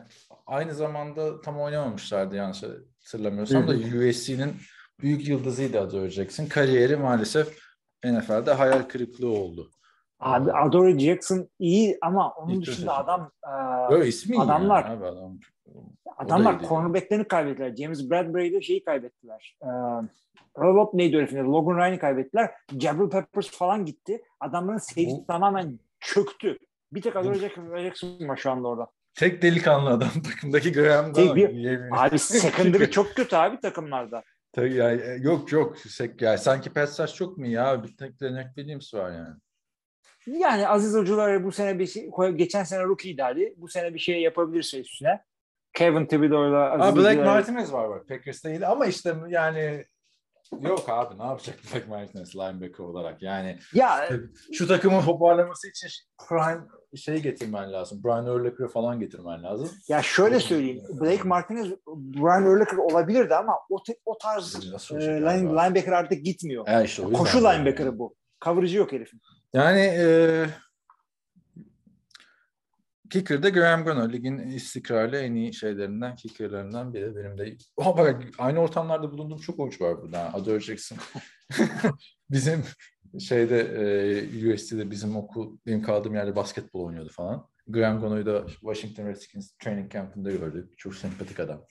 aynı 0.48 0.74
zamanda 0.74 1.42
tam 1.42 1.60
oynamamışlardı 1.60 2.36
yanlış 2.36 2.64
hatırlamıyorsam 3.04 3.68
da 3.68 3.72
USC'nin 3.72 4.56
büyük 5.00 5.28
yıldızıydı 5.28 5.82
Adore 5.82 6.10
Jackson. 6.10 6.46
Kariyeri 6.46 6.96
maalesef 6.96 7.60
NFL'de 8.06 8.54
hayal 8.54 8.82
kırıklığı 8.84 9.30
oldu. 9.30 9.70
Abi 10.20 10.52
Adore 10.52 11.00
Jackson 11.00 11.50
iyi 11.60 11.98
ama 12.02 12.32
onun 12.32 12.54
İlk 12.54 12.68
dışında 12.68 12.98
adam 12.98 13.32
e, 14.02 14.08
ismi 14.08 14.38
Adamlar- 14.40 14.84
yani 14.84 14.98
abi 14.98 15.06
adam. 15.06 15.40
Adamlar 16.18 16.68
cornerbacklerini 16.68 17.28
kaybettiler. 17.28 17.76
James 17.76 18.10
Bradbury'de 18.10 18.62
şeyi 18.62 18.84
kaybettiler. 18.84 19.58
Ee, 19.64 19.68
Robot 20.58 20.94
neydi 20.94 21.18
herifin 21.18 21.38
adı? 21.38 21.48
Logan 21.48 21.78
Ryan'ı 21.78 22.00
kaybettiler. 22.00 22.52
Jabril 22.80 23.10
Peppers 23.10 23.50
falan 23.52 23.86
gitti. 23.86 24.22
Adamların 24.40 24.80
Bu- 24.98 25.26
tamamen 25.28 25.80
çöktü. 26.00 26.58
Bir 26.92 27.02
tek 27.02 27.16
Adore 27.16 27.36
Jackson 27.84 28.28
var 28.28 28.38
şu 28.38 28.52
anda 28.52 28.68
orada. 28.68 28.88
Tek 29.18 29.42
delikanlı 29.42 29.90
adam 29.90 30.10
takımdaki 30.32 30.72
Graham 30.74 31.14
Tek 31.14 31.26
Gano. 31.26 31.36
bir- 31.36 32.06
Abi 32.06 32.20
secondary 32.20 32.86
çok 32.92 33.16
kötü 33.16 33.36
abi 33.36 33.60
takımlarda. 33.60 34.24
Tabii 34.54 34.74
ya, 34.74 34.92
e, 34.92 35.18
yok 35.22 35.52
yok. 35.52 35.78
Sek, 35.78 36.22
ya, 36.22 36.38
sanki 36.38 36.70
Petsas 36.74 37.16
çok 37.16 37.38
mu 37.38 37.48
ya? 37.48 37.84
Bir 37.84 37.98
tek 37.98 38.22
Leonard 38.22 38.56
Williams 38.56 38.94
var 38.94 39.12
yani. 39.12 39.36
Yani 40.42 40.68
Aziz 40.68 40.94
Hocalar 40.96 41.44
bu 41.44 41.52
sene 41.52 41.80
bir 41.80 41.88
şey, 41.88 42.10
geçen 42.36 42.64
sene 42.64 42.84
rookie 42.84 43.18
derdi. 43.18 43.54
Bu 43.58 43.68
sene 43.68 43.94
bir 43.94 44.00
şey 44.00 44.22
yapabilirse 44.22 44.80
üstüne. 44.80 45.24
Kevin 45.74 46.06
Thibodeau'la 46.06 46.72
Aziz 46.72 46.86
Aa, 46.86 46.96
Black 47.04 47.26
Martinez 47.26 47.74
var 47.74 47.90
bak. 47.90 48.08
Packers'ta 48.08 48.50
iyiydi 48.50 48.68
ama 48.68 48.86
işte 48.86 49.16
yani 49.28 49.86
yok 50.62 50.90
abi 50.90 51.20
ne 51.20 51.24
yapacak 51.26 51.56
Black 51.74 51.88
Martinez 51.88 52.36
linebacker 52.36 52.84
olarak 52.84 53.22
yani 53.22 53.60
Ya 53.74 54.10
şu 54.54 54.68
takımın 54.68 55.02
toparlaması 55.02 55.70
için 55.70 55.90
prime 56.30 56.62
şey 56.96 57.22
getirmen 57.22 57.74
lazım. 57.74 58.04
Brian 58.04 58.28
Urlacher'ı 58.28 58.68
falan 58.68 59.00
getirmen 59.00 59.44
lazım. 59.44 59.70
ya 59.88 60.02
şöyle 60.02 60.40
söyleyeyim. 60.40 60.84
Blake 61.02 61.24
Martinez 61.24 61.68
Brian 61.88 62.46
Urlacher 62.46 62.78
olabilirdi 62.78 63.36
ama 63.36 63.54
o, 63.70 63.78
o 64.06 64.18
tarz 64.18 64.56
e, 64.92 64.96
line, 64.96 65.50
linebacker 65.50 65.92
artık 65.92 66.26
gitmiyor. 66.26 66.68
Ya 66.68 66.84
işte 66.84 67.02
yüzden 67.02 67.18
Koşu 67.18 67.38
linebacker'ı 67.38 68.00
bu. 68.00 68.16
Coverage'ı 68.46 68.78
yok 68.78 68.92
herifin. 68.92 69.22
Yani 69.54 69.80
e, 69.80 70.46
Kicker'da 73.10 73.50
Graham 73.50 73.86
Gano 73.86 74.10
ligin 74.10 74.38
istikrarlı 74.38 75.18
en 75.18 75.36
iyi 75.36 75.54
şeylerinden, 75.54 76.16
kicker'larından 76.16 76.94
biri. 76.94 77.16
Benim 77.16 77.38
de 77.38 77.58
Oha 77.78 77.98
bak 77.98 78.24
aynı 78.38 78.60
ortamlarda 78.60 79.12
bulunduğum 79.12 79.40
çok 79.40 79.60
oyuncu 79.60 79.86
var 79.86 80.02
burada. 80.02 80.34
Adore 80.34 80.60
Jackson. 80.60 80.98
bizim 82.30 82.64
şeyde 83.20 83.60
e, 83.60 84.54
USC'de 84.54 84.92
bizim 84.92 85.16
okul, 85.16 85.58
benim 85.66 85.82
kaldığım 85.82 86.16
yerde 86.16 86.36
basketbol 86.36 86.86
oynuyordu 86.86 87.10
falan. 87.10 87.48
Graham 87.68 88.02
Gano'yu 88.02 88.26
da 88.26 88.48
Washington 88.48 89.06
Redskins 89.06 89.52
training 89.58 89.92
camp'ında 89.92 90.32
gördük. 90.32 90.78
Çok 90.78 90.96
sempatik 90.96 91.40
adam. 91.40 91.66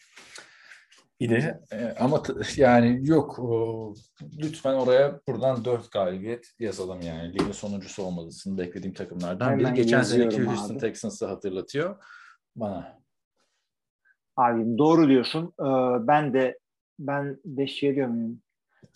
İyi 1.18 1.30
e, 1.72 1.94
ama 2.00 2.22
t- 2.22 2.32
yani 2.62 3.00
yok 3.02 3.38
o, 3.38 3.94
lütfen 4.38 4.74
oraya 4.74 5.20
buradan 5.28 5.64
dört 5.64 5.92
galibiyet 5.92 6.46
yazalım 6.58 7.00
yani. 7.00 7.34
Ligin 7.34 7.52
sonuncusu 7.52 8.02
olmalısını 8.02 8.58
beklediğim 8.58 8.94
takımlardan 8.94 9.58
biri. 9.58 9.66
Hemen 9.66 9.74
Geçen 9.74 10.02
seneki 10.02 10.44
Houston 10.44 10.74
abi. 10.74 10.80
Texans'ı 10.80 11.26
hatırlatıyor 11.26 12.04
bana. 12.56 12.98
Abim 14.36 14.78
doğru 14.78 15.08
diyorsun. 15.08 15.54
Ee, 15.60 16.06
ben 16.06 16.34
de 16.34 16.58
ben 16.98 17.38
de 17.44 17.66
şey 17.66 17.94
diyor 17.94 18.08
muyum? 18.08 18.42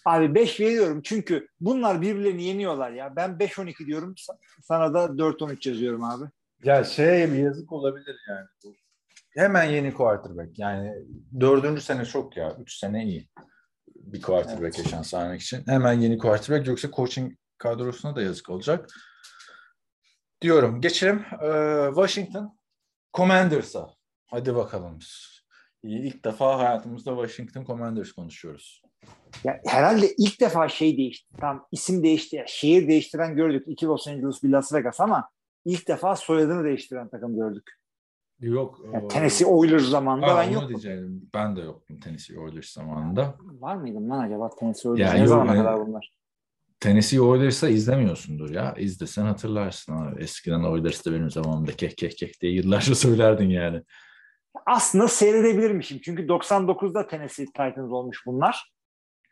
Abi 0.04 0.34
5 0.34 0.60
veriyorum 0.60 1.00
çünkü 1.04 1.48
bunlar 1.60 2.02
birbirlerini 2.02 2.42
yeniyorlar 2.44 2.90
ya. 2.90 3.16
Ben 3.16 3.30
5-12 3.30 3.86
diyorum. 3.86 4.14
Sana 4.62 4.94
da 4.94 5.04
4-13 5.04 5.68
yazıyorum 5.68 6.04
abi. 6.04 6.24
Ya 6.64 6.84
şey 6.84 7.32
bir 7.32 7.38
yazık 7.38 7.72
olabilir 7.72 8.16
yani. 8.28 8.74
Hemen 9.36 9.64
yeni 9.64 9.94
quarterback. 9.94 10.58
Yani 10.58 10.94
dördüncü 11.40 11.80
sene 11.80 12.04
çok 12.04 12.36
ya. 12.36 12.56
Üç 12.60 12.78
sene 12.78 13.04
iyi. 13.04 13.28
Bir 13.96 14.22
quarterback'e 14.22 14.80
Evet. 14.82 14.90
şans 14.90 15.14
vermek 15.14 15.40
için. 15.40 15.62
Hemen 15.66 15.92
yeni 15.92 16.18
quarterback 16.18 16.66
yoksa 16.66 16.90
coaching 16.90 17.32
kadrosuna 17.58 18.16
da 18.16 18.22
yazık 18.22 18.50
olacak. 18.50 18.88
Diyorum. 20.42 20.80
Geçelim. 20.80 21.24
Ee, 21.42 21.86
Washington 21.94 22.58
Commanders'a. 23.14 23.94
Hadi 24.26 24.54
bakalım. 24.54 24.98
İlk 25.82 26.24
defa 26.24 26.58
hayatımızda 26.58 27.10
Washington 27.10 27.64
Commanders 27.64 28.12
konuşuyoruz. 28.12 28.82
Ya 29.44 29.60
herhalde 29.66 30.14
ilk 30.18 30.40
defa 30.40 30.68
şey 30.68 30.96
değişti. 30.96 31.28
Tam 31.40 31.66
isim 31.72 32.02
değişti. 32.02 32.36
Ya, 32.36 32.44
şehir 32.46 32.88
değiştiren 32.88 33.36
gördük. 33.36 33.64
İki 33.68 33.86
Los 33.86 34.08
Angeles, 34.08 34.42
bir 34.42 34.48
Las 34.48 34.72
Vegas 34.74 35.00
ama 35.00 35.28
ilk 35.64 35.88
defa 35.88 36.16
soyadını 36.16 36.64
değiştiren 36.64 37.08
takım 37.08 37.36
gördük. 37.36 37.70
Yok. 38.40 38.80
Yani 38.92 39.04
o- 39.04 39.08
Tennessee 39.08 39.46
Oilers 39.46 39.82
zamanında 39.84 40.34
Ha, 40.34 40.38
ben 40.38 40.50
yoktum. 40.50 40.68
diyeceğim. 40.68 41.30
Ben 41.34 41.56
de 41.56 41.60
yoktum 41.60 42.00
Tennessee 42.00 42.38
Oilers 42.38 42.68
zamanında. 42.72 43.34
Var 43.40 43.76
mıydım 43.76 44.10
lan 44.10 44.18
acaba 44.26 44.50
Tennessee 44.60 44.90
Oilers? 44.90 45.14
Ya 45.14 45.20
ne 45.20 45.26
zamana 45.26 45.52
ben- 45.52 45.58
kadar 45.58 45.86
bunlar? 45.86 46.12
Tennessee 46.80 47.20
Oilers'ı 47.20 47.68
izlemiyorsundur 47.68 48.50
ya. 48.50 48.74
İzlesen 48.78 49.24
hatırlarsın. 49.24 49.92
Ha. 49.92 50.12
Eskiden 50.18 50.62
Oilers'ta 50.64 51.12
benim 51.12 51.30
zamanımda 51.30 51.72
keh 51.72 51.90
keh 51.96 52.10
keh 52.10 52.40
diye 52.40 52.52
yıllarca 52.52 52.94
söylerdin 52.94 53.50
yani. 53.50 53.82
Aslında 54.66 55.08
seyredebilirmişim. 55.08 56.00
Çünkü 56.04 56.26
99'da 56.26 57.06
Tennessee 57.06 57.46
Titans 57.46 57.92
olmuş 57.92 58.22
bunlar. 58.26 58.72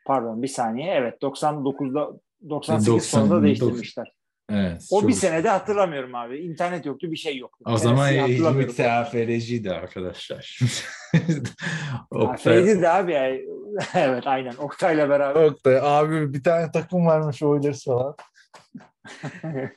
Pardon 0.08 0.42
bir 0.42 0.48
saniye. 0.48 0.94
Evet 0.94 1.22
99'da 1.22 2.20
98 2.50 2.86
90 2.86 3.20
sonunda 3.20 3.42
değiştirmişler. 3.42 4.12
Evet. 4.50 4.88
O 4.90 5.00
çok- 5.00 5.08
bir 5.08 5.14
senede 5.14 5.48
hatırlamıyorum 5.48 6.14
abi. 6.14 6.38
İnternet 6.38 6.86
yoktu 6.86 7.10
bir 7.10 7.16
şey 7.16 7.36
yoktu. 7.36 7.64
O 7.68 7.78
zaman. 7.78 8.14
İlmik 8.14 8.76
TFR'ciydi 8.76 9.72
arkadaşlar. 9.72 10.58
Oktay, 12.10 12.66
de 12.66 12.88
abi 12.88 13.12
evet 13.94 14.26
aynen 14.26 14.54
Oktay'la 14.56 15.08
beraber. 15.08 15.44
Oktay 15.44 15.78
abi 15.82 16.34
bir 16.34 16.42
tane 16.42 16.70
takım 16.72 17.06
varmış 17.06 17.42
Oilers 17.42 17.84
falan. 17.84 18.16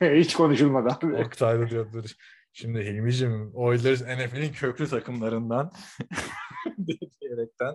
Hiç 0.00 0.34
konuşulmadı 0.34 0.88
abi. 1.02 1.16
Oktay 1.16 1.58
da 1.58 1.70
diyordur. 1.70 2.10
Şimdi 2.52 2.84
Hilmi'cim 2.84 3.50
Oilers 3.54 4.02
NFL'in 4.02 4.52
köklü 4.52 4.88
takımlarından 4.88 5.72
diyerekten. 7.20 7.74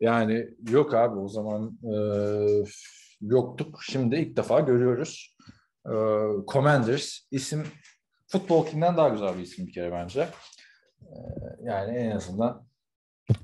Yani 0.00 0.48
yok 0.70 0.94
abi 0.94 1.18
o 1.18 1.28
zaman 1.28 1.78
e, 1.82 1.94
yoktuk. 3.20 3.78
Şimdi 3.82 4.16
ilk 4.16 4.36
defa 4.36 4.60
görüyoruz. 4.60 5.36
E, 5.86 5.92
Commanders 6.52 7.18
isim 7.30 7.64
futbolkinden 8.26 8.96
daha 8.96 9.08
güzel 9.08 9.38
bir 9.38 9.42
isim 9.42 9.66
bir 9.66 9.72
kere 9.72 9.92
bence. 9.92 10.28
E, 11.02 11.08
yani 11.62 11.96
en 11.96 12.10
azından 12.10 12.66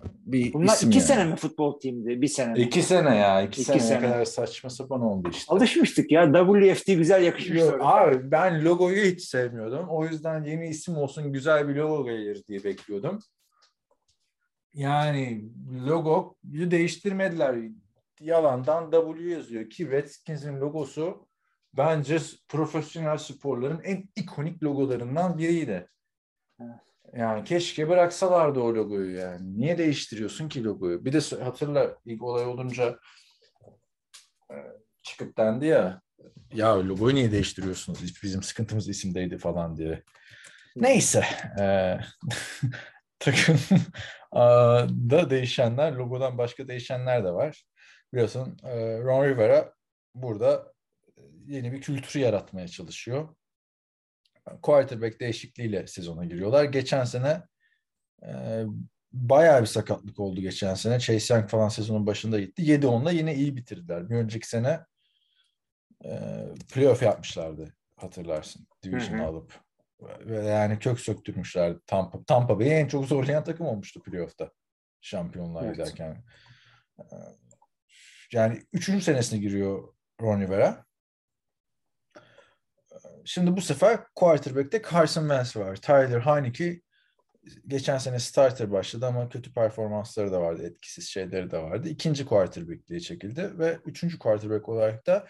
bir 0.05 0.53
Bunlar 0.53 0.75
isim 0.75 0.89
iki 0.89 0.99
yani. 0.99 1.07
sene 1.07 1.25
mi 1.25 1.37
futbol 1.37 1.81
timdi? 1.81 2.23
Bir 2.23 2.29
sene 2.29 2.53
mi? 2.53 2.59
İki 2.59 2.83
sene 2.83 3.17
ya. 3.17 3.43
iki, 3.43 3.61
İki 3.61 3.71
sene, 3.71 3.81
sene. 3.81 4.01
kadar 4.01 4.25
saçma 4.25 4.71
sapan 4.71 5.01
oldu 5.01 5.29
işte. 5.33 5.55
Alışmıştık 5.55 6.13
ya. 6.13 6.33
WFT 6.33 6.87
güzel 6.87 7.23
yakışmış. 7.23 7.61
Yok, 7.61 7.79
abi 7.81 8.31
ben 8.31 8.65
logoyu 8.65 9.05
hiç 9.05 9.23
sevmiyordum. 9.23 9.89
O 9.89 10.05
yüzden 10.05 10.45
yeni 10.45 10.69
isim 10.69 10.97
olsun 10.97 11.33
güzel 11.33 11.69
bir 11.69 11.75
logo 11.75 12.05
gelir 12.05 12.43
diye 12.49 12.65
bekliyordum. 12.65 13.19
Yani 14.75 15.51
logoyu 15.87 16.71
değiştirmediler. 16.71 17.57
Yalandan 18.21 18.91
W 18.91 19.31
yazıyor 19.31 19.71
ki 19.71 19.91
Redskins'in 19.91 20.61
logosu 20.61 21.29
bence 21.75 22.19
profesyonel 22.49 23.19
sporların 23.19 23.81
en 23.85 24.09
ikonik 24.17 24.63
logolarından 24.63 25.39
biriydi. 25.39 25.89
Evet. 26.61 26.81
Yani 27.17 27.45
keşke 27.45 27.89
bıraksalardı 27.89 28.61
o 28.61 28.75
logoyu 28.75 29.17
yani. 29.17 29.59
Niye 29.59 29.79
değiştiriyorsun 29.79 30.49
ki 30.49 30.65
logoyu? 30.65 31.05
Bir 31.05 31.13
de 31.13 31.43
hatırla 31.45 31.97
ilk 32.05 32.23
olay 32.23 32.47
olunca 32.47 32.99
e, 34.51 34.57
çıkıp 35.03 35.39
dendi 35.39 35.67
ya 35.67 36.03
ya 36.55 36.89
logoyu 36.89 37.15
niye 37.15 37.33
değiştiriyorsunuz? 37.33 38.23
Bizim 38.23 38.43
sıkıntımız 38.43 38.89
isimdeydi 38.89 39.39
falan 39.39 39.77
diye. 39.77 40.03
Neyse. 40.77 41.25
E, 41.61 41.97
takım 43.21 43.59
da 45.11 45.31
değişenler, 45.31 45.93
logodan 45.93 46.39
başka 46.39 46.69
değişenler 46.69 47.25
de 47.25 47.33
var. 47.33 47.65
Biliyorsun 48.13 48.59
e, 48.65 48.99
Ron 48.99 49.25
Rivera 49.25 49.75
burada 50.15 50.73
yeni 51.47 51.73
bir 51.73 51.81
kültürü 51.81 52.23
yaratmaya 52.23 52.69
çalışıyor. 52.69 53.29
Quarterback 54.63 55.21
değişikliğiyle 55.21 55.87
sezona 55.87 56.25
giriyorlar. 56.25 56.65
Geçen 56.65 57.05
sene 57.05 57.43
e, 58.27 58.65
bayağı 59.13 59.61
bir 59.61 59.67
sakatlık 59.67 60.21
oldu 60.21 60.41
geçen 60.41 60.75
sene. 60.75 61.01
Chase 61.01 61.35
Young 61.35 61.49
falan 61.49 61.69
sezonun 61.69 62.07
başında 62.07 62.41
gitti. 62.41 62.63
7-10'la 62.63 63.11
yine 63.11 63.35
iyi 63.35 63.57
bitirdiler. 63.57 64.11
Bir 64.11 64.17
önceki 64.17 64.49
sene 64.49 64.81
e, 66.05 66.45
playoff 66.73 67.03
yapmışlardı 67.03 67.75
hatırlarsın. 67.97 68.67
Division 68.83 69.19
alıp. 69.19 69.70
Yani 70.29 70.79
kök 70.79 71.01
söktürmüşlerdi. 71.01 71.79
Tampa, 71.87 72.25
Tampa 72.25 72.59
Bay'i 72.59 72.71
en 72.71 72.89
çok 72.89 73.05
zorlayan 73.05 73.45
takım 73.45 73.67
olmuştu 73.67 74.03
playoff'ta. 74.03 74.51
Şampiyonlar 75.01 75.65
Evet. 75.65 75.75
giderken. 75.77 76.25
E, 76.99 77.05
Yani 78.33 78.63
üçüncü 78.73 79.05
senesine 79.05 79.39
giriyor 79.41 79.95
Ron 80.23 80.41
Rivera. 80.41 80.85
Şimdi 83.25 83.57
bu 83.57 83.61
sefer 83.61 84.01
quarterback'te 84.15 84.83
Carson 84.93 85.23
Wentz 85.23 85.57
var. 85.57 85.77
Tyler 85.77 86.21
Heineke 86.21 86.81
geçen 87.67 87.99
sene 87.99 88.19
starter 88.19 88.73
başladı 88.73 89.07
ama 89.07 89.29
kötü 89.29 89.53
performansları 89.53 90.33
da 90.33 90.41
vardı. 90.41 90.63
Etkisiz 90.67 91.09
şeyleri 91.09 91.51
de 91.51 91.59
vardı. 91.63 91.89
İkinci 91.89 92.27
quarterback'liğe 92.27 93.01
çekildi 93.01 93.59
ve 93.59 93.79
üçüncü 93.87 94.19
quarterback 94.19 94.69
olarak 94.69 95.07
da 95.07 95.27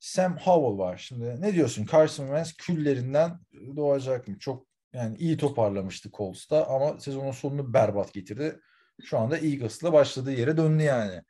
Sam 0.00 0.36
Howell 0.36 0.78
var. 0.78 0.96
Şimdi 0.96 1.40
ne 1.40 1.54
diyorsun? 1.54 1.86
Carson 1.92 2.26
Wentz 2.26 2.52
küllerinden 2.52 3.38
doğacak 3.76 4.28
mı? 4.28 4.38
Çok 4.38 4.66
yani 4.92 5.16
iyi 5.16 5.36
toparlamıştı 5.36 6.10
Colts'ta 6.10 6.66
ama 6.66 7.00
sezonun 7.00 7.30
sonunu 7.30 7.72
berbat 7.72 8.12
getirdi. 8.12 8.60
Şu 9.04 9.18
anda 9.18 9.38
Eagles'la 9.38 9.92
başladığı 9.92 10.32
yere 10.32 10.56
döndü 10.56 10.82
yani. 10.82 11.22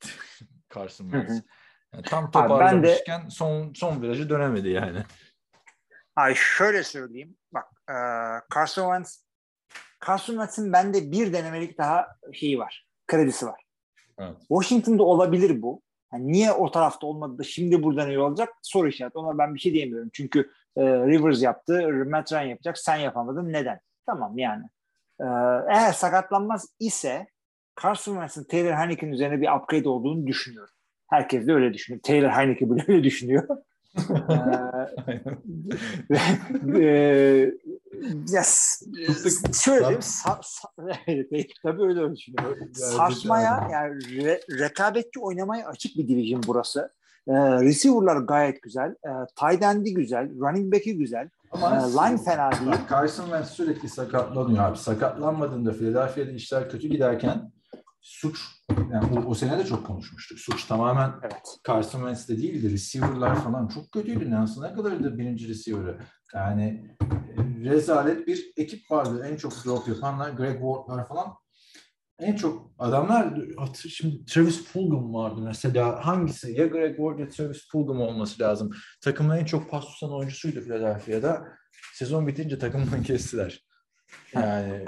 Carson. 0.74 1.04
Wentz. 1.04 1.42
Yani 1.92 2.02
tam 2.02 2.24
ben 2.24 2.28
de- 2.28 2.48
toparlamışken 2.48 3.28
son 3.28 3.72
son 3.74 4.02
virajı 4.02 4.28
dönemedi 4.28 4.68
yani. 4.68 5.04
Ay 6.16 6.34
şöyle 6.34 6.82
söyleyeyim. 6.84 7.36
Bak 7.52 7.64
e, 7.88 7.94
Carson 8.54 8.82
Wentz 8.82 9.24
Carson 10.06 10.32
Wentz'in 10.32 10.72
bende 10.72 11.12
bir 11.12 11.32
denemelik 11.32 11.78
daha 11.78 12.06
şeyi 12.32 12.58
var. 12.58 12.86
Kredisi 13.06 13.46
var. 13.46 13.64
Evet. 14.18 14.36
Washington'da 14.48 15.02
olabilir 15.02 15.62
bu. 15.62 15.82
Yani 16.12 16.32
niye 16.32 16.52
o 16.52 16.70
tarafta 16.70 17.06
olmadı 17.06 17.38
da 17.38 17.42
şimdi 17.42 17.82
buradan 17.82 18.08
iyi 18.08 18.18
olacak? 18.18 18.48
Soru 18.62 18.88
işareti. 18.88 19.18
Ona 19.18 19.38
ben 19.38 19.54
bir 19.54 19.60
şey 19.60 19.72
diyemiyorum. 19.72 20.10
Çünkü 20.12 20.50
e, 20.76 20.82
Rivers 20.82 21.42
yaptı, 21.42 22.04
Matt 22.10 22.32
Ryan 22.32 22.42
yapacak. 22.42 22.78
Sen 22.78 22.96
yapamadın. 22.96 23.52
Neden? 23.52 23.80
Tamam 24.06 24.38
yani. 24.38 24.64
E, 25.20 25.24
eğer 25.68 25.92
sakatlanmaz 25.92 26.68
ise 26.80 27.26
Carson 27.82 28.12
Wentz'in 28.12 28.44
Taylor 28.44 28.72
Heineke'nin 28.72 29.12
üzerine 29.12 29.40
bir 29.40 29.48
upgrade 29.56 29.88
olduğunu 29.88 30.26
düşünüyorum. 30.26 30.74
Herkes 31.06 31.46
de 31.46 31.54
öyle 31.54 31.74
düşünüyor. 31.74 32.02
Taylor 32.02 32.30
Heineke 32.30 32.70
bile 32.70 32.84
öyle 32.88 33.04
düşünüyor. 33.04 33.48
Ee, 33.98 34.02
e, 36.84 37.52
yes. 38.32 38.82
Şöyle 39.64 39.80
diyeyim, 39.80 40.00
sa- 40.00 40.40
sa- 40.42 41.46
tabii 41.62 41.82
öyle 41.82 42.16
düşünüyorum. 42.16 42.70
Sarsmaya 42.74 43.68
yani 43.72 43.94
re- 43.94 44.58
rekabetçi 44.58 45.20
oynamaya 45.20 45.66
açık 45.66 45.96
bir 45.96 46.08
division 46.08 46.42
burası. 46.46 46.92
Ee, 47.28 47.32
receiver'lar 47.60 48.16
gayet 48.16 48.62
güzel. 48.62 48.90
Ee, 48.90 49.10
tight 49.36 49.62
end'i 49.62 49.94
güzel. 49.94 50.30
Running 50.40 50.74
back'i 50.74 50.96
güzel. 50.98 51.28
Ama 51.50 51.76
Ee, 51.76 51.80
line 51.80 52.18
fena 52.24 52.52
değil. 52.52 52.70
Bak, 52.70 52.90
Carson 52.90 53.24
Wentz 53.24 53.48
sürekli 53.48 53.88
sakatlanıyor 53.88 54.64
abi. 54.64 54.78
Sakatlanmadığında 54.78 55.72
Philadelphia'da 55.72 56.30
işler 56.30 56.70
kötü 56.70 56.88
giderken 56.88 57.52
suç 58.00 58.40
yani 58.92 59.18
o, 59.18 59.24
o 59.24 59.34
sene 59.34 59.58
de 59.58 59.66
çok 59.66 59.86
konuşmuştuk. 59.86 60.38
Suç 60.38 60.64
tamamen 60.64 61.12
Evet. 61.22 61.56
Carson 61.66 61.98
Wentz'te 61.98 62.36
değildi. 62.36 62.72
Receiver'lar 62.72 63.44
falan 63.44 63.68
çok 63.68 63.92
kötüydü. 63.92 64.30
Nancy 64.30 64.60
ne 64.60 64.74
kadardı 64.74 65.18
birinci 65.18 65.48
receiver'ı? 65.48 65.98
Yani 66.34 66.96
e, 67.02 67.70
rezalet 67.70 68.26
bir 68.26 68.52
ekip 68.56 68.90
vardı. 68.90 69.26
En 69.30 69.36
çok 69.36 69.64
drop 69.64 69.88
yapanlar 69.88 70.30
Greg 70.30 70.60
Ward'lar 70.60 71.08
falan. 71.08 71.34
En 72.20 72.36
çok 72.36 72.72
adamlar 72.78 73.34
şimdi 73.88 74.24
Travis 74.24 74.64
Fulgham 74.64 75.14
vardı 75.14 75.40
mesela. 75.44 76.06
Hangisi? 76.06 76.52
Ya 76.52 76.66
Greg 76.66 76.96
Ward 76.96 77.18
ya 77.18 77.28
Travis 77.28 77.68
Fulgham 77.68 78.00
olması 78.00 78.42
lazım. 78.42 78.70
Takımın 79.00 79.36
en 79.36 79.44
çok 79.44 79.70
pas 79.70 79.84
tutan 79.84 80.12
oyuncusuydu 80.12 80.60
Philadelphia'da. 80.60 81.48
Sezon 81.94 82.26
bitince 82.26 82.58
takımdan 82.58 83.02
kestiler. 83.06 83.66
Yani 84.34 84.84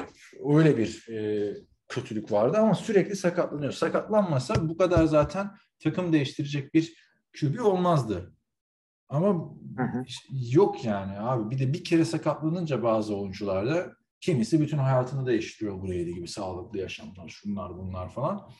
öyle 0.54 0.78
bir 0.78 1.08
e, 1.08 1.54
kötülük 1.92 2.32
vardı 2.32 2.56
ama 2.58 2.74
sürekli 2.74 3.16
sakatlanıyor. 3.16 3.72
Sakatlanmasa 3.72 4.68
bu 4.68 4.76
kadar 4.76 5.04
zaten 5.04 5.50
takım 5.78 6.12
değiştirecek 6.12 6.74
bir 6.74 6.94
QB 7.40 7.60
olmazdı. 7.60 8.32
Ama 9.08 9.28
Hı 9.76 9.82
hı. 9.82 10.04
yok 10.30 10.84
yani 10.84 11.18
abi. 11.18 11.50
Bir 11.50 11.58
de 11.58 11.72
bir 11.72 11.84
kere 11.84 12.04
sakatlanınca 12.04 12.82
bazı 12.82 13.16
oyuncularda 13.16 13.92
kimisi 14.20 14.60
bütün 14.60 14.78
hayatını 14.78 15.26
değiştiriyor 15.26 15.80
buraya 15.80 16.02
gibi 16.02 16.28
sağlıklı 16.28 16.78
yaşamlar, 16.78 17.28
şunlar 17.28 17.78
bunlar 17.78 18.12
falan. 18.12 18.50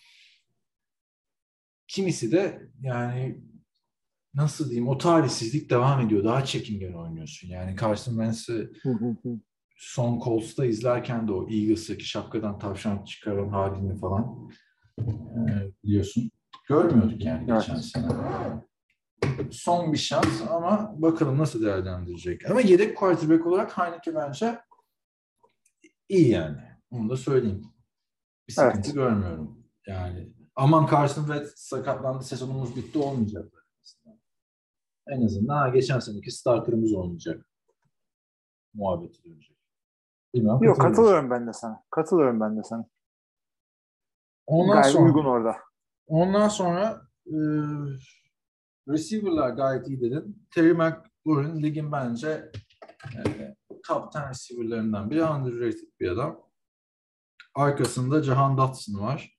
Kimisi 1.89 2.33
de 2.33 2.70
yani 2.80 3.41
nasıl 4.35 4.70
diyeyim 4.70 4.89
o 4.89 4.99
talihsizlik 4.99 5.70
devam 5.70 6.01
ediyor. 6.01 6.24
Daha 6.24 6.45
çekingen 6.45 6.93
oynuyorsun. 6.93 7.49
Yani 7.49 7.76
Carson 7.80 8.12
Wentz'i 8.12 8.70
son 9.83 10.20
Colts'ta 10.20 10.64
izlerken 10.64 11.28
de 11.28 11.33
o 11.33 11.49
Eagles'taki 11.51 12.05
şapkadan 12.05 12.59
tavşan 12.59 13.05
çıkaran 13.05 13.49
halini 13.49 13.99
falan 13.99 14.51
e, 14.99 15.53
biliyorsun. 15.85 16.30
Görmüyorduk 16.68 17.24
yani 17.24 17.47
Evet. 17.51 17.61
geçen 17.61 17.76
sene. 17.76 18.09
Son 19.51 19.93
bir 19.93 19.99
şans 19.99 20.43
ama 20.51 20.95
bakalım 20.97 21.39
nasıl 21.39 21.62
değerlendirecek. 21.62 22.51
Ama 22.51 22.61
yedek 22.61 22.97
quarterback 22.97 23.47
olarak 23.47 23.78
Heineke 23.78 24.14
bence 24.14 24.59
iyi 26.09 26.28
yani. 26.28 26.61
Onu 26.91 27.11
da 27.11 27.16
söyleyeyim. 27.16 27.62
Bir 28.49 28.53
sıkıntı 28.53 28.78
Evet. 28.85 28.95
görmüyorum. 28.95 29.64
Yani 29.87 30.33
aman 30.57 30.89
Carson 30.91 31.22
Wentz 31.22 31.53
sakatlandı 31.57 32.24
sezonumuz 32.24 32.76
bitti 32.76 32.99
olmayacak. 32.99 33.66
En 35.09 35.24
azından 35.24 35.57
ha, 35.57 35.68
geçen 35.68 35.99
seneki 35.99 36.30
starterımız 36.30 36.93
olmayacak. 36.93 37.47
Muhabbeti 38.74 39.24
dönecek. 39.24 39.51
Bilmem, 40.35 40.62
Yok 40.62 40.80
katılıyorum 40.80 41.30
ben 41.30 41.47
de 41.47 41.53
sana. 41.53 41.83
Katılıyorum 41.91 42.41
ben 42.41 42.57
de 42.59 42.62
sana. 42.64 42.85
Ondan 44.47 44.74
Gayet 44.76 44.93
sonra, 44.93 45.05
uygun 45.05 45.24
orada. 45.24 45.57
ondan 46.07 46.49
sonra 46.49 47.03
e, 47.26 47.37
receiver'lar 48.89 49.51
gayet 49.51 49.89
iyi 49.89 50.01
dedin. 50.01 50.47
Terry 50.55 50.72
McLaurin 50.72 51.62
ligin 51.62 51.93
bence 51.93 52.51
e, 53.16 53.20
top 53.87 54.16
10 54.16 54.30
receiver'larından 54.30 55.11
biri. 55.11 55.24
Underrated 55.24 55.89
bir 56.01 56.09
adam. 56.09 56.41
Arkasında 57.55 58.22
Jahan 58.22 58.57
Dotson 58.57 59.01
var. 59.01 59.37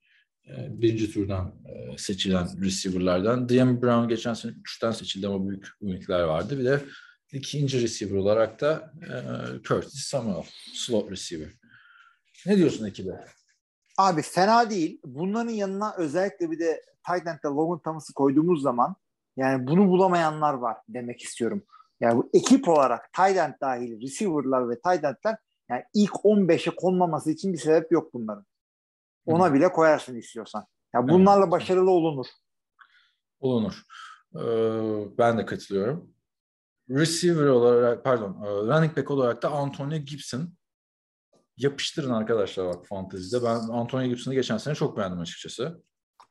E, 0.48 0.82
birinci 0.82 1.12
turdan 1.14 1.56
e, 1.66 1.98
seçilen 1.98 2.48
receiver'lardan. 2.62 3.50
Diami 3.50 3.82
Brown 3.82 4.08
geçen 4.08 4.34
sene 4.34 4.52
3'ten 4.52 4.92
seçildi 4.92 5.28
ama 5.28 5.48
büyük 5.50 5.68
ümitler 5.82 6.24
vardı. 6.24 6.60
Bir 6.60 6.66
de 6.66 6.82
ikinci 7.34 7.82
receiver 7.82 8.16
olarak 8.16 8.62
da 8.62 8.94
e, 9.02 9.14
Curtis 9.64 10.04
Samuel. 10.04 10.44
Slot 10.74 11.12
receiver. 11.12 11.50
Ne 12.46 12.58
diyorsun 12.58 12.86
ekibe? 12.86 13.26
Abi 13.98 14.22
fena 14.22 14.70
değil. 14.70 15.00
Bunların 15.06 15.52
yanına 15.52 15.96
özellikle 15.98 16.52
bir 16.52 16.60
de 16.60 16.82
tight 17.08 17.28
end'de 17.28 17.48
Logan 17.48 17.82
Thomas'ı 17.82 18.14
koyduğumuz 18.14 18.62
zaman 18.62 18.96
yani 19.38 19.68
bunu 19.68 19.90
bulamayanlar 19.90 20.54
var 20.54 20.78
demek 20.90 21.22
istiyorum. 21.22 21.64
Yani 22.00 22.18
bu 22.18 22.30
ekip 22.34 22.70
olarak 22.70 23.14
tight 23.14 23.38
end 23.38 23.54
dahil 23.62 24.02
receiver'lar 24.02 24.70
ve 24.70 24.76
tight 24.76 25.04
end'ler 25.04 25.38
yani 25.70 25.84
ilk 25.94 26.12
15'e 26.12 26.76
konmaması 26.76 27.32
için 27.32 27.54
bir 27.54 27.58
sebep 27.58 27.92
yok 27.92 28.14
bunların. 28.14 28.46
Ona 29.26 29.54
bile 29.54 29.72
koyarsın 29.72 30.16
istiyorsan. 30.16 30.66
Ya 30.94 31.08
bunlarla 31.08 31.52
başarılı 31.52 31.92
olunur. 31.92 32.26
Olunur. 33.40 33.84
Ee, 34.36 35.18
ben 35.18 35.38
de 35.38 35.46
katılıyorum. 35.46 36.13
Receiver 36.90 37.46
olarak, 37.46 38.04
pardon, 38.04 38.38
e, 38.46 38.48
running 38.48 38.98
back 38.98 39.12
olarak 39.12 39.42
da 39.42 39.50
Antonio 39.50 39.98
Gibson. 39.98 40.54
Yapıştırın 41.58 42.10
arkadaşlar 42.10 42.66
bak 42.68 42.88
fantezide. 42.88 43.44
Ben 43.44 43.56
Antonio 43.56 44.08
Gibson'ı 44.08 44.36
geçen 44.36 44.58
sene 44.58 44.76
çok 44.76 44.98
beğendim 44.98 45.20
açıkçası. 45.20 45.82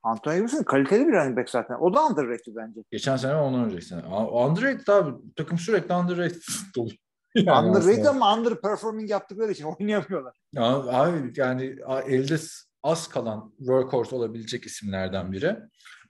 Antonio 0.02 0.36
Gibson 0.36 0.62
kaliteli 0.62 1.08
bir 1.08 1.12
running 1.12 1.38
back 1.38 1.50
zaten. 1.50 1.74
O 1.80 1.94
da 1.94 2.06
underrated 2.06 2.56
bence. 2.56 2.80
Geçen 2.90 3.16
sene 3.16 3.34
ondan 3.34 3.64
önceki 3.64 3.84
sene. 3.84 4.06
Underrated 4.06 4.86
abi. 4.86 5.14
Takım 5.36 5.58
sürekli 5.58 5.94
underrated 5.94 6.42
dolu. 6.76 6.90
Yani 7.34 7.68
underrated 7.68 8.04
ama 8.04 8.36
underperforming 8.36 9.10
yaptıkları 9.10 9.52
için 9.52 9.64
oynayamıyorlar. 9.80 10.36
Ya 10.52 10.62
abi 10.64 11.32
yani 11.36 11.76
elde 12.06 12.36
az 12.82 13.08
kalan 13.08 13.54
workhorse 13.58 14.16
olabilecek 14.16 14.66
isimlerden 14.66 15.32
biri. 15.32 15.56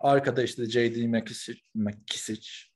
Arkada 0.00 0.42
işte 0.42 0.66
J.D. 0.66 1.06
McKissick, 1.06 1.62
McKissick. 1.74 2.71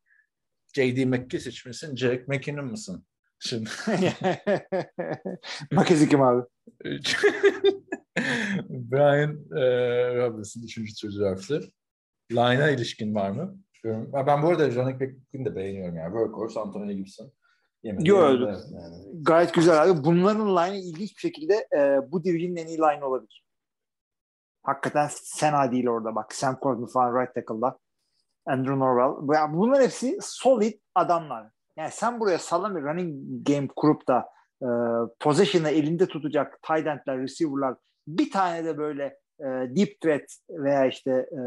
J.D. 0.76 1.04
McKissick 1.04 1.66
misin? 1.66 1.96
Jack 1.96 2.28
McKinnon 2.28 2.64
mısın? 2.64 3.06
Şimdi 3.38 3.70
Makezi 5.72 6.08
kim 6.08 6.22
abi? 6.22 6.42
Brian 8.68 9.30
e, 9.56 9.62
Robinson 10.16 10.62
üçüncü 10.62 10.94
tur 10.94 11.20
draftı. 11.20 11.60
Line'a 12.32 12.70
ilişkin 12.70 13.14
var 13.14 13.30
mı? 13.30 13.58
Ben 14.26 14.42
bu 14.42 14.48
arada 14.48 14.74
running 14.74 15.00
back'ini 15.00 15.44
de 15.44 15.56
beğeniyorum 15.56 15.96
yani. 15.96 16.12
Workhorse, 16.12 16.60
Antonio 16.60 16.92
Gibson. 16.92 17.32
Yemedi. 17.82 18.08
Yo, 18.08 18.16
Yemedi, 18.16 18.44
öyle. 18.44 18.58
yani. 18.74 19.22
Gayet 19.22 19.54
güzel 19.54 19.82
abi. 19.82 20.04
Bunların 20.04 20.56
line'ı 20.56 20.80
ilginç 20.80 21.16
bir 21.16 21.20
şekilde 21.20 21.68
e, 21.76 22.00
bu 22.12 22.24
division'ın 22.24 22.56
en 22.56 22.66
iyi 22.66 22.78
line 22.78 23.04
olabilir. 23.04 23.44
Hakikaten 24.62 25.10
fena 25.36 25.72
değil 25.72 25.88
orada 25.88 26.14
bak. 26.14 26.34
Sam 26.34 26.58
Corbin 26.62 26.86
falan 26.86 27.20
right 27.20 27.34
tackle'da. 27.34 27.78
Andrew 28.46 28.78
Norwell. 28.78 29.28
Bunlar 29.52 29.82
hepsi 29.82 30.18
solid 30.20 30.74
adamlar. 30.94 31.46
Yani 31.76 31.90
sen 31.90 32.20
buraya 32.20 32.38
sağlam 32.38 32.76
bir 32.76 32.82
running 32.82 33.14
game 33.48 33.68
kurup 33.76 34.08
da 34.08 34.28
e, 34.62 34.68
possession'ı 35.20 35.68
elinde 35.68 36.06
tutacak 36.06 36.62
tight 36.62 36.86
end'ler, 36.86 37.18
receiver'lar 37.18 37.74
bir 38.06 38.30
tane 38.30 38.64
de 38.64 38.78
böyle 38.78 39.04
e, 39.40 39.44
deep 39.46 40.00
threat 40.00 40.22
veya 40.50 40.86
işte 40.86 41.10
e, 41.10 41.40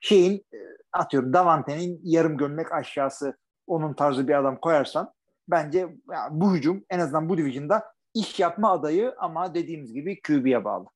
şeyin 0.00 0.34
e, 0.34 0.58
atıyorum 0.92 1.32
Davante'nin 1.32 2.00
yarım 2.02 2.36
gömlek 2.36 2.72
aşağısı 2.72 3.36
onun 3.66 3.94
tarzı 3.94 4.28
bir 4.28 4.38
adam 4.38 4.60
koyarsan 4.60 5.12
bence 5.48 5.78
ya, 6.12 6.28
bu 6.30 6.54
hücum 6.54 6.84
en 6.90 6.98
azından 6.98 7.28
bu 7.28 7.38
division'da 7.38 7.84
iş 8.14 8.40
yapma 8.40 8.70
adayı 8.70 9.14
ama 9.18 9.54
dediğimiz 9.54 9.92
gibi 9.92 10.20
QB'ye 10.22 10.64
bağlı. 10.64 10.86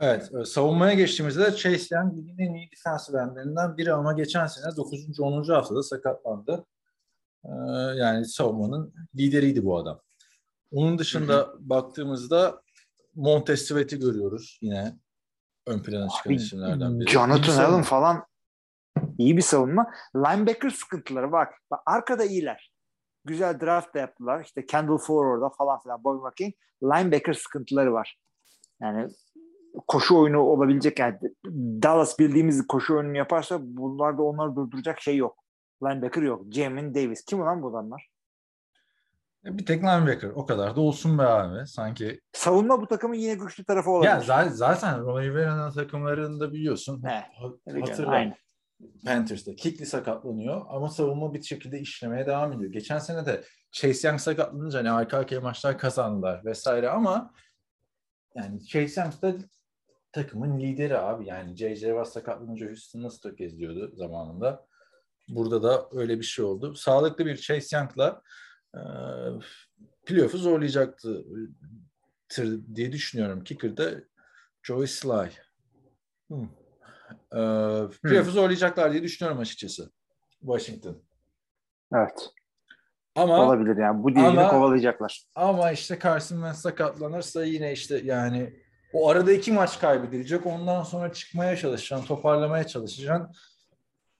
Evet, 0.00 0.30
e, 0.34 0.44
savunmaya 0.44 0.94
geçtiğimizde 0.94 1.42
de 1.42 1.56
Chase 1.56 1.94
Young 1.94 2.18
ligin 2.18 2.38
en 2.38 2.54
iyi 2.54 2.70
defensive 2.70 3.20
endlerinden 3.20 3.76
biri 3.76 3.92
ama 3.92 4.12
geçen 4.12 4.46
sene 4.46 4.76
9. 4.76 5.20
10. 5.20 5.52
haftada 5.52 5.82
sakatlandı. 5.82 6.64
Ee, 7.44 7.50
yani 7.96 8.24
savunmanın 8.26 8.94
lideriydi 9.16 9.64
bu 9.64 9.78
adam. 9.78 10.00
Onun 10.72 10.98
dışında 10.98 11.48
baktığımızda 11.58 12.62
Montez 13.14 13.60
Sweat'i 13.60 13.98
görüyoruz 13.98 14.58
yine 14.62 14.98
ön 15.66 15.82
plana 15.82 16.08
çıkan 16.08 16.32
isimlerden 16.32 17.00
biri. 17.00 17.10
Jonathan 17.10 17.42
savunma. 17.42 17.74
Allen 17.74 17.82
falan 17.82 18.26
iyi 19.18 19.36
bir 19.36 19.42
savunma. 19.42 19.90
Linebacker 20.16 20.70
sıkıntıları 20.70 21.32
bak. 21.32 21.54
bak 21.70 21.80
arkada 21.86 22.24
iyiler. 22.24 22.72
Güzel 23.24 23.60
draft 23.60 23.94
da 23.94 23.98
yaptılar. 23.98 24.44
İşte 24.44 24.66
Kendall 24.66 24.98
Fuller 24.98 25.26
orada 25.26 25.48
falan 25.48 25.80
filan. 25.80 26.04
Bobby 26.04 26.26
McKing. 26.26 26.54
Linebacker 26.82 27.32
sıkıntıları 27.32 27.92
var. 27.92 28.18
Yani 28.80 29.08
koşu 29.88 30.18
oyunu 30.18 30.38
olabilecek 30.38 30.98
yani 30.98 31.18
Dallas 31.82 32.18
bildiğimiz 32.18 32.66
koşu 32.66 32.94
oyunu 32.96 33.16
yaparsa 33.16 33.58
bunlarda 33.62 34.22
onları 34.22 34.56
durduracak 34.56 35.00
şey 35.00 35.16
yok. 35.16 35.38
Linebacker 35.82 36.22
yok. 36.22 36.44
Jamin 36.52 36.94
Davis. 36.94 37.24
Kim 37.24 37.40
olan 37.42 37.62
bu 37.62 37.68
adamlar? 37.68 38.08
E, 39.46 39.58
Bir 39.58 39.66
tek 39.66 39.82
linebacker. 39.82 40.28
O 40.28 40.46
kadar 40.46 40.76
da 40.76 40.80
olsun 40.80 41.18
be 41.18 41.22
abi. 41.22 41.66
Sanki 41.66 42.20
Savunma 42.32 42.82
bu 42.82 42.86
takımın 42.86 43.14
yine 43.14 43.34
güçlü 43.34 43.64
tarafı 43.64 43.90
olabilir. 43.90 44.10
ya 44.10 44.20
zaten, 44.20 44.50
zaten 44.50 45.00
Ron 45.00 45.20
Rivera'nın 45.22 45.70
takımlarında 45.70 46.52
biliyorsun. 46.52 47.02
He, 47.04 47.24
hatırla. 47.80 48.34
Panthers'ta 49.06 49.54
Kikli 49.54 49.86
sakatlanıyor 49.86 50.66
ama 50.68 50.88
savunma 50.88 51.34
bir 51.34 51.42
şekilde 51.42 51.80
işlemeye 51.80 52.26
devam 52.26 52.52
ediyor. 52.52 52.72
Geçen 52.72 52.98
sene 52.98 53.26
de 53.26 53.44
Chase 53.72 54.08
Young 54.08 54.20
sakatlanınca 54.20 54.78
hani 54.78 54.90
arka 54.90 55.18
arkaya 55.18 55.40
maçlar 55.40 55.78
kazandılar 55.78 56.44
vesaire 56.44 56.90
ama 56.90 57.30
yani 58.34 58.66
Chase 58.66 59.00
Young 59.00 59.22
da 59.22 59.34
takımın 60.12 60.60
lideri 60.60 60.98
abi. 60.98 61.26
Yani 61.26 61.56
J.J. 61.56 61.86
Watt 61.86 62.08
sakatlanınca 62.08 62.66
Houston 62.66 63.02
nasıl 63.02 63.20
tökezliyordu 63.20 63.96
zamanında. 63.96 64.66
Burada 65.28 65.62
da 65.62 65.88
öyle 65.92 66.18
bir 66.18 66.24
şey 66.24 66.44
oldu. 66.44 66.74
Sağlıklı 66.74 67.26
bir 67.26 67.36
Chase 67.36 67.76
Young'la 67.76 68.22
e, 68.74 68.80
playoff'u 70.06 70.38
zorlayacaktı 70.38 71.24
diye 72.74 72.92
düşünüyorum. 72.92 73.44
Kicker'da 73.44 73.90
Joey 74.62 74.86
Sly. 74.86 75.30
Hmm. 76.28 76.48
Ee, 77.32 77.88
playoff'u 78.02 78.30
zorlayacaklar 78.30 78.92
diye 78.92 79.02
düşünüyorum 79.02 79.40
açıkçası. 79.40 79.90
Washington. 80.40 81.02
Evet. 81.94 82.30
Ama 83.16 83.46
Olabilir 83.46 83.76
yani. 83.76 84.02
Bu 84.02 84.20
Ama- 84.20 84.48
kovalayacaklar. 84.48 85.24
ama 85.34 85.72
işte 85.72 85.98
Carson 86.02 86.36
Wentz 86.36 86.58
sakatlanırsa 86.58 87.44
yine 87.44 87.72
işte 87.72 88.00
yani 88.04 88.61
o 88.94 89.08
arada 89.08 89.32
iki 89.32 89.52
maç 89.52 89.78
kaybedilecek. 89.78 90.46
Ondan 90.46 90.82
sonra 90.82 91.12
çıkmaya 91.12 91.56
çalışacaksın, 91.56 92.06
toparlamaya 92.06 92.66
çalışacaksın. 92.66 93.36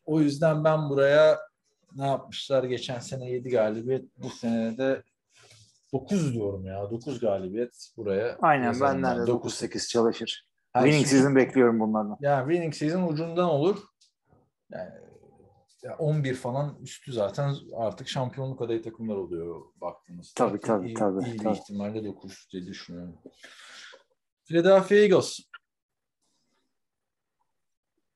O 0.04 0.20
yüzden 0.20 0.64
ben 0.64 0.90
buraya 0.90 1.38
ne 1.96 2.06
yapmışlar? 2.06 2.64
Geçen 2.64 2.98
sene 3.00 3.30
7 3.30 3.50
galibiyet, 3.50 4.04
bu 4.18 4.30
sene 4.30 4.78
de 4.78 5.02
9 5.92 6.34
diyorum 6.34 6.66
ya. 6.66 6.90
9 6.90 7.20
galibiyet 7.20 7.88
buraya. 7.96 8.38
Aynen 8.42 8.80
ben. 8.80 9.02
de 9.02 9.06
9-8 9.06 9.88
çalışır. 9.88 10.46
Ha, 10.72 10.80
Winning 10.80 11.06
şimdi- 11.06 11.16
season 11.20 11.36
bekliyorum 11.36 11.80
bunlardan. 11.80 12.16
Yani 12.20 12.48
winning 12.52 12.74
season 12.74 13.08
ucundan 13.08 13.48
olur. 13.48 13.78
Yani 14.70 14.90
ya 15.82 15.96
11 15.98 16.34
falan 16.34 16.76
üstü 16.82 17.12
zaten 17.12 17.54
artık 17.76 18.08
şampiyonluk 18.08 18.62
adayı 18.62 18.82
takımlar 18.82 19.16
oluyor 19.16 19.60
baktığınızda. 19.80 20.32
Tabii, 20.48 20.60
tabii, 20.60 20.86
İyi, 20.88 20.94
tabii, 20.94 21.24
iyi 21.24 21.36
tabii. 21.36 21.54
ihtimalle 21.58 22.04
9 22.04 22.48
diye 22.52 22.66
düşünüyorum. 22.66 23.14
Philadelphia 24.52 24.94
Eagles. 24.94 25.40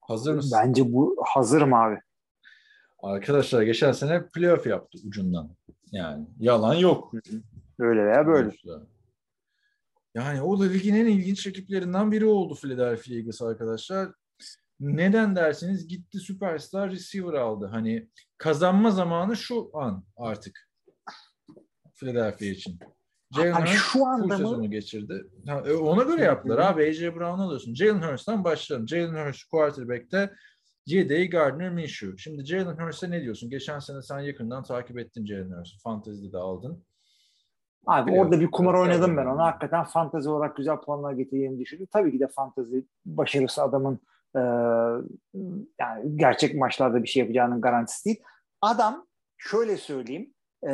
Hazır 0.01 0.35
mısın? 0.35 0.59
Bence 0.63 0.93
bu 0.93 1.17
hazırım 1.27 1.75
abi. 1.75 1.99
Arkadaşlar 3.03 3.63
geçen 3.63 3.93
sene 3.93 4.29
playoff 4.29 4.67
yaptı 4.67 4.99
ucundan. 5.07 5.57
Yani 5.93 6.27
yalan 6.39 6.75
yok. 6.75 7.13
Böyle 7.79 8.05
veya 8.07 8.27
böyle. 8.27 8.57
Yani 10.15 10.43
o 10.43 10.61
da 10.61 10.65
ligin 10.65 10.95
en 10.95 11.07
ilginç 11.07 11.47
rakiplerinden 11.47 12.13
biri 12.13 12.27
oldu 12.27 12.55
Philadelphia 12.55 13.15
Eagles 13.15 13.43
arkadaşlar. 13.43 14.09
Neden 14.81 15.37
derseniz 15.37 15.89
gitti 15.89 16.19
süperstar 16.19 16.91
receiver 16.91 17.35
aldı. 17.35 17.67
Hani 17.67 18.09
kazanma 18.39 18.91
zamanı 18.91 19.37
şu 19.37 19.71
an 19.75 20.05
artık 20.17 20.71
Philadelphia 21.95 22.47
için. 22.47 22.79
Jalen 23.35 23.61
Hurts 23.61 23.71
şu 23.71 23.99
full 23.99 24.05
anda 24.07 24.27
mı? 24.27 24.37
sezonu 24.37 24.71
geçirdi. 24.71 25.25
Ha, 25.47 25.63
e, 25.67 25.73
ona 25.73 26.03
göre 26.03 26.23
yaptılar 26.23 26.59
abi. 26.59 26.89
AJ 26.89 27.03
Brown 27.03 27.41
alıyorsun. 27.41 27.75
Jalen 27.75 28.13
Hurst'tan 28.13 28.45
başlayalım. 28.45 28.89
Jalen 28.89 29.27
Hurst 29.27 29.51
quarterback'te 29.51 30.31
Yedeği 30.87 31.31
Gardner 31.31 31.71
Minshew. 31.71 32.17
Şimdi 32.17 32.45
Jalen 32.45 32.87
Hurst'e 32.87 33.11
ne 33.11 33.23
diyorsun? 33.23 33.51
Geçen 33.51 33.79
sene 33.79 34.03
sen 34.03 34.19
yakından 34.19 34.63
takip 34.63 34.99
ettin 34.99 35.27
Jalen 35.27 35.59
Hurst'u. 35.59 35.79
Fantasy'de 35.83 36.33
de 36.33 36.39
aldın. 36.39 36.85
Abi 37.87 38.07
Biliyorum. 38.07 38.27
orada 38.31 38.41
bir 38.41 38.51
kumar 38.51 38.75
oynadım 38.75 39.17
ben. 39.17 39.27
Ona 39.27 39.45
hakikaten 39.45 39.85
fantezi 39.85 40.29
olarak 40.29 40.57
güzel 40.57 40.77
puanlar 40.77 41.13
getirdiğini 41.13 41.59
düşündüm. 41.59 41.89
Tabii 41.93 42.13
ki 42.13 42.21
de 42.21 42.29
fantezi 42.29 42.87
başarısı 43.07 43.63
adamın 43.63 44.01
e, 44.37 44.41
yani 45.81 46.17
gerçek 46.17 46.55
maçlarda 46.55 47.03
bir 47.03 47.09
şey 47.09 47.21
yapacağının 47.21 47.61
garantisi 47.61 48.05
değil. 48.05 48.23
Adam 48.63 49.07
şöyle 49.37 49.77
söyleyeyim 49.77 50.35
e, 50.69 50.73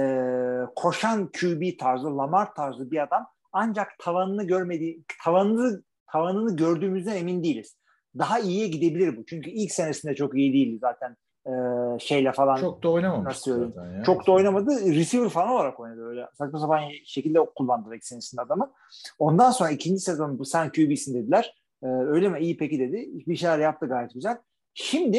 koşan 0.77 1.31
QB 1.41 1.79
tarzı, 1.79 2.17
Lamar 2.17 2.55
tarzı 2.55 2.91
bir 2.91 3.03
adam 3.03 3.27
ancak 3.53 3.99
tavanını 3.99 4.45
görmediği 4.45 5.05
tavanını 5.25 5.83
tavanını 6.13 6.57
gördüğümüzden 6.57 7.17
emin 7.17 7.45
değiliz. 7.45 7.77
Daha 8.19 8.41
iyiye 8.41 8.69
gidebilir 8.69 9.17
bu. 9.17 9.25
Çünkü 9.27 9.51
ilk 9.51 9.73
senesinde 9.73 10.15
çok 10.15 10.37
iyi 10.37 10.53
değildi 10.53 10.79
zaten 10.81 11.17
e, 11.47 11.53
şeyle 11.99 12.33
falan. 12.33 12.57
Çok 12.57 12.83
da 12.83 12.89
oynamamış 12.89 13.27
Nasıl 13.27 13.77
ya. 13.77 14.03
Çok 14.03 14.27
da 14.27 14.33
oynamadı. 14.33 14.71
Receiver 14.71 15.29
falan 15.29 15.49
olarak 15.49 15.81
oynadı 15.81 16.07
öyle. 16.07 16.27
Saçma 16.39 16.59
sapan 16.59 16.81
şekilde 17.05 17.39
kullandılar 17.57 17.97
ilk 17.97 18.05
senesinde 18.05 18.41
adamı. 18.43 18.73
Ondan 19.19 19.51
sonra 19.51 19.71
ikinci 19.71 20.01
sezon 20.01 20.39
bu 20.39 20.45
sen 20.45 20.73
QB'sin 20.73 21.15
dediler. 21.15 21.55
Ee, 21.83 21.87
öyle 21.87 22.29
mi? 22.29 22.39
İyi 22.41 22.57
peki 22.57 22.79
dedi. 22.79 23.09
Bir 23.27 23.37
şeyler 23.37 23.59
yaptı 23.59 23.87
gayet 23.87 24.15
güzel. 24.15 24.39
Şimdi 24.75 25.19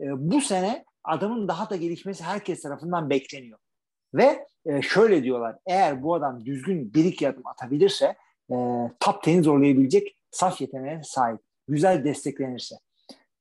e, 0.00 0.04
bu 0.16 0.40
sene 0.40 0.84
adamın 1.04 1.48
daha 1.48 1.70
da 1.70 1.76
gelişmesi 1.76 2.24
herkes 2.24 2.62
tarafından 2.62 3.10
bekleniyor. 3.10 3.58
Ve 4.14 4.46
e, 4.66 4.82
şöyle 4.82 5.22
diyorlar. 5.22 5.56
Eğer 5.66 6.02
bu 6.02 6.14
adam 6.14 6.44
düzgün 6.44 6.94
bir 6.94 7.04
iki 7.04 7.28
adım 7.28 7.46
atabilirse 7.46 8.06
e, 8.50 8.54
top 9.00 9.24
10'i 9.24 9.42
zorlayabilecek 9.42 10.16
saf 10.30 10.60
yeteneğe 10.60 11.00
sahip. 11.04 11.40
Güzel 11.68 12.04
desteklenirse. 12.04 12.74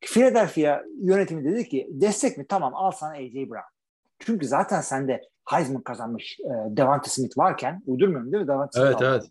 Philadelphia 0.01 0.81
yönetimi 1.01 1.43
dedi 1.43 1.69
ki 1.69 1.87
destek 1.91 2.37
mi? 2.37 2.45
Tamam 2.49 2.75
al 2.75 2.91
sana 2.91 3.11
AJ 3.11 3.33
Brown. 3.33 3.73
Çünkü 4.19 4.47
zaten 4.47 4.81
sende 4.81 5.21
Heisman 5.45 5.81
kazanmış 5.81 6.39
e, 6.39 6.51
Devante 6.77 7.09
Smith 7.09 7.37
varken 7.37 7.81
uydurmuyorum 7.85 8.31
değil 8.31 8.41
mi? 8.43 8.47
Devante 8.47 8.71
Smith 8.79 8.87
Evet 8.87 8.95
aldı. 8.95 9.25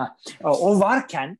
evet. 0.00 0.10
E, 0.44 0.46
o 0.48 0.80
varken 0.80 1.38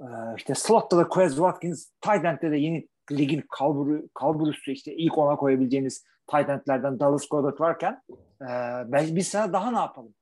e, 0.00 0.06
işte 0.36 0.54
slot'ta 0.54 0.96
da 0.98 1.08
Quez 1.08 1.34
Watkins, 1.34 1.86
end'de 2.24 2.50
de 2.50 2.56
yeni 2.56 2.88
ligin 3.12 3.44
kalburu, 3.50 4.02
kalburusu 4.14 4.70
işte 4.70 4.94
ilk 4.94 5.18
ona 5.18 5.36
koyabileceğiniz 5.36 6.04
tight 6.30 6.48
end'lerden 6.48 7.00
Dallas 7.00 7.28
Goddard 7.28 7.60
varken 7.60 8.02
ben, 8.92 9.16
biz 9.16 9.28
sana 9.28 9.52
daha 9.52 9.70
ne 9.70 9.78
yapalım? 9.78 10.14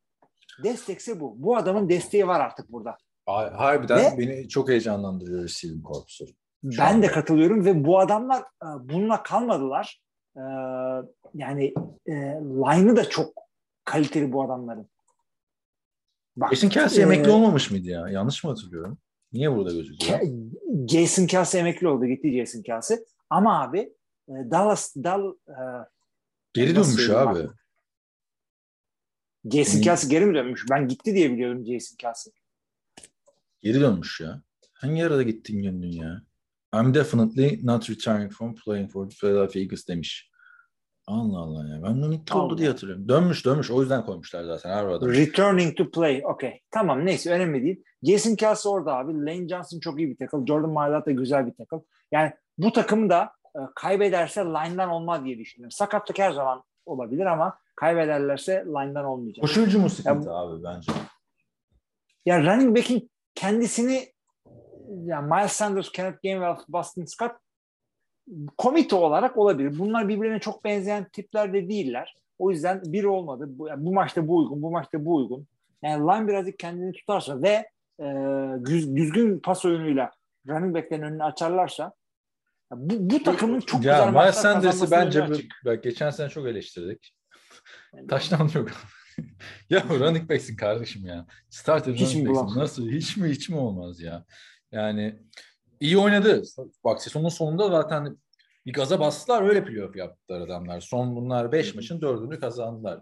Destekse 0.62 1.20
bu. 1.20 1.34
Bu 1.42 1.56
adamın 1.56 1.88
desteği 1.88 2.26
var 2.26 2.40
artık 2.40 2.72
burada. 2.72 2.96
Har- 3.26 3.54
Harbiden 3.54 3.98
Ve- 3.98 4.18
beni 4.18 4.48
çok 4.48 4.68
heyecanlandırıyor 4.68 5.42
receiving 5.42 5.84
korpusu. 5.84 6.26
Şu 6.72 6.78
Ben 6.78 7.02
de 7.02 7.06
katılıyorum 7.06 7.64
ve 7.64 7.84
bu 7.84 7.98
adamlar 7.98 8.40
e, 8.40 8.66
bununla 8.80 9.22
kalmadılar. 9.22 10.02
E, 10.36 10.42
yani 11.34 11.74
e, 12.06 12.12
line'ı 12.40 12.96
da 12.96 13.08
çok 13.08 13.34
kaliteli 13.84 14.32
bu 14.32 14.42
adamların. 14.42 14.90
Bak, 16.36 16.50
Jason 16.54 16.68
Kelsey 16.68 17.00
e, 17.00 17.06
emekli 17.06 17.30
olmamış 17.30 17.70
mıydı 17.70 17.88
ya? 17.88 18.08
Yanlış 18.08 18.44
mı 18.44 18.50
hatırlıyorum? 18.50 18.98
Niye 19.32 19.56
burada 19.56 19.72
gözüküyor? 19.72 20.20
Jason 20.88 21.26
Kelsey 21.26 21.60
emekli 21.60 21.88
oldu. 21.88 22.06
Gitti 22.06 22.38
Jason 22.38 22.62
Kelsey. 22.62 22.98
Ama 23.30 23.62
abi 23.62 23.92
Dallas 24.28 24.96
Dal, 24.96 25.32
Geri 26.52 26.74
dönmüş 26.74 26.88
söyleyeyim 26.88 27.28
abi. 27.28 27.48
Jason 29.50 29.74
Hmm. 29.74 29.82
Kelsey 29.82 30.10
geri 30.10 30.26
mi 30.26 30.34
dönmüş? 30.34 30.64
Ben 30.70 30.88
gitti 30.88 31.14
diye 31.14 31.32
biliyorum 31.32 31.64
Jason 31.66 31.96
Kelsey. 31.96 32.32
Geri 33.60 33.80
dönmüş 33.80 34.20
ya. 34.20 34.42
Hangi 34.72 35.06
arada 35.06 35.22
gittin 35.22 35.62
gönlün 35.62 35.92
ya? 35.92 36.22
I'm 36.74 36.94
definitely 36.94 37.60
not 37.66 37.90
returning 37.90 38.32
from 38.32 38.54
playing 38.54 38.90
for 38.90 39.10
Philadelphia 39.10 39.60
Eagles 39.60 39.88
demiş. 39.88 40.30
Allah 41.06 41.38
Allah 41.38 41.68
ya. 41.68 41.82
Ben 41.82 42.02
bunu 42.02 42.14
ilk 42.14 42.36
oldu 42.36 42.58
diye 42.58 42.68
hatırlıyorum. 42.68 43.08
Dönmüş 43.08 43.44
dönmüş. 43.46 43.70
O 43.70 43.80
yüzden 43.80 44.06
koymuşlar 44.06 44.44
zaten 44.44 44.70
her 44.70 44.84
adam. 44.84 45.08
Returning 45.08 45.76
to 45.76 45.90
play. 45.90 46.22
Okay. 46.24 46.60
Tamam 46.70 47.06
neyse 47.06 47.30
önemli 47.32 47.62
değil. 47.62 47.82
Jason 48.02 48.34
Kelsey 48.34 48.72
orada 48.72 48.94
abi. 48.96 49.12
Lane 49.12 49.48
Johnson 49.48 49.80
çok 49.80 49.98
iyi 49.98 50.08
bir 50.10 50.16
tackle. 50.16 50.46
Jordan 50.46 50.70
Mailata 50.70 51.10
güzel 51.10 51.46
bir 51.46 51.52
tackle. 51.54 51.86
Yani 52.12 52.32
bu 52.58 52.72
takım 52.72 53.10
da 53.10 53.32
e, 53.56 53.60
kaybederse 53.76 54.40
line'dan 54.44 54.88
olmaz 54.88 55.24
diye 55.24 55.38
düşünüyorum. 55.38 55.70
Sakatlık 55.70 56.18
her 56.18 56.32
zaman 56.32 56.62
olabilir 56.86 57.26
ama 57.26 57.58
kaybederlerse 57.76 58.64
line'dan 58.66 59.04
olmayacak. 59.04 59.42
Koşucu 59.42 59.78
mu 59.80 59.90
sıkıntı 59.90 60.32
abi 60.32 60.64
bence? 60.64 60.92
Ya 62.26 62.42
running 62.42 62.76
back'in 62.76 63.10
kendisini 63.34 64.12
yani 65.04 65.28
Miles 65.28 65.52
Sanders, 65.52 65.92
Kenneth 65.92 66.22
Gainwell, 66.22 66.56
Boston 66.68 67.04
Scott 67.04 67.32
komite 68.58 68.96
olarak 68.96 69.36
olabilir. 69.36 69.78
Bunlar 69.78 70.08
birbirine 70.08 70.38
çok 70.38 70.64
benzeyen 70.64 71.06
tipler 71.12 71.52
de 71.52 71.68
değiller. 71.68 72.16
O 72.38 72.50
yüzden 72.50 72.82
biri 72.84 73.08
olmadı. 73.08 73.44
Bu, 73.48 73.68
yani 73.68 73.84
bu 73.86 73.92
maçta 73.94 74.28
bu 74.28 74.36
uygun, 74.36 74.62
bu 74.62 74.70
maçta 74.70 75.04
bu 75.04 75.14
uygun. 75.16 75.46
Yani 75.82 76.02
line 76.06 76.28
birazcık 76.28 76.58
kendini 76.58 76.92
tutarsa 76.92 77.42
ve 77.42 77.68
e, 78.00 78.04
düz- 78.64 78.96
düzgün 78.96 79.38
pas 79.38 79.64
oyunuyla 79.64 80.10
running 80.48 80.74
back'lerin 80.74 81.02
önünü 81.02 81.24
açarlarsa 81.24 81.92
bu, 82.70 83.10
bu 83.10 83.22
takımın 83.22 83.60
çok 83.60 83.84
ya 83.84 83.92
güzel 83.92 84.06
Miles 84.06 84.14
maçlar 84.14 84.32
Sanders'ı 84.32 84.80
kazanmasının 84.80 85.30
bence 85.30 85.44
bu- 85.64 85.68
bak 85.70 85.82
geçen 85.82 86.10
sene 86.10 86.28
çok 86.28 86.46
eleştirdik. 86.46 87.14
Taştan 88.08 88.50
yok. 88.54 88.68
ya 89.70 89.84
running 89.90 90.30
back'sin 90.30 90.56
kardeşim 90.56 91.06
ya. 91.06 91.26
Starter 91.50 91.94
Hiç 91.94 92.14
running 92.14 92.28
back'sin. 92.28 92.60
Nasıl? 92.60 92.88
Hiç 92.88 93.16
mi 93.16 93.28
hiç 93.28 93.48
mi 93.48 93.56
olmaz 93.56 94.00
ya? 94.00 94.24
Yani 94.72 95.22
iyi 95.80 95.98
oynadı. 95.98 96.42
Bak 96.84 97.02
sezonun 97.02 97.28
sonunda 97.28 97.68
zaten 97.68 98.18
bir 98.66 98.72
gaza 98.72 99.00
bastılar 99.00 99.42
öyle 99.42 99.64
playoff 99.64 99.96
yaptılar 99.96 100.40
adamlar. 100.40 100.80
Son 100.80 101.16
bunlar 101.16 101.52
5 101.52 101.74
maçın 101.74 102.00
4'ünü 102.00 102.40
kazandılar. 102.40 103.00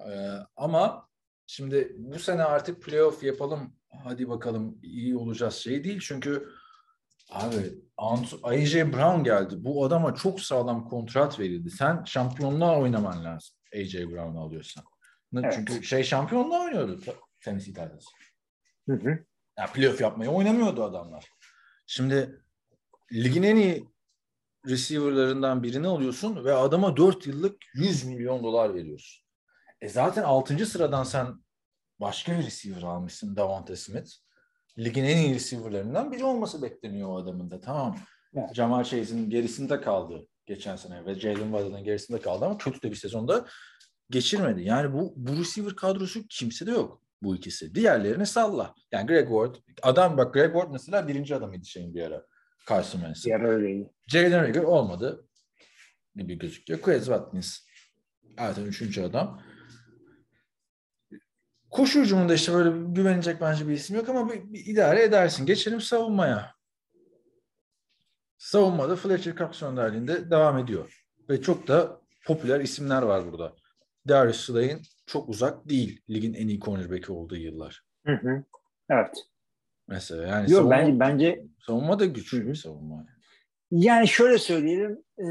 Ee, 0.00 0.30
ama 0.56 1.08
şimdi 1.46 1.96
bu 1.98 2.18
sene 2.18 2.44
artık 2.44 2.82
playoff 2.82 3.22
yapalım 3.22 3.76
hadi 4.04 4.28
bakalım 4.28 4.78
iyi 4.82 5.16
olacağız 5.16 5.54
şey 5.54 5.84
değil. 5.84 6.00
Çünkü 6.02 6.48
abi 7.30 7.56
AJ 8.42 8.74
Brown 8.74 9.24
geldi. 9.24 9.54
Bu 9.58 9.84
adama 9.84 10.14
çok 10.14 10.40
sağlam 10.40 10.88
kontrat 10.88 11.40
verildi. 11.40 11.70
Sen 11.70 12.04
şampiyonluğa 12.04 12.80
oynaman 12.80 13.24
lazım. 13.24 13.56
AJ 13.80 13.94
Brown'u 13.94 14.40
alıyorsan. 14.40 14.84
Evet. 15.34 15.52
Çünkü 15.56 15.82
şey 15.82 16.04
şampiyonluğa 16.04 16.64
oynuyordu 16.64 17.00
Tennessee 17.40 17.74
Titans. 17.74 18.06
Hı 18.88 18.92
hı. 18.92 19.24
Yani 19.58 19.72
playoff 19.74 20.00
yapmayı 20.00 20.30
oynamıyordu 20.30 20.84
adamlar. 20.84 21.28
Şimdi 21.86 22.40
ligin 23.12 23.42
en 23.42 23.56
iyi 23.56 23.88
receiver'larından 24.66 25.62
birini 25.62 25.86
alıyorsun 25.86 26.44
ve 26.44 26.54
adama 26.54 26.96
4 26.96 27.26
yıllık 27.26 27.62
100 27.74 28.04
milyon 28.04 28.44
dolar 28.44 28.74
veriyorsun. 28.74 29.26
E 29.80 29.88
zaten 29.88 30.22
6. 30.22 30.66
sıradan 30.66 31.04
sen 31.04 31.44
başka 32.00 32.38
bir 32.38 32.46
receiver 32.46 32.82
almışsın 32.82 33.36
Davante 33.36 33.76
Smith. 33.76 34.10
Ligin 34.78 35.04
en 35.04 35.16
iyi 35.16 35.34
receiver'larından 35.34 36.12
biri 36.12 36.24
olması 36.24 36.62
bekleniyor 36.62 37.08
o 37.08 37.16
adamın 37.16 37.50
da. 37.50 37.60
Tamam. 37.60 37.96
Evet. 38.34 38.54
Jamal 38.54 38.84
Chase'in 38.84 39.30
gerisinde 39.30 39.80
kaldı 39.80 40.26
geçen 40.46 40.76
sene 40.76 41.06
ve 41.06 41.14
Jalen 41.14 41.36
Waddle'ın 41.36 41.84
gerisinde 41.84 42.20
kaldı 42.20 42.44
ama 42.44 42.58
kötü 42.58 42.82
de 42.82 42.90
bir 42.90 42.96
sezonda 42.96 43.46
geçirmedi. 44.10 44.62
Yani 44.62 44.92
bu, 44.92 45.14
bu 45.16 45.38
receiver 45.38 45.76
kadrosu 45.76 46.26
kimse 46.28 46.66
de 46.66 46.70
yok 46.70 47.02
bu 47.22 47.36
ikisi. 47.36 47.74
Diğerlerini 47.74 48.26
salla. 48.26 48.74
Yani 48.92 49.06
Greg 49.06 49.28
Ward, 49.28 49.54
adam 49.82 50.16
bak 50.16 50.34
Greg 50.34 50.52
Ward 50.52 50.70
mesela 50.72 51.08
birinci 51.08 51.34
adamıydı 51.34 51.66
şeyin 51.66 51.94
bir 51.94 52.02
ara. 52.02 52.26
Carson 52.68 52.98
Wentz'in. 52.98 53.24
Diğer 53.24 53.40
öyleydi. 53.40 53.90
Jalen 54.06 54.46
Rigger 54.46 54.62
olmadı 54.62 55.28
gibi 56.16 56.38
gözüküyor. 56.38 56.80
Quez 56.80 57.04
Watkins 57.04 57.58
zaten 58.38 58.64
üçüncü 58.64 59.02
adam. 59.02 59.42
Koşu 61.70 62.00
hücumunda 62.00 62.34
işte 62.34 62.52
böyle 62.52 62.92
güvenecek 62.92 63.40
bence 63.40 63.68
bir 63.68 63.72
isim 63.72 63.96
yok 63.96 64.08
ama 64.08 64.32
bir, 64.32 64.52
bir 64.52 64.66
idare 64.66 65.02
edersin. 65.02 65.46
Geçelim 65.46 65.80
savunmaya. 65.80 66.55
Savunmada 68.38 68.96
Fletcher 68.96 69.36
Cox 69.36 69.62
önderliğinde 69.62 70.30
devam 70.30 70.58
ediyor. 70.58 71.04
Ve 71.30 71.42
çok 71.42 71.68
da 71.68 72.00
popüler 72.26 72.60
isimler 72.60 73.02
var 73.02 73.32
burada. 73.32 73.56
Darius 74.08 74.46
Slay'in 74.46 74.82
çok 75.06 75.28
uzak 75.28 75.68
değil 75.68 76.02
ligin 76.10 76.34
en 76.34 76.48
iyi 76.48 76.60
cornerback'i 76.60 77.12
olduğu 77.12 77.36
yıllar. 77.36 77.84
Hı 78.06 78.12
hı. 78.12 78.44
Evet. 78.90 79.16
Mesela 79.88 80.26
yani 80.26 80.50
Yok 80.50 80.58
savunma, 80.58 80.70
bence 80.76 81.00
bence 81.00 81.44
savunma 81.66 81.98
da 81.98 82.04
güçlü 82.04 82.44
Hı 82.44 82.48
bir 82.48 82.54
savunma. 82.54 83.06
yani 83.70 84.08
şöyle 84.08 84.38
söyleyelim 84.38 85.04
e, 85.18 85.28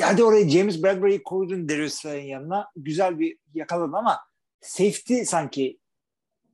hadi 0.00 0.24
oraya 0.24 0.48
James 0.48 0.82
Bradbury'i 0.82 1.22
koydun 1.22 1.68
Darius 1.68 1.94
Slay'in 1.94 2.26
yanına 2.28 2.66
güzel 2.76 3.18
bir 3.18 3.38
yakaladın 3.54 3.92
ama 3.92 4.18
safety 4.60 5.22
sanki 5.22 5.78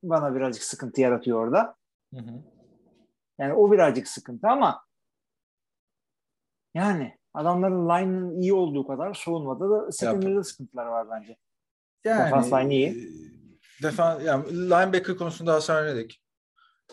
bana 0.02 0.34
birazcık 0.34 0.62
sıkıntı 0.62 1.00
yaratıyor 1.00 1.46
orada. 1.46 1.76
Hı 2.14 2.20
hı. 2.20 2.55
Yani 3.38 3.52
o 3.52 3.72
birazcık 3.72 4.08
sıkıntı 4.08 4.48
ama 4.48 4.84
yani 6.74 7.18
adamların 7.34 7.88
line'ın 7.88 8.40
iyi 8.40 8.54
olduğu 8.54 8.86
kadar 8.86 9.14
savunmada 9.14 9.70
da 9.70 9.92
secondary'de 9.92 10.42
sıkıntılar 10.42 10.86
var 10.86 11.06
bence. 11.10 11.36
Defans 12.04 12.52
line 12.52 12.74
iyi. 12.74 12.88
e, 12.88 12.96
Defan, 13.82 14.20
yani 14.20 14.52
linebacker 14.52 15.16
konusunda 15.16 15.52
Hasan 15.54 15.84
Reddick 15.84 16.16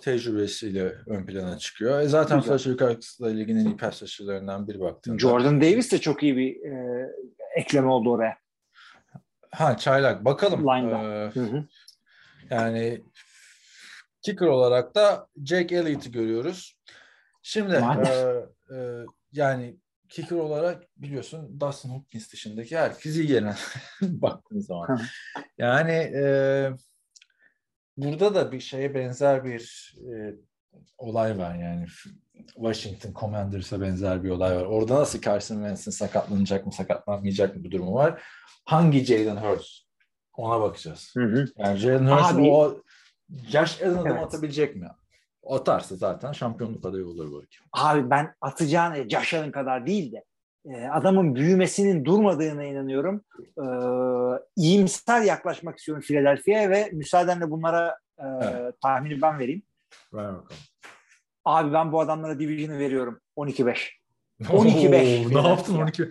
tecrübesiyle 0.02 0.96
ön 1.08 1.26
plana 1.26 1.58
çıkıyor. 1.58 2.00
E 2.00 2.08
zaten. 2.08 2.41
Fletcher 2.41 2.78
Cox'la 2.78 3.28
ligin 3.28 3.58
en 3.58 3.66
iyi 3.66 3.78
pass 3.78 4.02
rusher'larından 4.04 4.68
biri 4.68 4.80
baktığında. 4.80 5.20
Jordan 5.20 5.62
Davis 5.62 5.91
de 5.91 5.98
çok 5.98 6.24
iyi 6.24 6.38
bir 6.38 6.56
e, 6.66 7.06
ekleme 7.56 7.88
oldu 7.88 8.12
oraya. 8.12 8.38
Ha 9.52 9.78
çaylak. 9.78 10.26
Bakalım. 10.26 10.62
Line'da. 10.62 10.98
Ee, 11.04 11.30
Hı 11.30 11.39
hı. 11.39 11.66
yani 12.50 13.04
kicker 14.24 14.47
olarak 14.47 14.95
da 14.95 15.28
Jake 15.45 15.76
Elliott'ı 15.76 16.09
görüyoruz. 16.09 16.78
Şimdi 17.41 17.74
e, 17.74 18.76
e, 18.76 19.05
yani 19.32 19.78
kicker 20.09 20.36
olarak 20.36 20.84
biliyorsun 20.97 21.59
Dustin 21.59 21.89
Hopkins 21.89 22.34
dışındaki 22.34 22.78
herkes 22.78 23.15
iyi 23.15 23.28
gelen 23.28 23.55
baktığın 24.01 24.59
zaman. 24.59 25.01
Yani 25.57 25.91
e, 25.91 26.26
burada 27.97 28.36
da 28.36 28.51
bir 28.51 28.59
şeye 28.59 28.95
benzer 28.95 29.45
bir 29.45 29.95
e, 29.97 30.36
olay 30.97 31.38
var 31.38 31.55
yani 31.55 31.86
Washington 32.55 33.13
Commanders'a 33.13 33.82
benzer 33.82 34.24
bir 34.24 34.30
olay 34.30 34.55
var. 34.55 34.65
Orada 34.65 34.95
nasıl 34.95 35.21
Carson 35.21 35.55
Wentz'in 35.55 35.91
sakatlanacak 35.91 36.65
mı 36.65 36.71
sakatlanmayacak 36.71 37.55
mı 37.55 37.63
bir 37.63 37.71
durumu 37.71 37.93
var. 37.93 38.24
Hangi 38.65 39.05
Jalen 39.05 39.38
Hurts? 39.38 39.80
Ona 40.34 40.61
bakacağız. 40.61 41.13
Hı 41.17 41.24
hı. 41.24 41.45
Yani 41.57 41.78
Jalen 41.78 42.05
Hurts 42.05 42.34
Abi- 42.34 42.51
o 42.51 42.82
Josh 43.30 43.82
Allen'ı 43.82 44.07
Evet. 44.09 44.24
atabilecek 44.24 44.76
mi? 44.76 44.88
Atarsa 45.49 45.95
zaten 45.95 46.32
şampiyonluk 46.32 46.86
adayı 46.86 47.07
olur 47.07 47.32
belki. 47.41 47.57
Abi 47.74 48.09
ben 48.09 48.36
atacağın 48.41 48.93
e, 48.95 49.09
Josh 49.09 49.34
Allen 49.34 49.51
kadar 49.51 49.88
değil 49.88 50.11
de 50.11 50.24
e, 50.65 50.88
adamın 50.88 51.36
büyümesinin 51.36 52.05
durmadığına 52.05 52.63
inanıyorum. 52.63 53.21
E, 53.39 53.65
iyimser 54.55 55.21
yaklaşmak 55.21 55.78
istiyorum 55.78 56.03
Philadelphia'ya 56.07 56.69
ve 56.69 56.89
müsaadenle 56.93 57.51
bunlara 57.51 57.97
e, 58.19 58.24
Evet. 58.41 58.76
tahmini 58.82 59.21
ben 59.21 59.39
vereyim. 59.39 59.61
Ver 60.13 60.28
bakalım. 60.34 60.61
Abi 61.45 61.74
ben 61.74 61.91
bu 61.91 62.01
adamlara 62.01 62.39
division'ı 62.39 62.80
veriyorum. 62.80 63.19
12-5. 63.38 63.78
12-5. 64.41 65.26
Oo, 65.26 65.43
ne 65.43 65.47
yaptın 65.47 65.76
12? 65.76 66.09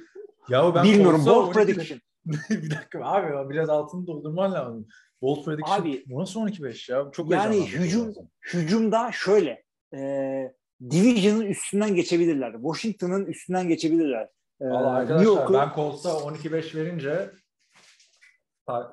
Ya 0.48 0.74
ben 0.74 0.84
Bilmiyorum. 0.84 1.26
Bold 1.26 1.44
12 1.46 1.52
prediction. 1.52 2.00
bir 2.50 2.70
dakika 2.70 3.04
abi 3.04 3.50
biraz 3.50 3.68
altını 3.68 4.06
doldurman 4.06 4.52
lazım. 4.52 4.86
Bold 5.22 5.44
prediction. 5.44 5.80
Abi- 5.80 6.04
bu 6.06 6.20
nasıl 6.20 6.40
12-5 6.40 6.92
ya? 6.92 7.10
Çok 7.12 7.30
Yani 7.30 7.66
hücum 7.66 8.14
hücumda 8.54 9.10
şöyle 9.12 9.64
e, 9.94 9.98
Division'ın 10.90 11.46
üstünden 11.46 11.94
geçebilirler. 11.94 12.52
Washington'ın 12.52 13.26
üstünden 13.26 13.68
geçebilirler. 13.68 14.28
E, 14.60 14.64
Valla 14.64 14.78
New 14.78 15.12
arkadaşlar 15.14 15.24
York'u- 15.24 15.52
ben 15.54 15.72
Colts'a 15.74 16.08
12-5 16.10 16.74
verince 16.74 17.30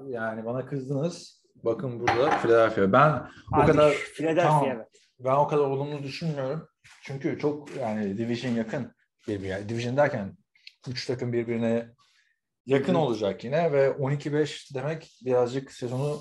yani 0.07 0.45
bana 0.45 0.65
kızdınız. 0.65 1.43
Bakın 1.63 1.99
burada 1.99 2.29
Philadelphia. 2.29 2.91
Ben 2.93 3.09
o 3.53 3.61
Abi, 3.61 3.71
kadar 3.71 3.91
Philadelphia 3.93 4.47
tamam. 4.49 4.65
evet. 4.75 4.87
ben 5.19 5.35
o 5.35 5.47
kadar 5.47 5.63
olumlu 5.63 6.03
düşünmüyorum. 6.03 6.67
Çünkü 7.03 7.39
çok 7.39 7.75
yani 7.75 8.17
division 8.17 8.51
yakın 8.51 8.91
birbirine. 9.27 9.69
Division 9.69 9.97
derken 9.97 10.37
3 10.89 11.05
takım 11.05 11.33
birbirine 11.33 11.89
yakın 12.69 12.93
Hı. 12.93 12.97
olacak 12.97 13.43
yine 13.43 13.71
ve 13.71 13.87
12-5 13.87 14.73
demek 14.73 15.11
birazcık 15.25 15.71
sezonu 15.71 16.19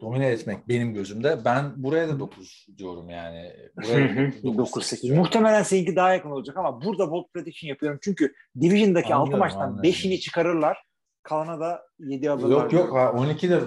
domine 0.00 0.26
etmek 0.26 0.68
benim 0.68 0.94
gözümde. 0.94 1.38
Ben 1.44 1.72
buraya 1.76 2.08
da 2.08 2.20
9 2.20 2.66
diyorum 2.78 3.10
yani. 3.10 3.52
Buraya 3.76 4.16
da 4.16 4.48
9-8. 4.48 5.02
diyorum. 5.02 5.22
Muhtemelen 5.22 5.62
seninki 5.62 5.96
daha 5.96 6.12
yakın 6.12 6.30
olacak 6.30 6.56
ama 6.56 6.82
burada 6.84 7.10
bold 7.10 7.24
prediction 7.32 7.68
yapıyorum. 7.68 7.98
Çünkü 8.02 8.34
Division'daki 8.60 9.14
6 9.14 9.14
Anlıyorum, 9.14 9.38
maçtan 9.38 9.60
anlıyorum. 9.60 9.90
5'ini 9.90 10.18
çıkarırlar. 10.18 10.78
Kalana 11.22 11.60
da 11.60 11.82
7 11.98 12.30
alırlar. 12.30 12.50
Yok 12.50 12.72
yok 12.72 12.96
ha, 12.96 13.12
12 13.12 13.50
de 13.50 13.60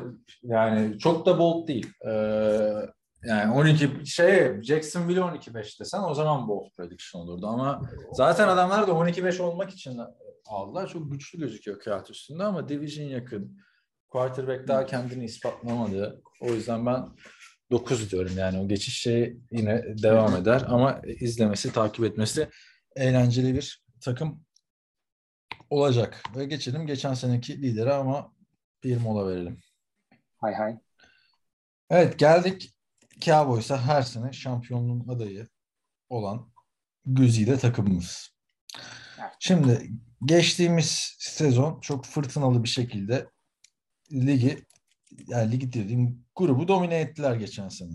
yani 0.43 0.99
çok 0.99 1.26
da 1.26 1.39
bold 1.39 1.68
değil. 1.68 1.93
Ee, 2.08 2.12
yani 3.24 3.54
12 3.54 4.06
şey 4.06 4.62
Jacksonville 4.62 5.20
12-5 5.20 5.80
desen 5.80 6.04
o 6.04 6.14
zaman 6.14 6.47
bold 6.47 6.68
prediction 6.78 7.22
olurdu 7.22 7.47
ama 7.47 7.82
zaten 8.14 8.47
adamlar 8.47 8.88
da 8.88 8.91
12-5 8.91 9.41
olmak 9.41 9.70
için 9.70 9.99
aldılar. 10.52 10.89
Çok 10.89 11.12
güçlü 11.12 11.39
gözüküyor 11.39 11.80
kağıt 11.80 12.10
üstünde 12.10 12.43
ama 12.43 12.70
division 12.70 13.06
yakın. 13.06 13.58
Quarterback 14.10 14.68
daha 14.68 14.86
kendini 14.86 15.26
ispatlamadı. 15.26 16.22
O 16.41 16.54
yüzden 16.54 16.86
ben 16.86 17.10
9 17.72 18.12
diyorum 18.12 18.38
yani 18.38 18.60
o 18.60 18.68
geçiş 18.68 19.02
şey 19.02 19.38
yine 19.52 19.84
devam 20.04 20.36
eder 20.36 20.64
ama 20.68 21.02
izlemesi, 21.06 21.74
takip 21.74 22.06
etmesi 22.06 22.49
eğlenceli 22.95 23.56
bir 23.56 23.84
takım 24.02 24.43
olacak. 25.70 26.24
Ve 26.36 26.45
geçelim 26.45 26.88
geçen 26.88 27.14
seneki 27.14 27.62
lidere 27.62 27.93
ama 27.93 28.34
bir 28.84 28.97
mola 28.97 29.28
verelim. 29.28 29.60
Hay 30.38 30.54
hay. 30.54 30.78
Evet 31.89 32.20
geldik 32.20 32.76
Cowboys'a 33.22 33.82
her 33.82 34.02
sene 34.02 34.34
şampiyonluğun 34.34 35.08
adayı 35.08 35.47
olan 36.10 36.52
güzide 37.06 37.58
takımımız. 37.58 38.32
Şimdi 39.44 39.92
geçtiğimiz 40.26 41.16
sezon 41.20 41.80
çok 41.80 42.06
fırtınalı 42.06 42.64
bir 42.64 42.70
şekilde 42.70 43.30
ligi 44.12 44.66
yani 45.28 45.52
ligi 45.52 45.74
dediğim 45.74 46.26
grubu 46.36 46.68
domine 46.68 47.00
ettiler 47.00 47.36
geçen 47.36 47.70
sene. 47.70 47.92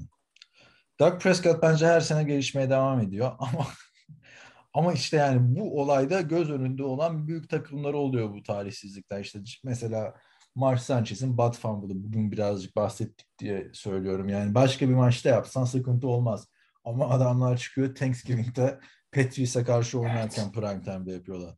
Doug 1.01 1.21
Prescott 1.21 1.63
bence 1.63 1.87
her 1.87 2.01
sene 2.01 2.25
gelişmeye 2.25 2.71
devam 2.71 3.01
ediyor 3.01 3.33
ama 3.39 3.67
ama 4.75 4.93
işte 4.93 5.17
yani 5.17 5.57
bu 5.57 5.81
olayda 5.83 6.21
göz 6.21 6.51
önünde 6.51 6.83
olan 6.83 7.29
büyük 7.29 7.51
takımlar 7.51 7.95
oluyor 7.95 8.35
bu 8.35 8.43
talihsizlikler. 8.43 9.21
İşte 9.21 9.41
mesela 9.65 10.15
Mark 10.55 10.81
Sanchez'in 10.81 11.39
Bud 11.39 11.55
Fumble'ı 11.55 12.05
bugün 12.05 12.33
birazcık 12.33 12.77
bahsettik 12.77 13.27
diye 13.39 13.71
söylüyorum. 13.73 14.29
Yani 14.29 14.55
başka 14.55 14.89
bir 14.89 14.95
maçta 14.95 15.29
yapsan 15.29 15.65
sıkıntı 15.65 16.09
olmaz. 16.09 16.49
Ama 16.85 17.11
adamlar 17.11 17.57
çıkıyor 17.57 17.95
Thanksgiving'de 17.95 18.81
Patriots'a 19.17 19.65
karşı 19.65 20.01
oynarken 20.01 20.53
prime 20.53 20.83
time'da 20.83 21.13
yapıyorlar. 21.13 21.55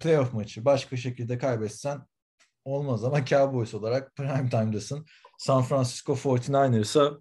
Playoff 0.00 0.32
maçı 0.34 0.64
başka 0.64 0.96
şekilde 0.96 1.38
kaybetsen 1.38 2.06
olmaz 2.64 3.04
ama 3.04 3.24
Cowboys 3.24 3.74
olarak 3.74 4.16
prime 4.16 4.48
time'dasın. 4.50 5.06
San 5.38 5.62
Francisco 5.62 6.12
49ers'a 6.12 7.20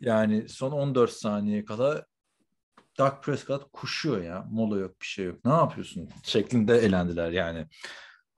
yani 0.00 0.48
son 0.48 0.72
14 0.72 1.10
saniye 1.10 1.64
kala 1.64 2.06
Dak 2.98 3.24
Prescott 3.24 3.72
kuşuyor 3.72 4.22
ya. 4.22 4.46
Mola 4.50 4.78
yok 4.78 5.00
bir 5.00 5.06
şey 5.06 5.24
yok. 5.24 5.44
Ne 5.44 5.52
yapıyorsun? 5.52 6.08
Şeklinde 6.22 6.78
elendiler 6.78 7.30
yani. 7.30 7.66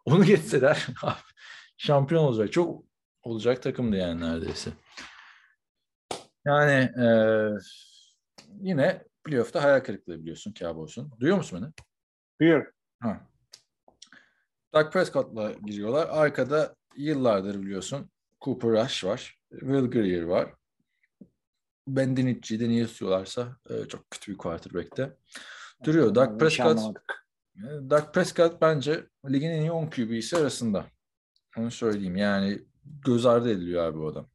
Onu 0.04 0.24
geçseler 0.24 0.86
şampiyon 1.76 2.24
olacak. 2.24 2.52
Çok 2.52 2.84
olacak 3.22 3.62
takımdı 3.62 3.96
yani 3.96 4.20
neredeyse. 4.20 4.70
Yani 6.44 6.90
e, 7.02 7.06
yine 8.60 9.09
playoff'ta 9.24 9.62
hayal 9.62 9.80
kırıklığı 9.80 10.20
biliyorsun 10.20 10.52
Cowboys'un. 10.52 11.12
Duyuyor 11.20 11.36
musun 11.36 11.62
beni? 11.62 11.72
Buyur. 12.40 12.66
Ha. 13.00 13.26
Dak 14.74 14.92
Prescott'la 14.92 15.52
giriyorlar. 15.52 16.08
Arkada 16.10 16.76
yıllardır 16.96 17.62
biliyorsun 17.62 18.10
Cooper 18.40 18.70
Rush 18.70 19.04
var. 19.04 19.38
Will 19.50 19.90
Greer 19.90 20.22
var. 20.22 20.54
Ben 21.88 22.16
Dinitçi'yi 22.16 22.60
de 22.60 22.68
niye 22.68 22.84
istiyorlarsa 22.84 23.56
e, 23.70 23.84
çok 23.88 24.10
kötü 24.10 24.32
bir 24.32 24.38
quarterback'te. 24.38 25.16
Duruyor. 25.84 26.08
Hiç 26.08 26.38
Prescott 26.38 26.78
e, 27.56 27.90
Dak 27.90 28.14
Prescott 28.14 28.60
bence 28.60 29.06
ligin 29.30 29.50
en 29.50 29.60
iyi 29.60 29.72
10 29.72 29.86
QB'si 29.86 30.36
arasında. 30.36 30.86
Onu 31.56 31.70
söyleyeyim. 31.70 32.16
Yani 32.16 32.58
göz 32.84 33.26
ardı 33.26 33.50
ediliyor 33.50 33.84
abi 33.84 33.98
bu 33.98 34.08
adam. 34.08 34.28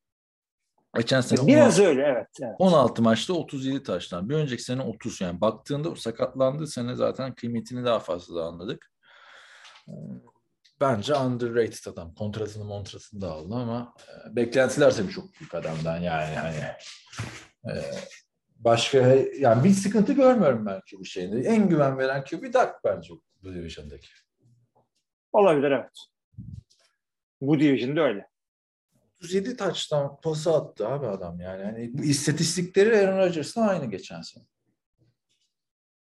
Geçen 0.96 1.22
sene 1.22 1.48
Biraz 1.48 1.80
16 1.80 1.89
öyle 1.89 2.02
evet. 2.02 2.28
evet. 2.41 2.56
16 2.60 3.02
maçta 3.02 3.34
37 3.34 3.84
taştan. 3.84 4.30
Bir 4.30 4.36
önceki 4.36 4.64
sene 4.64 4.82
30 4.82 5.22
yani. 5.22 5.41
Baktığında 5.41 5.89
o 5.89 5.96
sakatlandığı 5.96 6.68
sene 6.68 6.96
zaten 6.96 7.36
kıymetini 7.36 7.86
daha 7.86 8.00
fazla 8.00 8.36
da 8.36 8.46
anladık. 8.46 8.91
Bence 10.82 11.16
underrated 11.16 11.91
adam. 11.91 12.14
Kontratını 12.14 12.66
montratını 12.66 13.22
da 13.22 13.32
aldı 13.32 13.56
ama 13.56 13.93
e, 14.08 14.36
beklentiler 14.36 14.96
tabii 14.96 15.12
çok 15.12 15.26
büyük 15.39 15.56
adamdan 15.56 15.98
yani 15.98 16.36
hani 16.36 16.58
e, 17.72 17.74
başka 18.56 18.98
yani 19.39 19.64
bir 19.64 19.70
sıkıntı 19.70 20.14
görmüyorum 20.14 20.66
ben 20.66 20.82
QB 20.91 21.06
şeyinde. 21.06 21.50
En 21.50 21.70
güven 21.70 21.98
veren 21.98 22.24
QB 22.24 22.54
Dak 22.54 22.84
bence 22.84 23.14
bu 23.43 23.54
division'daki. 23.54 24.08
Olabilir 25.34 25.72
evet. 25.72 25.98
Bu 27.41 27.60
division'da 27.60 28.02
öyle. 28.02 28.35
37 29.26 29.57
taçtan 29.57 30.21
pası 30.21 30.53
attı 30.53 30.88
abi 30.88 31.07
adam 31.07 31.39
yani. 31.39 31.61
yani 31.61 31.91
bu 31.93 32.03
istatistikleri 32.03 32.97
Aaron 32.97 33.17
Rodgers'la 33.17 33.61
aynı 33.61 33.86
geçen 33.86 34.21
sene. 34.21 34.43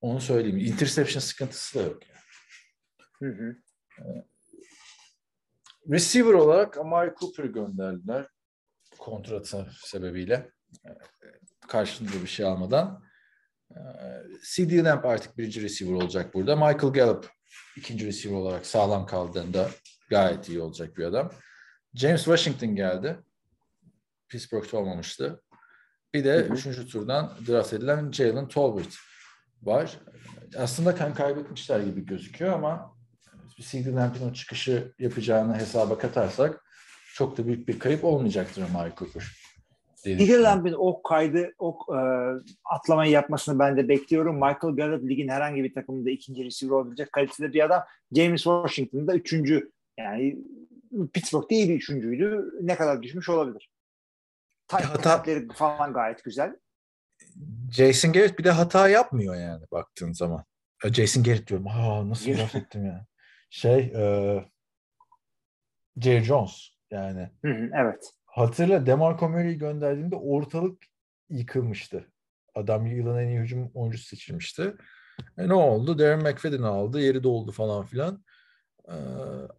Onu 0.01 0.21
söyleyeyim. 0.21 0.57
Interception 0.57 1.21
sıkıntısı 1.21 1.79
da 1.79 1.83
yok. 1.83 2.01
Yani. 2.07 2.19
Hı 3.19 3.43
hı. 3.43 3.55
Receiver 5.91 6.33
olarak 6.33 6.77
Amari 6.77 7.13
Cooper'ı 7.19 7.47
gönderdiler. 7.47 8.27
Kontratı 8.97 9.67
sebebiyle. 9.83 10.51
Ee, 10.85 10.89
Karşılığında 11.67 12.21
bir 12.21 12.27
şey 12.27 12.45
almadan. 12.45 13.03
Ee, 13.71 13.79
CD 14.55 14.85
Lamb 14.85 15.03
artık 15.03 15.37
birinci 15.37 15.61
receiver 15.61 15.93
olacak 15.93 16.33
burada. 16.33 16.55
Michael 16.55 16.93
Gallup 16.93 17.31
ikinci 17.77 18.05
receiver 18.05 18.37
olarak 18.37 18.65
sağlam 18.65 19.05
kaldığında 19.05 19.69
gayet 20.09 20.49
iyi 20.49 20.61
olacak 20.61 20.97
bir 20.97 21.03
adam. 21.03 21.31
James 21.95 22.23
Washington 22.23 22.75
geldi. 22.75 23.17
Pittsburgh'ta 24.29 24.77
olmamıştı. 24.77 25.41
Bir 26.13 26.23
de 26.23 26.33
Hı 26.33 26.39
hı. 26.39 26.53
üçüncü 26.53 26.87
turdan 26.87 27.31
draft 27.47 27.73
edilen 27.73 28.11
Jalen 28.11 28.47
Tolbert 28.47 28.97
var. 29.61 29.99
Aslında 30.57 30.95
kan 30.95 31.13
kaybetmişler 31.13 31.79
gibi 31.79 32.05
gözüküyor 32.05 32.53
ama 32.53 32.93
CD 33.61 33.95
Lamb'in 33.95 34.29
o 34.29 34.33
çıkışı 34.33 34.93
yapacağını 34.99 35.57
hesaba 35.57 35.97
katarsak 35.97 36.63
çok 37.13 37.37
da 37.37 37.47
büyük 37.47 37.67
bir 37.67 37.79
kayıp 37.79 38.03
olmayacaktır 38.03 38.61
Amari 38.61 38.91
Cooper. 38.97 39.23
CD. 39.95 40.43
Lamb'in 40.43 40.75
o 40.77 41.01
kaydı, 41.01 41.53
o 41.59 41.77
e, 41.89 41.99
atlamayı 42.65 43.11
yapmasını 43.11 43.59
ben 43.59 43.77
de 43.77 43.89
bekliyorum. 43.89 44.35
Michael 44.35 44.75
Gallup 44.75 45.09
ligin 45.09 45.27
herhangi 45.27 45.63
bir 45.63 45.73
takımında 45.73 46.09
ikinci 46.09 46.45
receiver 46.45 46.75
olabilecek 46.75 47.11
kalitede 47.11 47.53
bir 47.53 47.65
adam. 47.65 47.83
James 48.15 48.43
Washington 48.43 49.07
da 49.07 49.15
üçüncü. 49.15 49.71
Yani 49.97 50.37
Pittsburgh'da 51.13 51.55
iyi 51.55 51.69
bir 51.69 51.75
üçüncüydü. 51.75 52.51
Ne 52.61 52.75
kadar 52.75 53.01
düşmüş 53.01 53.29
olabilir. 53.29 53.69
hata- 54.67 55.01
Taktikleri 55.01 55.47
falan 55.53 55.93
gayet 55.93 56.23
güzel. 56.23 56.55
Jason 57.71 58.13
Garrett 58.13 58.39
bir 58.39 58.43
de 58.43 58.51
hata 58.51 58.89
yapmıyor 58.89 59.35
yani 59.35 59.65
baktığın 59.71 60.13
zaman. 60.13 60.43
Jason 60.93 61.23
Garrett 61.23 61.47
diyorum. 61.47 61.65
Ha 61.65 62.09
nasıl 62.09 62.31
laf 62.31 62.55
ettim 62.55 62.85
ya. 62.85 63.05
Şey 63.49 63.79
e, 63.79 64.03
Jerry 65.97 66.23
Jones 66.23 66.69
yani. 66.91 67.29
Hı 67.41 67.51
hı, 67.51 67.69
evet. 67.75 68.11
Hatırla 68.25 68.85
DeMarco 68.85 69.29
Murray'i 69.29 69.57
gönderdiğinde 69.57 70.15
ortalık 70.15 70.83
yıkılmıştı. 71.29 72.07
Adam 72.55 72.87
yılın 72.87 73.17
en 73.17 73.27
iyi 73.27 73.39
hücum 73.39 73.71
oyuncusu 73.73 74.05
seçilmişti. 74.05 74.75
E 75.37 75.47
ne 75.47 75.53
oldu? 75.53 75.99
Darren 75.99 76.19
McFadden 76.23 76.63
aldı. 76.63 77.01
Yeri 77.01 77.23
doldu 77.23 77.51
falan 77.51 77.85
filan. 77.85 78.23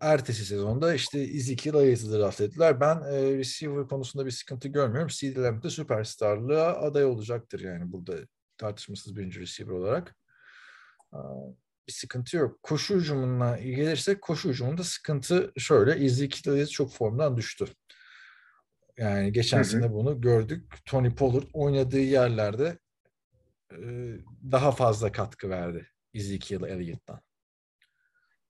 Ertesi 0.01 0.45
sezonda 0.45 0.95
işte 0.95 1.21
Ezekiel 1.21 1.75
Elliott'ı 1.75 2.19
draft 2.19 2.41
ettiler. 2.41 2.81
Ben 2.81 2.97
e, 2.97 3.37
receiver 3.37 3.89
konusunda 3.89 4.27
bir 4.27 4.31
sıkıntı 4.31 4.69
görmüyorum. 4.69 5.09
CeeDee 5.09 5.43
Lamb 5.43 5.63
de 5.63 5.71
süperstarlığa 5.71 6.73
aday 6.73 7.05
olacaktır 7.05 7.61
yani 7.61 7.93
burada 7.93 8.15
tartışmasız 8.59 9.17
birinci 9.17 9.41
receiver 9.41 9.73
olarak. 9.73 10.17
Bir 11.89 11.93
sıkıntı 11.93 12.37
yok. 12.37 12.63
Koşu 12.63 12.95
hücumuna 12.95 13.59
gelirsek 13.59 14.23
koşu 14.23 14.49
hücumunda 14.49 14.85
sıkıntı 14.85 15.53
şöyle. 15.59 16.05
Ezekiel 16.05 16.55
Elliott 16.55 16.71
çok 16.71 16.93
formdan 16.93 17.37
düştü. 17.37 17.67
Yani 18.99 19.33
geçen 19.33 19.59
Hı 19.59 19.63
hı. 19.63 19.69
sene 19.69 19.93
bunu 19.93 20.21
gördük. 20.21 20.73
Tony 20.85 21.15
Pollard 21.15 21.47
oynadığı 21.53 22.01
yerlerde 22.01 22.79
e, 23.73 23.79
daha 24.51 24.73
fazla 24.73 25.13
katkı 25.13 25.51
verdi 25.51 25.89
Ezekiel 26.15 26.63
Elliott'tan. 26.63 27.21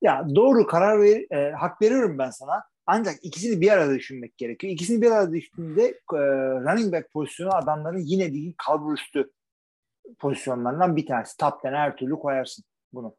Ya 0.04 0.26
doğru 0.34 0.66
karar 0.66 1.02
ver, 1.02 1.22
e, 1.30 1.52
hak 1.52 1.82
veriyorum 1.82 2.18
ben 2.18 2.30
sana. 2.30 2.64
Ancak 2.86 3.14
ikisini 3.22 3.60
bir 3.60 3.70
arada 3.70 3.94
düşünmek 3.94 4.38
gerekiyor. 4.38 4.72
İkisini 4.72 5.02
bir 5.02 5.10
arada 5.10 5.32
düşündüğünde 5.32 5.86
e, 6.12 6.18
running 6.60 6.92
back 6.92 7.12
pozisyonu 7.12 7.54
adamların 7.54 7.98
yine 7.98 8.32
değil 8.32 8.54
kalbur 8.58 8.94
üstü 8.94 9.30
pozisyonlarından 10.18 10.96
bir 10.96 11.06
tanesi. 11.06 11.34
10 11.64 11.72
her 11.72 11.96
türlü 11.96 12.14
koyarsın 12.14 12.64
bunu. 12.92 13.16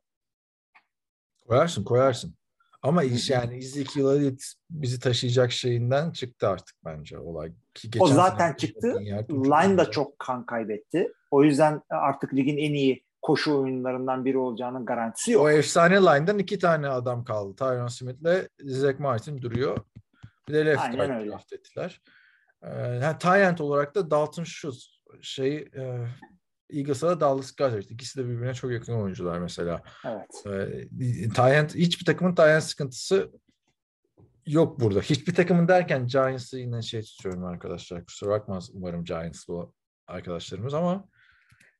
Koyarsın 1.48 1.84
koyarsın. 1.84 2.36
Ama 2.82 3.04
iş 3.04 3.30
yani 3.30 3.58
Ezekiel 3.58 4.06
Elliott 4.06 4.42
bizi 4.70 5.00
taşıyacak 5.00 5.52
şeyinden 5.52 6.12
çıktı 6.12 6.48
artık 6.50 6.76
bence 6.86 7.20
olay. 7.20 7.52
Ki 7.74 7.88
O 7.88 7.92
geçen 7.92 8.16
zaten 8.16 8.48
sene 8.48 8.58
çıktı. 8.58 9.00
Line 9.30 9.78
da 9.78 9.92
çok 9.92 10.20
kan 10.20 10.46
kaybetti. 10.46 11.14
O 11.32 11.44
yüzden 11.44 11.82
artık 11.90 12.34
ligin 12.34 12.58
en 12.58 12.74
iyi 12.74 13.05
koşu 13.26 13.60
oyunlarından 13.60 14.26
biri 14.26 14.38
olacağının 14.38 14.86
garantisi 14.86 15.32
yok. 15.32 15.44
O 15.44 15.50
efsane 15.50 15.96
line'dan 15.96 16.40
iki 16.40 16.60
tane 16.60 16.88
adam 16.88 17.24
kaldı. 17.24 17.56
Tyron 17.56 17.88
Smith'le 17.88 18.50
Zach 18.60 19.00
Martin 19.00 19.42
duruyor. 19.42 19.78
Bir 20.48 20.54
de 20.54 20.66
left 20.66 20.82
Aynen 20.82 21.12
öyle. 21.12 21.32
draft 21.32 21.54
ettiler. 21.54 22.02
Ee, 22.64 22.70
yani 22.80 23.18
tight 23.18 23.36
end 23.36 23.58
olarak 23.58 23.96
da 23.96 24.12
Dalton 24.12 24.44
Schultz 24.44 25.02
şey 25.22 25.56
e, 25.58 26.08
Eagles'a 26.70 27.10
da 27.10 27.20
Dallas 27.20 27.56
Goddard. 27.56 27.84
İkisi 27.90 28.20
de 28.20 28.26
birbirine 28.30 28.54
çok 28.54 28.72
yakın 28.72 28.94
oyuncular 28.94 29.40
mesela. 29.40 29.82
Evet. 30.06 30.46
Ee, 30.46 31.30
tight 31.30 31.40
end, 31.40 31.70
hiçbir 31.70 32.06
takımın 32.06 32.36
end 32.38 32.62
sıkıntısı 32.62 33.32
yok 34.46 34.80
burada. 34.80 35.02
Hiçbir 35.02 35.36
takımın 35.36 35.68
derken 35.68 36.08
Giants'ı 36.08 36.60
yine 36.60 36.82
şey 36.82 37.02
tutuyorum 37.02 37.46
arkadaşlar. 37.46 38.06
Kusura 38.06 38.30
bakmaz 38.30 38.70
umarım 38.74 39.04
Giants'lı 39.04 39.72
arkadaşlarımız 40.08 40.74
ama 40.74 41.08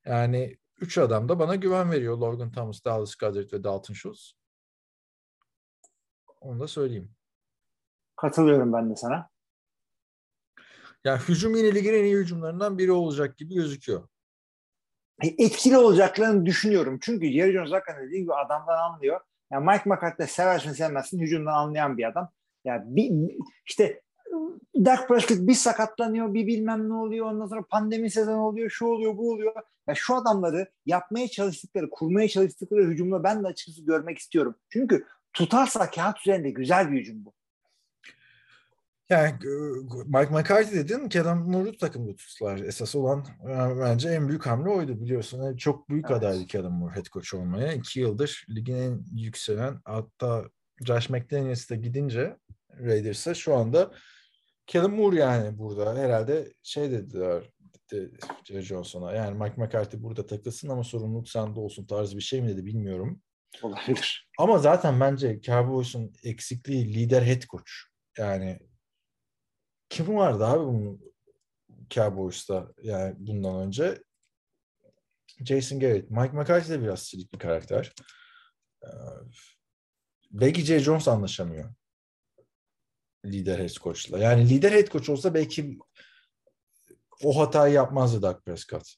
yani 0.06 0.58
üç 0.82 0.98
adam 0.98 1.30
da 1.30 1.40
bana 1.40 1.56
güven 1.56 1.92
veriyor. 1.92 2.18
Logan 2.18 2.52
Thomas, 2.52 2.86
Dallas 2.86 3.16
Goddard 3.16 3.54
ve 3.54 3.64
Dalton 3.64 3.94
Schultz. 3.94 4.34
Onu 6.42 6.60
da 6.60 6.68
söyleyeyim. 6.68 7.12
Katılıyorum 8.16 8.74
ben 8.74 8.90
de 8.90 8.96
sana. 8.96 9.30
Yani 11.04 11.20
hücum 11.20 11.56
yine 11.56 11.76
ligin 11.76 11.94
en 11.94 12.04
iyi 12.04 12.16
hücumlarından 12.16 12.78
biri 12.78 12.92
olacak 12.92 13.38
gibi 13.38 13.54
gözüküyor. 13.54 14.08
E, 15.24 15.28
Etkili 15.28 15.78
olacaklarını 15.78 16.46
düşünüyorum. 16.46 17.00
Çünkü 17.02 17.32
Jerry 17.32 17.54
Jones 17.54 17.72
hakikaten 17.72 18.08
dediği 18.08 18.22
gibi 18.22 18.34
adamdan 18.34 18.78
anlıyor. 18.78 19.20
Yani 19.52 19.66
Mike 19.66 19.90
McCarthy 19.90 20.28
seversin 20.28 20.72
sevmezsin 20.72 21.20
hücumdan 21.20 21.54
anlayan 21.54 21.98
bir 21.98 22.08
adam. 22.08 22.32
Yani 22.64 22.84
bir, 22.86 23.36
işte 23.66 24.02
Dak 24.76 25.08
Prescott 25.08 25.40
bir 25.40 25.54
sakatlanıyor, 25.54 26.34
bir 26.34 26.48
bilmem 26.48 26.90
ne 26.90 26.94
oluyor. 26.94 27.26
Ondan 27.26 27.48
sonra 27.48 27.64
pandemi 27.70 28.12
sezonu 28.12 28.42
oluyor, 28.42 28.70
şu 28.70 28.86
oluyor, 28.86 29.18
bu 29.18 29.32
oluyor. 29.32 29.54
Ya 29.88 29.96
şu 29.96 30.16
adamları 30.16 30.68
yapmaya 30.86 31.28
çalıştıkları, 31.28 31.90
kurmaya 31.90 32.28
çalıştıkları 32.28 32.88
hücumla 32.88 33.24
ben 33.24 33.44
de 33.44 33.48
açıkçası 33.48 33.86
görmek 33.86 34.18
istiyorum. 34.18 34.56
Çünkü 34.70 35.06
tutarsa 35.34 35.92
kağıt 35.92 36.20
üzerinde 36.20 36.50
güzel 36.50 36.92
bir 36.92 37.00
hücum 37.00 37.26
bu. 37.26 37.34
Yani 39.10 39.30
e, 39.30 39.50
Mike 40.06 40.34
McCarthy 40.34 40.76
dedin 40.76 41.10
Kellen 41.10 41.38
Moore'u 41.38 41.78
takımda 41.78 42.16
tuttular. 42.16 42.58
Esas 42.58 42.96
olan 42.96 43.26
e, 43.44 43.80
bence 43.80 44.10
en 44.10 44.28
büyük 44.28 44.46
hamle 44.46 44.70
oydu 44.70 45.02
biliyorsun. 45.02 45.44
Yani 45.44 45.58
çok 45.58 45.90
büyük 45.90 46.06
Evet. 46.12 46.18
adaydı 46.18 46.46
Kellen 46.46 46.72
Moore 46.72 46.96
head 46.96 47.06
coach 47.06 47.34
olmaya. 47.34 47.74
İki 47.74 48.00
yıldır 48.00 48.46
ligin 48.50 48.76
en 48.76 49.06
yükselen 49.14 49.80
hatta 49.86 50.44
Josh 50.86 51.10
McDaniels 51.10 51.70
de 51.70 51.76
gidince 51.76 52.38
Raiders'a 52.80 53.34
şu 53.34 53.56
anda 53.56 53.92
Kellen 54.68 54.92
Moore 54.92 55.16
yani 55.16 55.58
burada 55.58 55.96
herhalde 55.96 56.54
şey 56.64 56.92
dediler 56.92 57.44
de 57.92 58.12
Jerry 58.44 58.62
Johnson'a 58.62 59.14
yani 59.14 59.44
Mike 59.44 59.62
McCarthy 59.62 60.04
burada 60.04 60.26
takılsın 60.26 60.70
ama 60.70 60.84
sorumluluk 60.84 61.30
sende 61.30 61.60
olsun 61.60 61.86
tarzı 61.86 62.18
bir 62.18 62.22
şey 62.22 62.42
mi 62.42 62.48
dedi 62.48 62.66
bilmiyorum. 62.66 63.22
Olabilir. 63.62 64.30
Ama 64.40 64.58
zaten 64.58 65.00
bence 65.00 65.42
Cowboys'un 65.42 66.14
eksikliği 66.24 66.94
lider 66.94 67.22
head 67.22 67.42
coach. 67.42 67.72
Yani 68.18 68.60
kim 69.90 70.16
vardı 70.16 70.46
abi 70.46 70.66
bunun 70.66 71.02
Cowboys'ta 71.90 72.72
yani 72.84 73.16
bundan 73.18 73.56
önce? 73.68 74.04
Jason 75.46 75.80
Garrett. 75.80 76.12
Mike 76.12 76.38
McCarthy 76.38 76.74
de 76.74 76.84
biraz 76.84 77.04
silik 77.04 77.34
bir 77.34 77.40
karakter. 77.40 77.94
Ee, 78.84 78.88
belki 80.32 80.62
J. 80.62 80.80
Jones 80.80 81.08
anlaşamıyor. 81.08 81.74
Lider 83.26 83.60
head 83.60 83.70
coach'la. 83.70 84.20
Yani 84.20 84.50
lider 84.50 84.72
head 84.72 84.88
coach 84.88 85.10
olsa 85.10 85.34
belki 85.34 85.78
o 87.24 87.40
hatayı 87.40 87.74
yapmazdı 87.74 88.22
Dak 88.22 88.46
Prescott. 88.46 88.96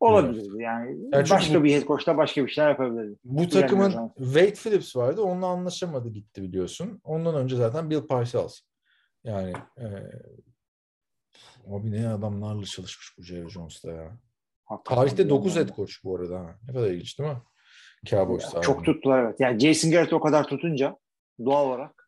Olabilir. 0.00 0.60
Yani, 0.60 0.96
Yani 1.12 1.30
başka 1.30 1.60
bu- 1.60 1.64
bir 1.64 1.74
head 1.74 1.86
coach'ta 1.86 2.16
başka 2.16 2.46
bir 2.46 2.50
şeyler 2.50 2.68
yapabilirdi. 2.70 3.18
Bu 3.24 3.48
takımın. 3.48 4.12
Wade 4.18 4.54
Phillips 4.54 4.96
vardı. 4.96 5.22
Onunla 5.22 5.46
anlaşamadı 5.46 6.08
gitti 6.08 6.42
biliyorsun. 6.42 7.00
Ondan 7.04 7.34
önce 7.34 7.56
zaten 7.56 7.90
Bill 7.90 8.06
Parcells. 8.06 8.60
Yani 9.24 9.52
e, 9.78 9.86
abi 11.70 11.90
ne 11.90 12.08
adamlarla 12.08 12.64
çalışmış 12.64 13.14
bu 13.18 13.22
Jerry 13.22 13.48
Jones'ta 13.50 13.90
ya. 13.92 14.18
Hakikaten 14.64 14.96
Tarihte 15.02 15.24
bir 15.24 15.30
9 15.30 15.56
adam. 15.56 15.66
head 15.66 15.76
coach 15.76 15.92
bu 16.04 16.16
arada. 16.16 16.40
ha. 16.40 16.58
Ne 16.68 16.74
kadar 16.74 16.90
ilginç 16.90 17.18
değil 17.18 17.30
mi? 17.30 17.36
Cowboys 18.06 18.44
Çok 18.62 18.84
tuttular 18.84 19.24
evet. 19.24 19.40
Yani 19.40 19.58
Jason 19.58 19.90
Garrett 19.90 20.12
o 20.12 20.20
kadar 20.20 20.46
tutunca 20.48 20.96
doğal 21.44 21.66
olarak. 21.66 21.99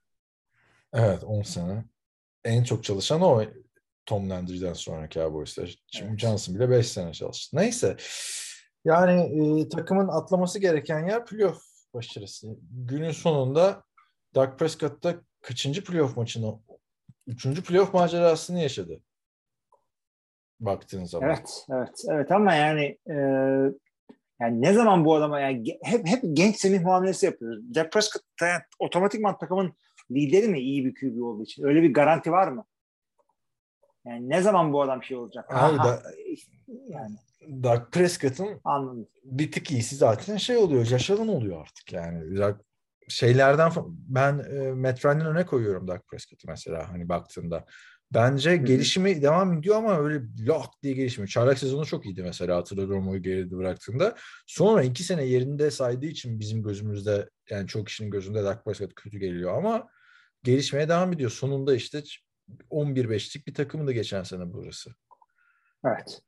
Evet 0.94 1.24
10 1.24 1.42
sene. 1.42 1.84
En 2.44 2.64
çok 2.64 2.84
çalışan 2.84 3.22
o 3.22 3.44
Tom 4.06 4.30
Landry'den 4.30 4.72
sonra 4.72 5.08
Cowboys'ta. 5.08 5.66
Jim 5.66 6.08
Evet. 6.08 6.18
Johnson 6.18 6.54
bile 6.54 6.70
5 6.70 6.88
sene 6.88 7.12
çalıştı. 7.12 7.56
Neyse. 7.56 7.96
Yani 8.84 9.20
e, 9.60 9.68
takımın 9.68 10.08
atlaması 10.08 10.58
gereken 10.58 11.06
yer 11.08 11.26
playoff 11.26 11.62
başarısı. 11.94 12.46
Günün 12.70 13.10
sonunda 13.10 13.84
Dak 14.34 14.58
Prescott 14.58 15.04
da 15.04 15.14
kaçıncı 15.40 15.84
playoff 15.84 16.16
maçını? 16.16 16.58
Üçüncü 17.26 17.62
playoff 17.62 17.94
macerasını 17.94 18.60
yaşadı. 18.60 19.00
Baktığın 20.60 21.04
zaman. 21.04 21.28
Evet, 21.28 21.66
evet, 21.70 22.04
evet 22.10 22.32
ama 22.32 22.54
yani 22.54 22.98
e, 23.10 23.14
yani 24.40 24.62
ne 24.62 24.72
zaman 24.72 25.04
bu 25.04 25.14
adama 25.14 25.40
yani 25.40 25.78
hep 25.82 26.06
hep 26.06 26.22
genç 26.32 26.56
Semih 26.56 26.80
muamelesi 26.80 27.26
yapıyoruz. 27.26 27.74
Dak 27.74 27.92
Prescott 27.92 28.24
da 28.40 28.46
otomatikman 28.78 29.38
takımın 29.38 29.74
lideri 30.14 30.48
mi 30.48 30.60
iyi 30.60 30.84
bir 30.84 30.94
QB 30.94 31.22
olduğu 31.22 31.42
için? 31.42 31.64
Öyle 31.64 31.82
bir 31.82 31.94
garanti 31.94 32.32
var 32.32 32.48
mı? 32.48 32.64
Yani 34.06 34.28
ne 34.28 34.42
zaman 34.42 34.72
bu 34.72 34.82
adam 34.82 35.02
şey 35.02 35.16
olacak? 35.16 35.44
Abi 35.48 35.76
Aha, 35.76 35.84
da- 35.84 36.02
yani 36.88 37.16
Dak 37.62 37.92
Prescott'ın 37.92 38.60
anladım. 38.64 39.08
bir 39.24 39.52
tık 39.52 39.70
iyisi 39.70 39.96
zaten 39.96 40.36
şey 40.36 40.56
oluyor. 40.56 40.86
Yaşanan 40.90 41.28
oluyor 41.28 41.60
artık 41.60 41.92
yani. 41.92 42.38
Dak- 42.38 42.60
Şeylerden 43.08 43.72
ben 44.08 44.38
e, 44.38 44.72
Matt 44.72 45.04
Ryan'ın 45.04 45.24
öne 45.24 45.46
koyuyorum 45.46 45.88
Dak 45.88 46.08
Prescott'ı 46.08 46.48
mesela 46.48 46.88
hani 46.92 47.08
baktığında. 47.08 47.64
Bence 48.14 48.50
hı. 48.52 48.56
gelişimi 48.56 49.22
devam 49.22 49.58
ediyor 49.58 49.76
ama 49.76 49.98
öyle 49.98 50.24
lak 50.38 50.70
diye 50.82 50.94
gelişmiyor. 50.94 51.28
Çaylak 51.28 51.58
sezonu 51.58 51.86
çok 51.86 52.06
iyiydi 52.06 52.22
mesela 52.22 52.56
hatırlıyorum 52.56 53.08
o 53.08 53.16
geride 53.16 53.56
bıraktığında. 53.56 54.16
Sonra 54.46 54.82
iki 54.82 55.04
sene 55.04 55.24
yerinde 55.24 55.70
saydığı 55.70 56.06
için 56.06 56.40
bizim 56.40 56.62
gözümüzde 56.62 57.30
yani 57.50 57.68
çok 57.68 57.86
kişinin 57.86 58.10
gözünde 58.10 58.44
Dak 58.44 58.64
Prescott 58.64 58.94
kötü 58.94 59.18
geliyor 59.18 59.56
ama 59.56 59.88
gelişmeye 60.42 60.88
devam 60.88 61.12
ediyor. 61.12 61.30
Sonunda 61.30 61.74
işte 61.74 62.02
11-5'lik 62.70 63.46
bir 63.46 63.54
takımı 63.54 63.86
da 63.86 63.92
geçen 63.92 64.22
sene 64.22 64.52
burası. 64.52 64.90
Evet. 65.84 66.22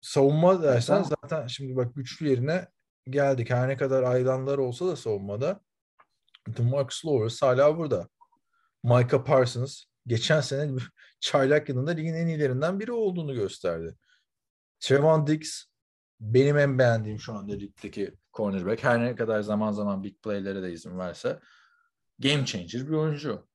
Savunma 0.00 0.62
dersen 0.62 1.02
Tamam. 1.02 1.10
zaten 1.22 1.46
şimdi 1.46 1.76
bak 1.76 1.94
güçlü 1.94 2.28
yerine 2.28 2.68
geldik. 3.10 3.50
Her 3.50 3.68
ne 3.68 3.76
kadar 3.76 4.02
ayrılanlar 4.02 4.58
olsa 4.58 4.86
da 4.86 4.96
savunmada 4.96 5.60
DeMarcus 6.48 7.06
Lawrence 7.06 7.36
hala 7.40 7.78
burada. 7.78 8.08
Micah 8.84 9.24
Parsons 9.24 9.84
geçen 10.06 10.40
sene 10.40 10.78
çaylak 11.20 11.68
yılında 11.68 11.90
ligin 11.90 12.14
en 12.14 12.26
iyilerinden 12.26 12.80
biri 12.80 12.92
olduğunu 12.92 13.34
gösterdi. 13.34 13.96
Trevon 14.80 15.26
Diggs 15.26 15.64
benim 16.20 16.58
en 16.58 16.78
beğendiğim 16.78 17.18
şu 17.18 17.32
anda 17.32 17.52
ligdeki 17.52 18.14
cornerback. 18.32 18.84
Her 18.84 19.04
ne 19.04 19.14
kadar 19.14 19.40
zaman 19.40 19.72
zaman 19.72 20.02
big 20.02 20.22
play'lere 20.22 20.62
de 20.62 20.72
izin 20.72 20.98
verse 20.98 21.40
game 22.22 22.44
changer 22.46 22.86
bir 22.88 22.92
oyuncu. 22.92 23.46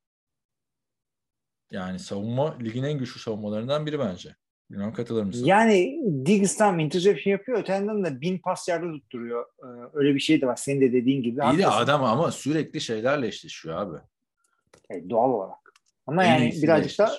Yani 1.72 1.99
savunma 1.99 2.57
ligin 2.59 2.84
en 2.84 2.97
güçlü 2.97 3.20
savunmalarından 3.20 3.86
biri 3.86 3.99
bence. 3.99 4.36
Bilmem 4.72 4.93
katılır 4.93 5.24
mısın? 5.24 5.45
Yani 5.45 5.99
Diggs 6.26 6.57
tam 6.57 6.80
interception 6.80 7.32
yapıyor. 7.32 7.59
Öte 7.59 7.74
yandan 7.74 8.03
da 8.03 8.22
bin 8.22 8.38
pas 8.38 8.68
yardı 8.68 8.91
tutturuyor. 8.91 9.45
Ee, 9.63 9.68
öyle 9.93 10.15
bir 10.15 10.20
şey 10.20 10.41
de 10.41 10.47
var. 10.47 10.55
Senin 10.55 10.82
de 10.82 10.93
dediğin 10.93 11.24
gibi. 11.24 11.41
İyi 11.53 11.57
de 11.57 11.68
adam 11.68 12.03
ama 12.03 12.32
sürekli 12.32 12.82
şeylerle 12.82 13.28
eşleşiyor 13.28 13.78
abi. 13.78 13.97
E, 14.89 15.09
doğal 15.09 15.30
olarak. 15.30 15.74
Ama 16.05 16.24
En 16.24 16.30
yani 16.39 16.53
birazcık 16.63 16.99
da. 16.99 17.11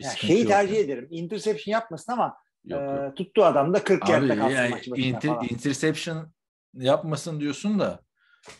Bir 0.00 0.04
yani 0.04 0.16
şeyi 0.18 0.46
tercih 0.46 0.74
yani. 0.74 0.84
ederim. 0.84 1.08
Interception 1.10 1.72
yapmasın 1.72 2.12
ama 2.12 2.36
Yok, 2.64 2.80
e, 2.80 2.84
yok. 2.84 3.16
tuttuğu 3.16 3.44
adam 3.44 3.74
da 3.74 3.84
40 3.84 4.02
Abi 4.04 4.10
yerde 4.10 4.36
kalsın 4.36 4.56
yani 4.56 4.70
maçı 4.70 4.90
inter- 4.90 5.26
falan. 5.26 5.44
interception 5.50 6.32
yapmasın 6.74 7.40
diyorsun 7.40 7.78
da 7.80 8.00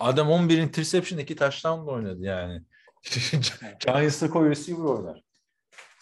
adam 0.00 0.30
11 0.30 0.58
interception 0.58 1.18
iki 1.18 1.36
touchdown'la 1.36 1.92
oynadı 1.92 2.22
yani. 2.22 2.62
Giants'ta 3.86 4.30
koy 4.30 4.50
receiver 4.50 4.84
oynar. 4.84 5.22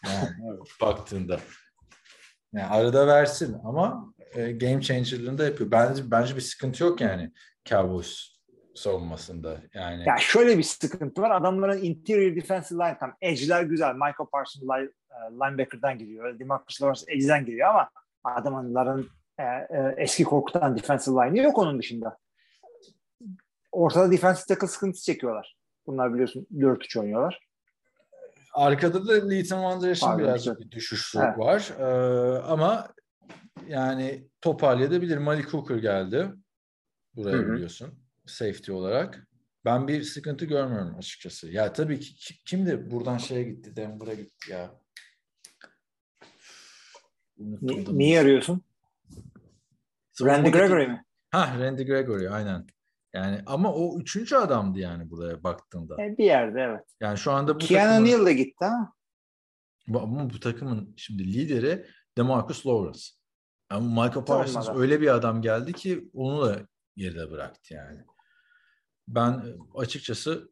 Yani 0.05 0.28
baktığında. 0.80 1.41
Yani 2.53 2.66
arada 2.66 3.07
versin 3.07 3.57
ama 3.64 4.14
e, 4.35 4.53
game 4.53 4.83
changer'lığını 4.83 5.39
da 5.39 5.45
yapıyor. 5.45 5.70
Bence 5.70 6.11
bence 6.11 6.37
bir 6.37 6.41
sıkıntı 6.41 6.85
yok 6.85 7.01
yani 7.01 7.33
Cowboys 7.64 8.33
savunmasında. 8.74 9.57
Yani 9.74 10.05
Ya 10.09 10.16
şöyle 10.18 10.59
bir 10.59 10.62
sıkıntı 10.62 11.22
var. 11.22 11.30
Adamların 11.30 11.83
interior 11.83 12.37
defensive 12.37 12.85
line 12.85 12.99
tam 12.99 13.14
edge'ler 13.20 13.62
güzel. 13.62 13.93
Michael 13.93 14.28
Parsons 14.33 14.62
line, 14.62 14.91
linebackер'dan 15.30 15.99
giriyor. 15.99 16.39
DeMarcus 16.39 16.83
Lawrence 16.83 17.05
edge'den 17.09 17.45
giriyor 17.47 17.68
ama 17.68 17.91
adamların 18.24 19.11
e, 19.39 19.43
e, 19.43 19.95
eski 19.97 20.24
korkutan 20.24 20.76
defensive 20.76 21.14
line'ı 21.14 21.43
yok 21.43 21.59
onun 21.59 21.78
dışında. 21.78 22.18
Ortada 23.73 24.12
defensive 24.12 24.45
tackle 24.55 24.66
sıkıntısı 24.66 25.05
çekiyorlar. 25.05 25.57
Bunlar 25.87 26.12
biliyorsun 26.12 26.47
4-3 26.59 27.01
oynuyorlar. 27.01 27.41
Arkada 28.55 29.07
da 29.09 29.27
Leighton 29.29 29.62
Van 29.64 29.83
Der 29.83 29.89
Esch'in 29.91 30.07
Pardon, 30.07 30.25
biraz 30.25 30.37
güzel. 30.45 30.59
bir 30.59 30.70
düşüşü 30.70 31.18
Evet. 31.18 31.39
var. 31.39 31.73
Ee, 31.79 32.39
ama 32.39 32.89
yani 33.66 34.29
toparlayabilir. 34.41 35.18
Malik 35.18 35.49
Hooker 35.55 35.77
geldi. 35.77 36.29
Buraya 37.16 37.37
Hı 37.39 37.43
hı. 37.43 37.53
biliyorsun. 37.53 37.95
Safety 38.27 38.73
olarak. 38.73 39.27
Ben 39.64 39.89
bir 39.89 40.03
sıkıntı 40.03 40.45
görmüyorum 40.45 40.95
açıkçası. 40.99 41.51
Ya 41.51 41.73
tabii 41.73 42.01
ki 42.01 42.14
ki- 42.14 42.45
kim 42.45 42.66
de 42.66 42.91
buradan 42.91 43.18
şeye 43.18 43.43
gitti, 43.43 43.77
Denver'a 43.77 44.14
gitti 44.14 44.53
ya. 44.53 44.70
Niye 47.39 48.20
arıyorsun? 48.20 48.62
Randy 50.23 50.51
Gregory 50.51 50.87
mi? 50.87 51.05
Ha 51.31 51.57
Randy 51.61 51.85
Gregory 51.85 52.29
aynen. 52.31 52.66
Yani 53.14 53.42
ama 53.46 53.74
o 53.74 53.98
üçüncü 54.00 54.36
adamdı 54.36 54.78
yani 54.78 55.10
buraya 55.10 55.42
baktığında. 55.44 56.02
E, 56.04 56.18
bir 56.18 56.24
yerde 56.24 56.60
evet. 56.60 56.84
Yani 57.00 57.18
şu 57.18 57.32
anda 57.32 57.54
bu 57.54 57.58
Keanu 57.58 57.88
takımın- 57.90 58.06
Neal 58.10 58.26
da 58.26 58.32
gitti 58.32 58.64
ama. 58.64 58.94
Bu, 59.88 60.00
ama 60.00 60.30
bu 60.30 60.40
takımın 60.40 60.94
şimdi 60.96 61.32
lideri 61.34 61.86
DeMarcus 62.18 62.66
Lawrence. 62.66 63.00
Ama 63.70 63.88
Michael 64.04 64.24
Parsons 64.24 64.64
Savunmada. 64.66 64.82
öyle 64.82 65.00
bir 65.00 65.14
adam 65.14 65.42
geldi 65.42 65.72
ki 65.72 66.10
onu 66.14 66.46
da 66.46 66.60
geride 66.96 67.30
bıraktı 67.30 67.74
yani. 67.74 68.00
Ben 69.08 69.30
e, 69.32 69.56
açıkçası 69.74 70.50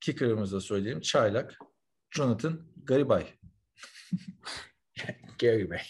kicker'ımızda 0.00 0.60
söyleyeyim. 0.60 1.00
Çaylak, 1.00 1.58
Jonathan 2.10 2.60
Garibay. 2.84 3.26
Garibay. 5.38 5.80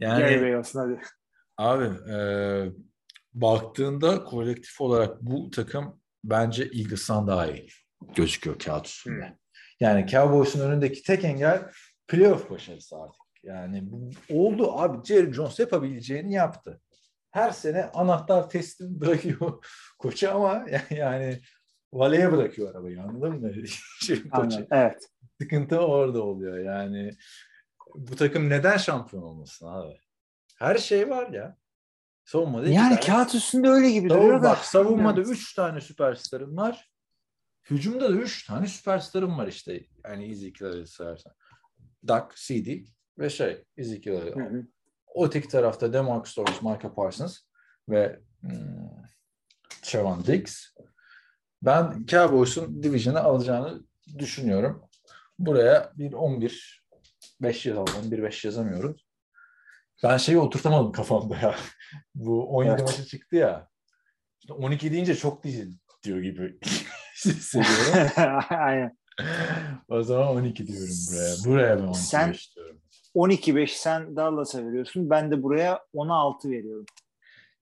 Yani 0.00 0.20
Gary 0.20 0.42
Bey 0.42 0.56
olsun 0.56 0.78
hadi. 0.78 1.00
abi 1.56 1.84
e, 2.12 2.16
baktığında 3.34 4.24
kolektif 4.24 4.80
olarak 4.80 5.22
bu 5.22 5.50
takım 5.50 6.00
bence 6.24 6.62
Eagles'tan 6.62 7.26
daha 7.26 7.46
iyi 7.46 7.68
gözüküyor 8.14 8.58
kağıt 8.58 8.86
üstünde. 8.86 9.38
Yani 9.80 10.06
Cowboys'un 10.06 10.60
önündeki 10.60 11.02
tek 11.02 11.24
engel 11.24 11.70
playoff 12.08 12.50
başarısı 12.50 12.96
artık. 12.96 13.20
Yani 13.42 13.80
bu 13.82 14.10
oldu 14.30 14.72
abi. 14.72 15.06
Jerry 15.06 15.32
Jones 15.32 15.58
yapabileceğini 15.58 16.34
yaptı. 16.34 16.80
Her 17.30 17.50
sene 17.50 17.84
anahtar 17.84 18.50
teslim 18.50 18.88
bırakıyor 19.00 19.64
koça 19.98 20.32
ama 20.32 20.66
yani 20.90 21.40
valeye 21.92 22.32
bırakıyor 22.32 22.70
arabayı 22.70 23.02
anladın 23.02 23.40
mı? 23.40 23.52
Koça. 24.00 24.22
Anladım. 24.32 24.66
Evet. 24.70 25.08
Sıkıntı 25.40 25.78
orada 25.78 26.22
oluyor 26.22 26.58
yani. 26.58 27.10
Bu 27.94 28.16
takım 28.16 28.50
neden 28.50 28.76
şampiyon 28.76 29.22
olmasın 29.22 29.66
abi? 29.66 29.98
Her 30.58 30.78
şey 30.78 31.10
var 31.10 31.28
ya. 31.32 31.56
Savunmada 32.24 32.66
iki 32.66 32.74
Yani 32.74 32.88
tane- 32.88 33.00
kağıt 33.00 33.34
üstünde 33.34 33.68
öyle 33.68 33.90
gibi 33.90 34.08
Savun- 34.08 34.22
duruyor 34.22 34.42
da. 34.42 34.48
bak 34.50 34.58
savunmada 34.58 35.16
bilmiyorum. 35.16 35.32
3 35.32 35.54
tane 35.54 35.80
süperstarım 35.80 36.56
var. 36.56 36.90
Hücumda 37.70 38.08
da 38.08 38.12
3 38.18 38.46
tane 38.46 38.66
süperstarım 38.66 39.38
var 39.38 39.46
işte. 39.46 39.80
Yani 40.04 40.30
Ezekiel'i 40.30 40.86
sayarsan. 40.86 41.32
Dak, 42.08 42.36
CD 42.36 42.68
ve 43.18 43.30
şey 43.30 43.64
Ezekiel. 43.76 44.34
Hı 44.34 44.40
hı. 44.40 44.66
O 45.06 45.30
tek 45.30 45.50
tarafta 45.50 45.92
Demarcus 45.92 46.38
Lawrence, 46.38 46.58
Michael 46.62 46.94
Parsons 46.94 47.38
ve 47.88 48.20
hmm, 48.40 48.50
Trevon 49.82 50.24
Diggs. 50.26 50.66
Ben 51.62 52.04
Cowboys'un 52.06 52.82
Division'ı 52.82 53.20
alacağını 53.20 53.82
düşünüyorum. 54.18 54.82
Buraya 55.38 55.92
bir 55.94 56.12
11 56.12 56.84
5 57.40 57.66
yazalım. 57.66 57.94
11 58.04 58.22
5 58.22 58.44
yazamıyorum. 58.44 58.96
Ben 60.02 60.16
şeyi 60.16 60.38
oturtamadım 60.38 60.92
kafamda 60.92 61.36
ya. 61.36 61.54
Bu 62.14 62.48
17 62.48 62.70
Evet. 62.72 62.82
maçı 62.82 63.04
çıktı 63.04 63.36
ya. 63.36 63.68
İşte 64.40 64.52
12 64.52 64.92
deyince 64.92 65.14
çok 65.14 65.44
değil 65.44 65.78
diyor 66.02 66.18
gibi 66.18 66.58
hissediyorum. 67.24 68.10
Aynen. 68.50 68.96
o 69.88 70.02
zaman 70.02 70.28
12 70.28 70.66
diyorum 70.66 70.94
buraya. 71.10 71.34
Buraya 71.46 71.78
ben 71.78 71.82
12 71.82 71.98
Sen- 71.98 72.32
istiyorum. 72.32 72.80
12-5 73.14 73.66
sen 73.76 74.16
Dallas'a 74.16 74.66
veriyorsun. 74.66 75.10
Ben 75.10 75.30
de 75.30 75.42
buraya 75.42 75.80
10'a 75.94 76.14
6 76.14 76.50
veriyorum. 76.50 76.86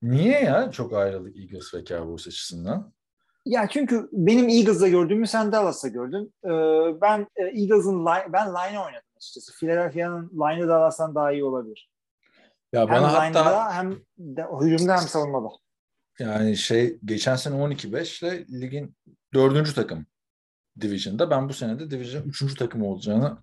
Niye 0.01 0.39
ya 0.39 0.71
çok 0.71 0.93
ayrılık 0.93 1.37
Eagles 1.37 1.73
ve 1.73 1.85
Cowboys 1.85 2.27
açısından? 2.27 2.93
Ya 3.45 3.67
çünkü 3.69 4.09
benim 4.11 4.49
Eagles'da 4.49 4.87
gördüğümü 4.87 5.27
sen 5.27 5.51
Dallas'ta 5.51 5.87
gördün. 5.87 6.33
Ee, 6.45 7.01
ben 7.01 7.27
e, 7.35 7.43
Eagles'ın 7.43 8.05
line, 8.05 8.33
ben 8.33 8.47
line 8.49 8.79
oynadım 8.79 9.07
açıkçası. 9.17 9.53
Philadelphia'nın 9.59 10.29
line'ı 10.33 10.67
Dallas'tan 10.67 11.15
daha 11.15 11.31
iyi 11.31 11.43
olabilir. 11.43 11.89
Ya 12.73 12.81
Hem 12.81 12.89
bana 12.89 13.13
hatta 13.13 13.73
hem 13.73 13.91
de, 14.17 14.45
hücumda 14.61 14.93
hem 14.97 15.07
savunmada. 15.07 15.47
yani 16.19 16.57
şey 16.57 16.99
geçen 17.05 17.35
sene 17.35 17.55
12-5 17.55 18.25
ile 18.25 18.61
ligin 18.61 18.95
dördüncü 19.33 19.73
takım 19.75 20.05
Division'da. 20.81 21.29
Ben 21.29 21.49
bu 21.49 21.53
sene 21.53 21.79
de 21.79 21.91
Division 21.91 22.23
3. 22.23 22.55
takım 22.57 22.83
olacağını 22.83 23.37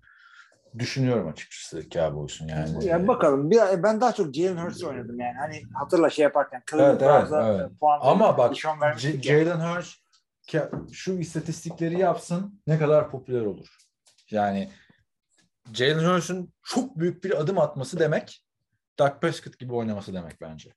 düşünüyorum 0.79 1.27
açıkçası 1.27 1.89
Cowboys'un 1.89 2.47
yani. 2.47 2.85
Yani 2.85 3.07
bakalım. 3.07 3.51
Bir, 3.51 3.83
ben 3.83 4.01
daha 4.01 4.13
çok 4.13 4.33
Jalen 4.33 4.57
Hurts 4.57 4.83
oynadım 4.83 5.19
yani. 5.19 5.37
Hani 5.39 5.61
hatırla 5.73 6.09
şey 6.09 6.23
yaparken 6.23 6.63
Cleveland 6.71 7.01
Evet, 7.01 7.27
evet, 7.31 7.43
evet. 7.45 7.79
puan 7.79 7.99
Ama 8.01 8.37
bak 8.37 8.55
ya. 8.65 9.21
Jalen 9.21 9.59
Hurts 9.59 9.95
şu 10.91 11.13
istatistikleri 11.13 11.99
yapsın 11.99 12.61
ne 12.67 12.79
kadar 12.79 13.11
popüler 13.11 13.41
olur. 13.41 13.67
Yani 14.31 14.69
Jalen 15.73 16.03
Hurts'un 16.03 16.53
çok 16.63 16.99
büyük 16.99 17.23
bir 17.23 17.39
adım 17.39 17.59
atması 17.59 17.99
demek 17.99 18.43
Dak 18.99 19.21
Prescott 19.21 19.59
gibi 19.59 19.73
oynaması 19.73 20.13
demek 20.13 20.41
bence. 20.41 20.73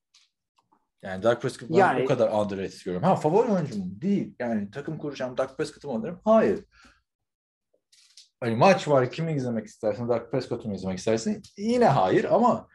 Yani 1.02 1.22
Dak 1.22 1.42
Prescott 1.42 1.70
Yani- 1.70 2.02
o 2.02 2.06
kadar 2.06 2.28
underrated 2.28 2.84
görüyorum. 2.84 3.08
Ha 3.08 3.16
favori 3.16 3.52
oyuncum? 3.52 4.00
Değil. 4.00 4.34
Yani 4.38 4.70
takım 4.70 4.98
kuracağım 4.98 5.36
Dak 5.36 5.56
Prescott'ı 5.56 5.88
mı 5.88 5.94
alırım? 5.94 6.20
Hayır. 6.24 6.64
Hani 8.40 8.56
maç 8.56 8.88
var 8.88 9.10
kimi 9.10 9.32
izlemek 9.32 9.66
istersin? 9.66 10.08
Dak 10.08 10.30
Prescott'u 10.30 10.68
mu 10.68 10.74
izlemek 10.74 10.98
istersin? 10.98 11.42
Yine 11.56 11.86
hayır 11.86 12.24
ama 12.24 12.68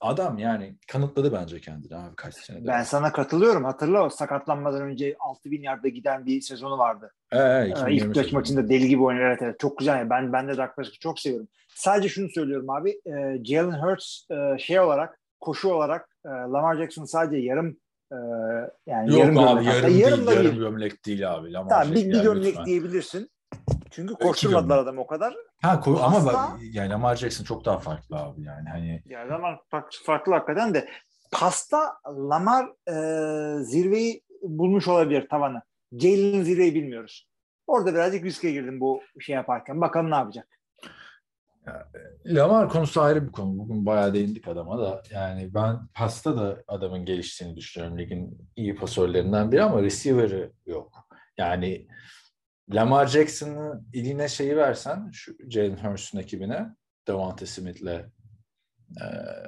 adam 0.00 0.38
yani 0.38 0.76
kanıtladı 0.88 1.32
bence 1.32 1.60
kendini 1.60 1.96
abi 1.96 2.16
kaç 2.16 2.34
senedir. 2.34 2.66
Ben 2.66 2.82
sana 2.82 3.12
katılıyorum. 3.12 3.64
Hatırla 3.64 4.04
o 4.04 4.10
sakatlanmadan 4.10 4.82
önce 4.82 5.16
6000 5.20 5.62
yarda 5.62 5.88
giden 5.88 6.26
bir 6.26 6.40
sezonu 6.40 6.78
vardı. 6.78 7.12
Ee, 7.32 7.38
ee, 7.38 7.68
2020 7.70 8.08
İlk 8.08 8.16
sezonu. 8.16 8.32
maçında 8.32 8.68
deli 8.68 8.88
gibi 8.88 9.02
oynuyor. 9.02 9.28
Evet, 9.28 9.42
evet. 9.42 9.58
Çok 9.58 9.78
güzel. 9.78 10.10
Ben 10.10 10.32
ben 10.32 10.48
de 10.48 10.52
Prescott'u 10.52 10.98
çok 10.98 11.20
seviyorum. 11.20 11.48
Sadece 11.74 12.08
şunu 12.08 12.28
söylüyorum 12.28 12.70
abi. 12.70 12.90
E, 12.90 13.44
Jalen 13.44 13.82
Hurts 13.82 14.30
e, 14.30 14.58
şey 14.58 14.80
olarak 14.80 15.20
koşu 15.40 15.68
olarak 15.68 16.08
e, 16.24 16.28
Lamar 16.28 16.76
Jackson 16.76 17.04
sadece 17.04 17.42
yarım 17.42 17.76
e, 18.12 18.16
yani 18.86 19.10
Yok 19.10 19.18
yarım 19.18 19.38
abi 19.38 19.64
gömlek 19.64 19.66
yarım 19.66 19.80
hatta. 19.80 19.86
değil, 19.90 19.98
Yarım 20.00 20.26
yarım 20.44 20.58
gömlek 20.58 21.06
değil 21.06 21.32
abi. 21.32 21.52
Lamar 21.52 21.68
Tamam, 21.68 21.90
bir, 21.94 21.96
bir 21.96 22.14
yani 22.14 22.22
gömlek 22.22 22.46
lütfen. 22.46 22.64
diyebilirsin. 22.66 23.30
Çünkü 23.90 24.14
koşturmadılar 24.14 24.78
adamı 24.78 25.00
o 25.00 25.06
kadar. 25.06 25.34
Ha, 25.62 25.74
ko- 25.74 26.00
ama 26.00 26.26
bak 26.26 26.36
yani 26.62 26.90
Lamar 26.90 27.16
Jackson 27.16 27.44
çok 27.44 27.64
daha 27.64 27.78
farklı 27.78 28.16
abi 28.16 28.42
yani 28.42 28.68
hani 28.68 29.02
Ya 29.06 29.28
Lamar 29.28 29.60
farklı, 29.70 29.98
farklı 30.04 30.32
hakikaten 30.32 30.74
de 30.74 30.88
pasta 31.32 31.92
Lamar 32.06 32.66
e, 32.88 32.94
zirveyi 33.62 34.22
bulmuş 34.42 34.88
olabilir 34.88 35.28
tavanı. 35.28 35.62
Jalen'in 35.92 36.42
zirveyi 36.42 36.74
bilmiyoruz. 36.74 37.28
Orada 37.66 37.94
birazcık 37.94 38.24
riske 38.24 38.50
girdim 38.50 38.80
bu 38.80 39.00
şey 39.20 39.34
yaparken. 39.34 39.80
Bakalım 39.80 40.10
ne 40.10 40.14
yapacak. 40.14 40.48
Lamar 42.26 42.68
konusu 42.68 43.00
ayrı 43.00 43.26
bir 43.26 43.32
konu. 43.32 43.58
Bugün 43.58 43.86
bayağı 43.86 44.14
değindik 44.14 44.48
adama 44.48 44.78
da. 44.78 45.02
Yani 45.10 45.54
ben 45.54 45.76
pasta 45.94 46.36
da 46.36 46.62
adamın 46.68 47.04
geliştiğini 47.04 47.56
düşünüyorum. 47.56 47.98
Ligin 47.98 48.38
iyi 48.56 48.76
pasörlerinden 48.76 49.52
biri 49.52 49.62
ama 49.62 49.82
receiver'ı 49.82 50.52
yok. 50.66 50.92
Yani 51.38 51.86
Lamar 52.70 53.06
Jackson'ı 53.06 53.82
eline 53.92 54.28
şeyi 54.28 54.56
versen 54.56 55.10
şu 55.12 55.36
Jalen 55.50 55.76
Hurst'un 55.76 56.18
ekibine 56.18 56.66
Devonta 57.08 57.46
Smith'le 57.46 58.04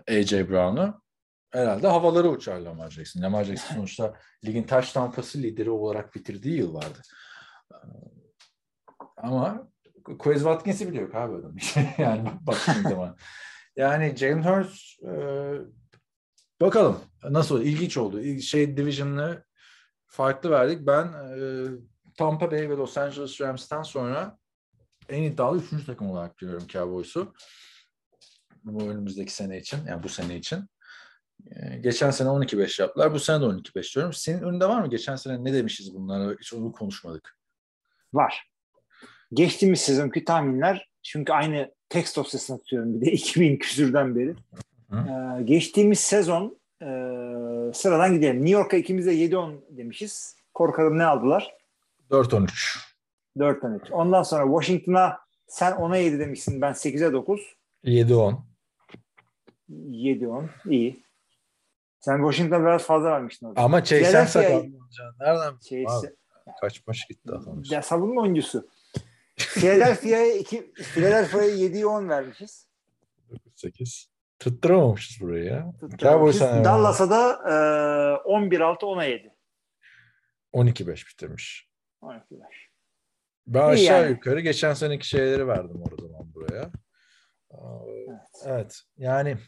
e, 0.08 0.18
AJ 0.18 0.32
Brown'u 0.32 1.02
herhalde 1.50 1.88
havaları 1.88 2.30
uçar 2.30 2.58
Lamar 2.60 2.90
Jackson. 2.90 3.22
Lamar 3.22 3.44
Jackson 3.44 3.74
sonuçta 3.74 4.14
ligin 4.44 4.62
taş 4.62 4.92
tampası 4.92 5.38
lideri 5.38 5.70
olarak 5.70 6.14
bitirdiği 6.14 6.56
yıl 6.58 6.74
vardı. 6.74 6.98
E, 7.72 7.76
Ama 9.16 9.68
Quez 10.18 10.38
Watkins'i 10.38 10.92
bile 10.92 11.04
abi 11.04 11.36
adam. 11.36 11.56
yani 11.98 12.28
baktığın 12.40 12.82
zaman. 12.82 13.16
Yani 13.76 14.16
Jalen 14.16 14.42
Hurts 14.42 15.02
e, 15.02 15.12
bakalım 16.60 17.00
nasıl 17.24 17.62
ilginç 17.62 17.96
oldu. 17.96 18.40
Şey 18.40 18.76
Division'ı 18.76 19.44
farklı 20.06 20.50
verdik. 20.50 20.86
Ben 20.86 21.06
e, 21.06 21.40
Tampa 22.18 22.50
Bay 22.50 22.70
ve 22.70 22.76
Los 22.76 22.98
Angeles 22.98 23.40
Rams'tan 23.40 23.82
sonra 23.82 24.38
en 25.08 25.22
iddialı 25.22 25.58
üçüncü 25.58 25.86
takım 25.86 26.10
olarak 26.10 26.38
görüyorum 26.38 26.66
Cowboys'u. 26.68 27.34
Bu 28.64 28.82
önümüzdeki 28.82 29.32
sene 29.32 29.58
için, 29.58 29.78
yani 29.88 30.02
bu 30.02 30.08
sene 30.08 30.36
için. 30.36 30.64
E, 31.50 31.78
geçen 31.78 32.10
sene 32.10 32.28
12-5 32.28 32.82
yaptılar. 32.82 33.14
Bu 33.14 33.18
sene 33.18 33.40
de 33.40 33.44
12-5 33.44 33.94
diyorum. 33.94 34.12
Senin 34.12 34.42
önünde 34.42 34.68
var 34.68 34.80
mı? 34.80 34.90
Geçen 34.90 35.16
sene 35.16 35.44
ne 35.44 35.52
demişiz 35.52 35.94
bunlara? 35.94 36.36
Hiç 36.40 36.54
onu 36.54 36.72
konuşmadık. 36.72 37.38
Var. 38.12 38.50
Geçtiğimiz 39.32 39.80
sezonki 39.80 40.24
tahminler 40.24 40.88
çünkü 41.02 41.32
aynı 41.32 41.74
text 41.88 42.16
dosyasını 42.16 42.58
tutuyorum 42.58 43.00
bir 43.00 43.06
de 43.06 43.10
2000 43.12 43.56
küsürden 43.56 44.16
beri. 44.16 44.34
Ee, 44.92 45.42
geçtiğimiz 45.42 46.00
sezon 46.00 46.58
e, 46.82 46.86
sıradan 47.74 48.14
gidelim. 48.14 48.36
New 48.36 48.50
York'a 48.50 48.76
ikimiz 48.76 49.06
de 49.06 49.14
7-10 49.14 49.56
demişiz. 49.70 50.36
Korkalım 50.54 50.98
ne 50.98 51.04
aldılar? 51.04 51.57
4-13. 52.10 52.78
4-13. 53.36 53.92
Ondan 53.92 54.22
sonra 54.22 54.44
Washington'a 54.60 55.18
sen 55.46 55.72
10'a 55.72 55.96
7 55.96 56.18
demişsin. 56.18 56.60
Ben 56.60 56.72
8'e 56.72 57.12
9. 57.12 57.40
7-10. 57.84 58.34
7-10. 59.70 60.48
İyi. 60.66 61.02
Sen 62.00 62.16
Washington'a 62.18 62.60
biraz 62.60 62.82
fazla 62.82 63.10
vermiştin 63.10 63.46
orada. 63.46 63.60
Ama 63.60 63.84
Chase'den 63.84 64.24
Philadelphia- 64.24 64.26
sakatlanacaksın. 64.26 65.16
Nereden? 65.20 65.58
Şey, 65.68 65.84
Abi, 65.88 66.06
kaç 66.60 66.86
maç 66.86 67.08
gitti 67.08 67.32
adam. 67.32 67.62
ya 67.70 67.82
savunma 67.82 68.22
oyuncusu. 68.22 68.68
Philadelphia'ya 69.36 70.34
2 70.34 70.72
Philadelphia'ya 70.74 71.48
7'ye 71.48 71.86
10 71.86 72.08
vermişiz. 72.08 72.68
8. 73.54 74.10
Tutturamamışız 74.38 75.20
burayı 75.20 75.44
ya. 75.44 75.72
Tutturamamışız. 75.80 76.40
Dallas'a 76.40 77.10
da 77.10 77.32
e, 77.44 78.28
11-6 78.28 78.86
10'a 78.86 79.04
7. 79.04 79.34
12-5 80.52 81.08
bitirmiş. 81.08 81.67
12 82.00 82.24
Ben 83.46 83.76
İyi 83.76 83.90
aşağı 83.90 84.02
yani. 84.02 84.10
yukarı 84.10 84.40
geçen 84.40 84.74
seneki 84.74 85.08
şeyleri 85.08 85.46
verdim 85.48 85.82
orada 85.82 86.02
zaman 86.06 86.34
buraya. 86.34 86.70
Aa, 87.50 87.84
Evet. 88.46 88.80
Yani 88.96 89.38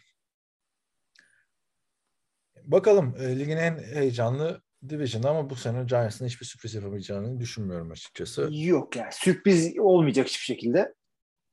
bakalım 2.65 3.17
e, 3.19 3.39
ligin 3.39 3.57
en 3.57 3.79
heyecanlı 3.79 4.63
division 4.89 5.23
ama 5.23 5.51
bu 5.51 5.57
sene 5.57 5.85
Giants'ın 5.85 6.27
hiçbir 6.27 6.47
sürpriz 6.47 6.75
yapamayacağını 6.75 7.41
düşünmüyorum 7.41 7.91
açıkçası. 7.91 8.49
Yok 8.53 8.97
ya. 8.97 9.11
Sürpriz 9.13 9.79
olmayacak 9.79 10.27
hiçbir 10.27 10.45
şekilde. 10.45 10.95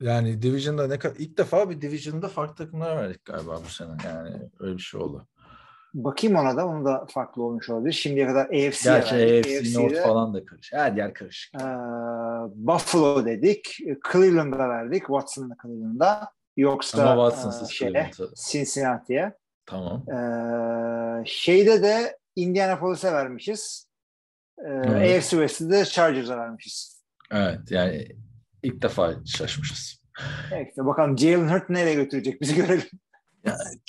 Yani 0.00 0.42
Division'da 0.42 0.86
ne 0.86 0.98
kadar 0.98 1.16
ilk 1.16 1.38
defa 1.38 1.70
bir 1.70 1.80
Division'da 1.80 2.28
farklı 2.28 2.54
takımlar 2.54 2.96
verdik 2.96 3.24
galiba 3.24 3.60
bu 3.64 3.68
sene. 3.68 3.96
Yani 4.04 4.50
öyle 4.60 4.76
bir 4.76 4.82
şey 4.82 5.00
oldu. 5.00 5.28
Bakayım 5.94 6.36
ona 6.36 6.56
da. 6.56 6.66
Onu 6.66 6.84
da 6.84 7.06
farklı 7.10 7.42
olmuş 7.42 7.70
olabilir. 7.70 7.92
Şimdiye 7.92 8.26
kadar 8.26 8.44
AFC'ye 8.44 8.68
Gerçi 8.94 9.14
verdik. 9.16 9.46
AFC 9.46 9.58
AFC'de, 9.58 9.82
North 9.82 10.02
falan 10.02 10.34
da 10.34 10.44
karışık. 10.44 10.72
Her 10.78 10.92
yer 10.92 11.14
karışık. 11.14 11.54
e, 11.54 11.64
Buffalo 12.54 13.24
dedik. 13.26 13.78
Cleveland'a 14.12 14.68
verdik. 14.68 15.00
Watson'la 15.00 15.54
Cleveland'a. 15.62 16.30
Yoksa 16.56 17.10
Ama 17.12 17.26
e, 17.26 17.30
Watson'sız 17.30 17.70
şeye, 17.70 17.90
Cleveland'a. 17.90 18.34
Cincinnati'ye. 18.50 19.32
Tamam. 19.66 20.04
E, 20.10 20.18
şeyde 21.26 21.82
de 21.82 22.18
Indianapolis'e 22.36 23.12
vermişiz. 23.12 23.88
E, 24.58 24.68
Evet. 24.68 25.18
AFC 25.18 25.30
West'te 25.30 25.70
de 25.70 25.84
Chargers'a 25.84 26.36
vermişiz. 26.38 27.02
Evet 27.30 27.58
yani 27.70 28.08
ilk 28.62 28.82
defa 28.82 29.14
şaşmışız. 29.26 29.98
Evet, 30.52 30.76
bakalım 30.76 31.18
Jalen 31.18 31.48
Hurt 31.48 31.70
nereye 31.70 31.94
götürecek 31.94 32.40
bizi 32.40 32.54
görelim. 32.56 32.88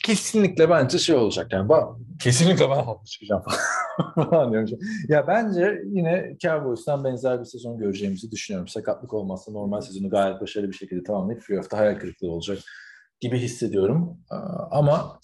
Kesinlikle 0.03 0.69
bence 0.69 0.97
şey 0.97 1.15
olacak 1.15 1.53
yani. 1.53 1.69
Ba 1.69 1.97
kesinlikle 2.19 2.69
ben 2.69 2.75
haklı 2.83 3.05
çıkacağım 3.05 3.43
falan 4.15 4.51
diyorum. 4.51 4.69
Ya 5.07 5.27
bence 5.27 5.81
yine 5.85 6.37
Cowboys'tan 6.41 7.03
benzer 7.03 7.39
bir 7.39 7.45
sezon 7.45 7.77
göreceğimizi 7.77 8.31
düşünüyorum. 8.31 8.67
Sakatlık 8.67 9.13
olmazsa 9.13 9.51
normal 9.51 9.81
sezonu 9.81 10.09
gayet 10.09 10.41
başarılı 10.41 10.67
bir 10.71 10.75
şekilde 10.75 11.03
tamamlayıp 11.03 11.43
playoff'ta 11.47 11.77
hayal 11.77 11.99
kırıklığı 11.99 12.31
olacak 12.31 12.59
gibi 13.19 13.37
hissediyorum. 13.39 14.17
Aa, 14.29 14.67
Ama 14.79 15.19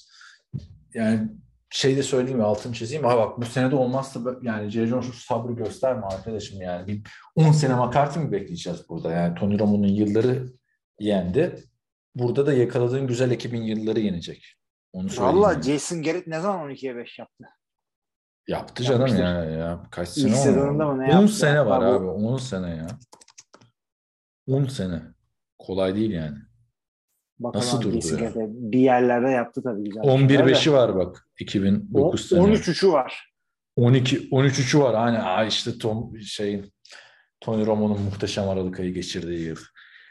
yani 0.93 1.19
şey 1.69 1.97
de 1.97 2.03
söyleyeyim 2.03 2.37
mi 2.37 2.43
altını 2.45 2.73
çizeyim. 2.73 3.03
Ha 3.05 3.17
bak 3.17 3.37
bu 3.41 3.45
senede 3.45 3.75
olmazsa 3.75 4.19
bö- 4.19 4.45
yani 4.47 4.69
Jerry 4.69 4.87
Jones 4.87 5.05
sabrı 5.13 5.53
gösterme 5.53 6.05
arkadaşım 6.05 6.61
yani. 6.61 6.87
Bir 6.87 7.01
10 7.35 7.51
sene 7.51 7.75
McCarthy 7.75 8.25
mi 8.25 8.31
bekleyeceğiz 8.31 8.89
burada? 8.89 9.11
Yani 9.11 9.35
Tony 9.35 9.59
Romo'nun 9.59 9.87
yılları 9.87 10.45
yendi. 10.99 11.63
Burada 12.15 12.45
da 12.45 12.53
yakaladığın 12.53 13.07
güzel 13.07 13.31
ekibin 13.31 13.61
yılları 13.61 13.99
yenecek. 13.99 14.55
Onu 14.93 15.09
söyleyeyim. 15.09 15.37
Valla. 15.41 15.61
Jason 15.61 16.03
Garrett 16.03 16.27
ne 16.27 16.39
zaman 16.39 16.69
12'ye 16.71 16.95
5 16.95 17.19
yaptı? 17.19 17.43
Yaptı 18.47 18.83
canım 18.83 18.99
Yapmıştır. 18.99 19.23
ya, 19.23 19.43
ya. 19.43 19.83
Kaç 19.91 20.07
İlk 20.09 20.15
sene 20.17 20.33
oldu? 20.33 20.43
sezonunda 20.43 20.85
mı 20.93 20.99
ne 20.99 21.05
10 21.05 21.09
yaptı? 21.21 21.27
sene 21.35 21.65
var 21.65 21.81
abi. 21.81 22.05
10 22.05 22.37
sene 22.37 22.69
ya. 22.75 22.87
10 24.47 24.65
sene. 24.65 25.01
Kolay 25.59 25.95
değil 25.95 26.11
yani. 26.11 26.37
Bakalım 27.39 27.65
Nasıl 27.65 27.81
durdu 27.81 27.93
Jason 28.01 28.17
ya? 28.17 28.29
Garrett 28.29 28.49
bir 28.49 28.79
yerlerde 28.79 29.29
yaptı 29.29 29.63
tabii 29.63 29.83
güzel. 29.83 30.03
11-5'i 30.03 30.55
şeyler 30.55 30.79
de. 30.79 30.83
var 30.83 30.95
bak. 30.95 31.29
2009 31.39 32.23
O- 32.23 32.27
sene. 32.27 32.39
13 32.41 32.67
3'ü 32.67 32.91
var. 32.91 33.33
12 33.75 34.27
13 34.31 34.59
3'ü 34.59 34.79
var. 34.79 34.95
Hani 34.95 35.47
işte 35.47 35.77
Tom 35.77 36.17
şeyin 36.21 36.73
Tony 37.41 37.65
Romo'nun 37.65 38.01
muhteşem 38.01 38.49
Aralık 38.49 38.79
ayı 38.79 38.93
geçirdiği 38.93 39.39
yıl. 39.41 39.57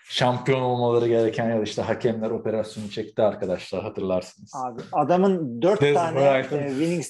Şampiyon 0.09 0.61
olmaları 0.61 1.09
gereken 1.09 1.57
yıl 1.57 1.63
işte 1.63 1.83
hakemler 1.83 2.31
operasyonu 2.31 2.91
çekti 2.91 3.23
arkadaşlar 3.23 3.83
hatırlarsınız. 3.83 4.53
Abi 4.55 4.83
adamın 4.93 5.63
4 5.63 5.81
Dez 5.83 5.95
tane 5.95 6.19
Bryant'ın- 6.21 6.59
e, 6.63 6.69
winning 6.69 7.05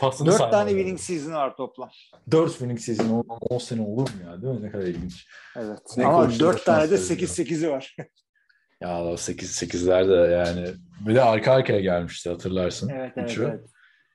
Pasını 0.00 0.26
Dört 0.26 0.36
saymadan. 0.36 0.58
tane 0.58 0.70
winning 0.70 0.98
season 1.00 1.32
var 1.32 1.56
toplam. 1.56 1.90
4 2.30 2.50
winning 2.50 2.78
season 2.80 3.24
10 3.50 3.58
sene 3.58 3.82
olur 3.82 4.08
mu 4.10 4.30
ya 4.30 4.42
değil 4.42 4.54
mi? 4.54 4.62
Ne 4.66 4.70
kadar 4.70 4.84
ilginç. 4.84 5.26
Evet. 5.56 5.78
Ne 5.96 6.06
Ama 6.06 6.26
koçları 6.26 6.40
dört 6.52 6.64
tane 6.64 6.90
de 6.90 6.96
şans 6.96 7.10
veriyor. 7.10 7.28
8-8'i 7.28 7.70
var. 7.70 7.96
Ya 8.80 9.04
o 9.04 9.16
8 9.16 9.62
8'ler 9.62 10.08
de 10.08 10.32
yani 10.32 10.68
bir 11.00 11.14
de 11.14 11.22
arka 11.22 11.52
arkaya 11.52 11.80
gelmişti 11.80 12.30
hatırlarsın. 12.30 12.88
evet 12.88 13.12
evet 13.16 13.30
Üçü. 13.30 13.42
evet. 13.44 13.70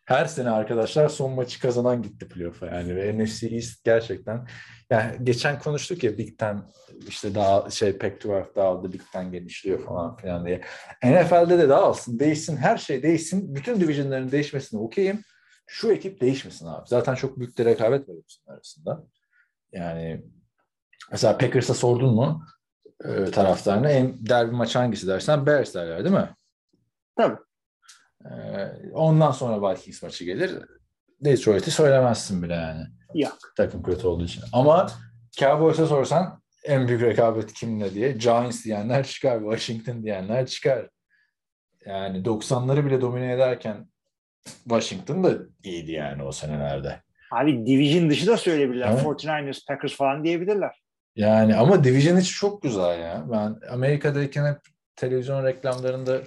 Her 0.10 0.26
sene 0.26 0.50
arkadaşlar 0.50 1.10
son 1.10 1.32
maçı 1.32 1.62
kazanan 1.62 2.02
gitti 2.02 2.28
playoff'a 2.28 2.66
yani 2.66 2.96
ve 2.96 3.24
NFC 3.24 3.48
East 3.48 3.84
gerçekten 3.84 4.48
yani 4.90 5.18
geçen 5.24 5.60
konuştuk 5.60 6.04
ya 6.04 6.18
Big 6.18 6.38
Ten 6.38 6.62
işte 7.08 7.36
daha 7.36 7.70
şey 7.70 7.90
Pac-12 7.90 8.56
dağıldı 8.56 8.94
Big 8.94 9.02
Ten 9.14 9.32
genişliyor 9.32 9.86
falan 9.86 10.16
filan 10.16 10.46
diye. 10.46 10.62
NFL'de 11.04 11.60
de 11.60 11.70
dağılsın 11.70 12.20
değişsin 12.20 12.58
her 12.58 12.78
şey 12.78 13.04
değişsin 13.04 13.56
bütün 13.56 13.80
divisionların 13.80 14.32
değişmesine 14.32 14.80
okeyim. 14.80 15.22
Şu 15.68 15.92
ekip 15.92 16.22
değişmesin 16.22 16.68
abi. 16.68 16.88
Zaten 16.88 17.16
çok 17.16 17.40
büyük 17.40 17.58
de 17.58 17.66
rekabet 17.66 18.10
var 18.10 18.16
hepsinin 18.18 18.56
arasında. 18.56 19.04
Yani 19.72 20.24
mesela 21.12 21.38
Packers'a 21.38 21.74
sordun 21.74 22.16
mu 22.16 22.44
e, 23.06 23.26
taraftarına 23.26 23.90
en 23.90 24.28
derbi 24.28 24.52
maç 24.52 24.76
hangisi 24.76 25.08
dersen 25.08 25.46
Bears 25.46 25.76
derler 25.76 26.04
değil 26.04 26.16
mi? 26.16 26.30
Tabii. 27.18 27.49
Ee, 28.26 28.92
ondan 28.94 29.32
sonra 29.32 29.72
Vikings 29.72 30.04
maçı 30.04 30.26
gelir. 30.26 30.52
Detroit'i 31.22 31.72
söylemezsin 31.72 32.44
bile 32.44 32.54
yani. 32.54 32.84
Yok. 33.14 33.38
Takım 33.58 33.84
kötü 33.84 34.08
olduğu 34.08 34.26
için. 34.26 34.44
Ama 34.54 34.88
Cowboys'a 35.32 35.86
sorsan 35.86 36.42
en 36.64 36.88
büyük 36.88 37.02
rekabet 37.02 37.54
kimle 37.54 37.94
diye 37.94 38.12
Giants 38.12 38.66
diyenler 38.66 39.08
çıkar, 39.08 39.40
Washington 39.40 40.04
diyenler 40.04 40.46
çıkar. 40.46 40.90
Yani 41.86 42.18
90'ları 42.18 42.86
bile 42.86 43.02
domine 43.02 43.34
ederken 43.34 43.88
Washington 44.64 45.24
da 45.24 45.34
iyiydi 45.64 45.92
yani 45.92 46.24
o 46.24 46.32
senelerde. 46.32 47.02
Abi 47.32 47.66
division 47.66 48.10
dışı 48.10 48.28
da 48.28 48.38
söyleyebilirler. 48.38 48.92
Evet. 48.92 49.02
49ers, 49.04 49.66
Packers 49.68 49.96
falan 49.96 50.24
diyebilirler. 50.24 50.82
Yani 51.16 51.56
ama 51.56 51.84
Division 51.84 52.18
içi 52.18 52.34
çok 52.34 52.62
güzel 52.62 53.00
ya. 53.00 53.26
Ben 53.32 53.56
Amerika'dayken 53.72 54.46
hep 54.46 54.60
televizyon 54.96 55.46
reklamlarında 55.46 56.22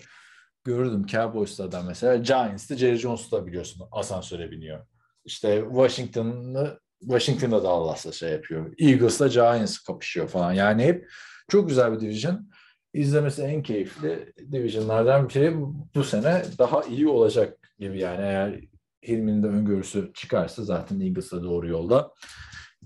görürdüm 0.64 1.06
Cowboys'ta 1.06 1.72
da 1.72 1.82
mesela. 1.82 2.16
Giants'ta 2.16 2.76
Jerry 2.76 2.96
Jones'ta 2.96 3.46
biliyorsun 3.46 3.88
asansöre 3.92 4.50
biniyor. 4.50 4.86
İşte 5.24 5.64
Washington'lı 5.68 6.80
Washington'da 7.00 7.64
Dallas'la 7.64 8.12
şey 8.12 8.30
yapıyor. 8.32 8.74
Eagles'la 8.78 9.28
Giants 9.28 9.78
kapışıyor 9.78 10.28
falan. 10.28 10.52
Yani 10.52 10.84
hep 10.84 11.10
çok 11.48 11.68
güzel 11.68 11.92
bir 11.92 12.00
division. 12.00 12.48
İzlemesi 12.94 13.42
en 13.42 13.62
keyifli 13.62 14.32
divisionlardan 14.52 15.28
biri 15.28 15.56
bu 15.94 16.04
sene 16.04 16.42
daha 16.58 16.82
iyi 16.82 17.08
olacak 17.08 17.74
gibi 17.78 18.00
yani 18.00 18.20
eğer 18.22 18.60
Hilmi'nin 19.08 19.42
de 19.42 19.46
öngörüsü 19.46 20.10
çıkarsa 20.14 20.64
zaten 20.64 21.00
Eagles'a 21.00 21.42
doğru 21.42 21.68
yolda 21.68 22.12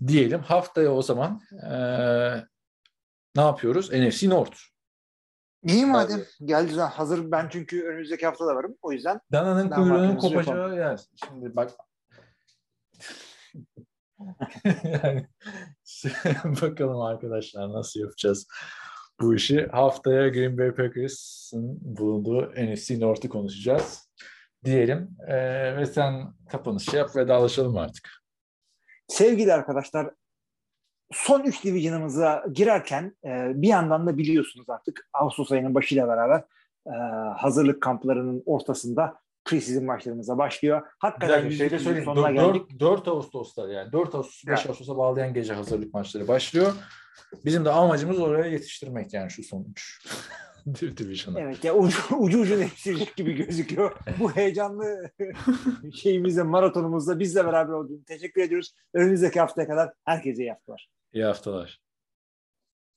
diyelim. 0.07 0.40
Haftaya 0.40 0.93
o 0.93 1.03
zaman 1.03 1.40
eee, 1.53 2.47
ne 3.36 3.43
yapıyoruz? 3.43 3.93
NFC 3.93 4.28
North. 4.28 4.57
İyi 5.66 5.86
madem. 5.86 6.20
Geldi 6.44 6.72
zaten. 6.74 6.97
Hazır 6.97 7.30
ben 7.30 7.48
çünkü 7.52 7.84
önümüzdeki 7.84 8.26
hafta 8.26 8.47
da 8.47 8.56
varım. 8.56 8.76
O 8.82 8.93
yüzden 8.93 9.20
Dana'nın 9.32 9.70
kuyruğunun 9.70 10.16
kopacağı 10.16 10.76
yer. 10.76 11.01
Şimdi 11.24 11.56
bak 11.56 11.70
yani 14.84 15.26
bakalım 16.62 17.01
arkadaşlar 17.01 17.72
nasıl 17.72 18.01
yapacağız 18.01 18.47
bu 19.20 19.34
işi. 19.34 19.66
Haftaya 19.66 20.28
Green 20.28 20.59
Bay 20.59 20.74
Packers'ın 20.74 21.78
bulunduğu 21.98 22.51
NFC 22.56 23.01
North'u 23.01 23.28
konuşacağız. 23.28 24.10
Diyelim 24.64 25.16
Eee, 25.28 25.76
ve 25.76 25.86
sen 25.86 26.34
kapanış 26.51 26.94
yap 26.94 27.16
vedalaşalım 27.16 27.76
artık. 27.76 28.09
sevgili 29.09 29.52
arkadaşlar 29.52 30.10
son 31.12 31.43
3 31.43 31.65
division'ımıza 31.65 32.45
girerken 32.53 33.16
e, 33.24 33.53
bir 33.55 33.69
yandan 33.69 34.07
da 34.07 34.19
biliyorsunuz 34.19 34.70
artık 34.70 35.09
Ağustos 35.12 35.53
ayının 35.53 35.74
başıyla 35.74 36.09
beraber 36.09 36.45
e, 36.87 36.95
hazırlık 37.37 37.83
kamplarının 37.83 38.43
ortasında 38.47 39.19
preseason 39.45 39.85
maçlarımıza 39.85 40.39
başlıyor. 40.39 40.83
Hakikaten 40.99 41.45
dakika, 41.45 41.57
şey 41.57 41.70
de 41.70 41.74
100. 41.74 41.85
söyleyeyim. 41.85 42.05
sonuna 42.05 42.28
4, 42.28 42.55
geldik. 42.55 42.81
4 42.81 43.09
Ağustos'ta 43.09 43.69
yani 43.69 43.93
4 43.93 44.15
Ağustos 44.15 44.47
5 44.47 44.59
Yani. 44.59 44.70
Ağustos'a 44.70 44.97
bağlayan 44.97 45.35
gece 45.35 45.55
hazırlık 45.55 45.95
maçları 45.95 46.28
başlıyor. 46.28 46.73
Bizim 47.45 47.65
de 47.65 47.70
amacımız 47.70 48.19
oraya 48.19 48.51
yetiştirmek 48.51 49.15
yani 49.15 49.31
şu 49.31 49.43
son 49.43 49.66
3 49.74 50.03
division'ı. 50.97 51.41
Evet 51.41 51.65
ya 51.65 51.74
ucu 51.74 51.99
ucu, 52.19 52.41
ucu 52.41 52.55
yetiştirecek 52.55 53.16
gibi 53.16 53.33
gözüküyor. 53.33 53.97
Bu 54.20 54.31
heyecanlı 54.31 55.11
şeyimizde 55.95 56.43
maratonumuzda 56.43 57.19
bizle 57.19 57.47
beraber 57.47 57.73
olduğunu 57.73 58.05
teşekkür 58.05 58.43
ediyoruz. 58.43 58.74
Önümüzdeki 58.95 59.41
haftaya 59.41 59.69
kadar 59.69 59.93
herkese 60.05 60.43
iyi 60.43 60.51
haftalar. 60.51 60.95
İyi 61.16 61.24
haftalar. 61.24 61.80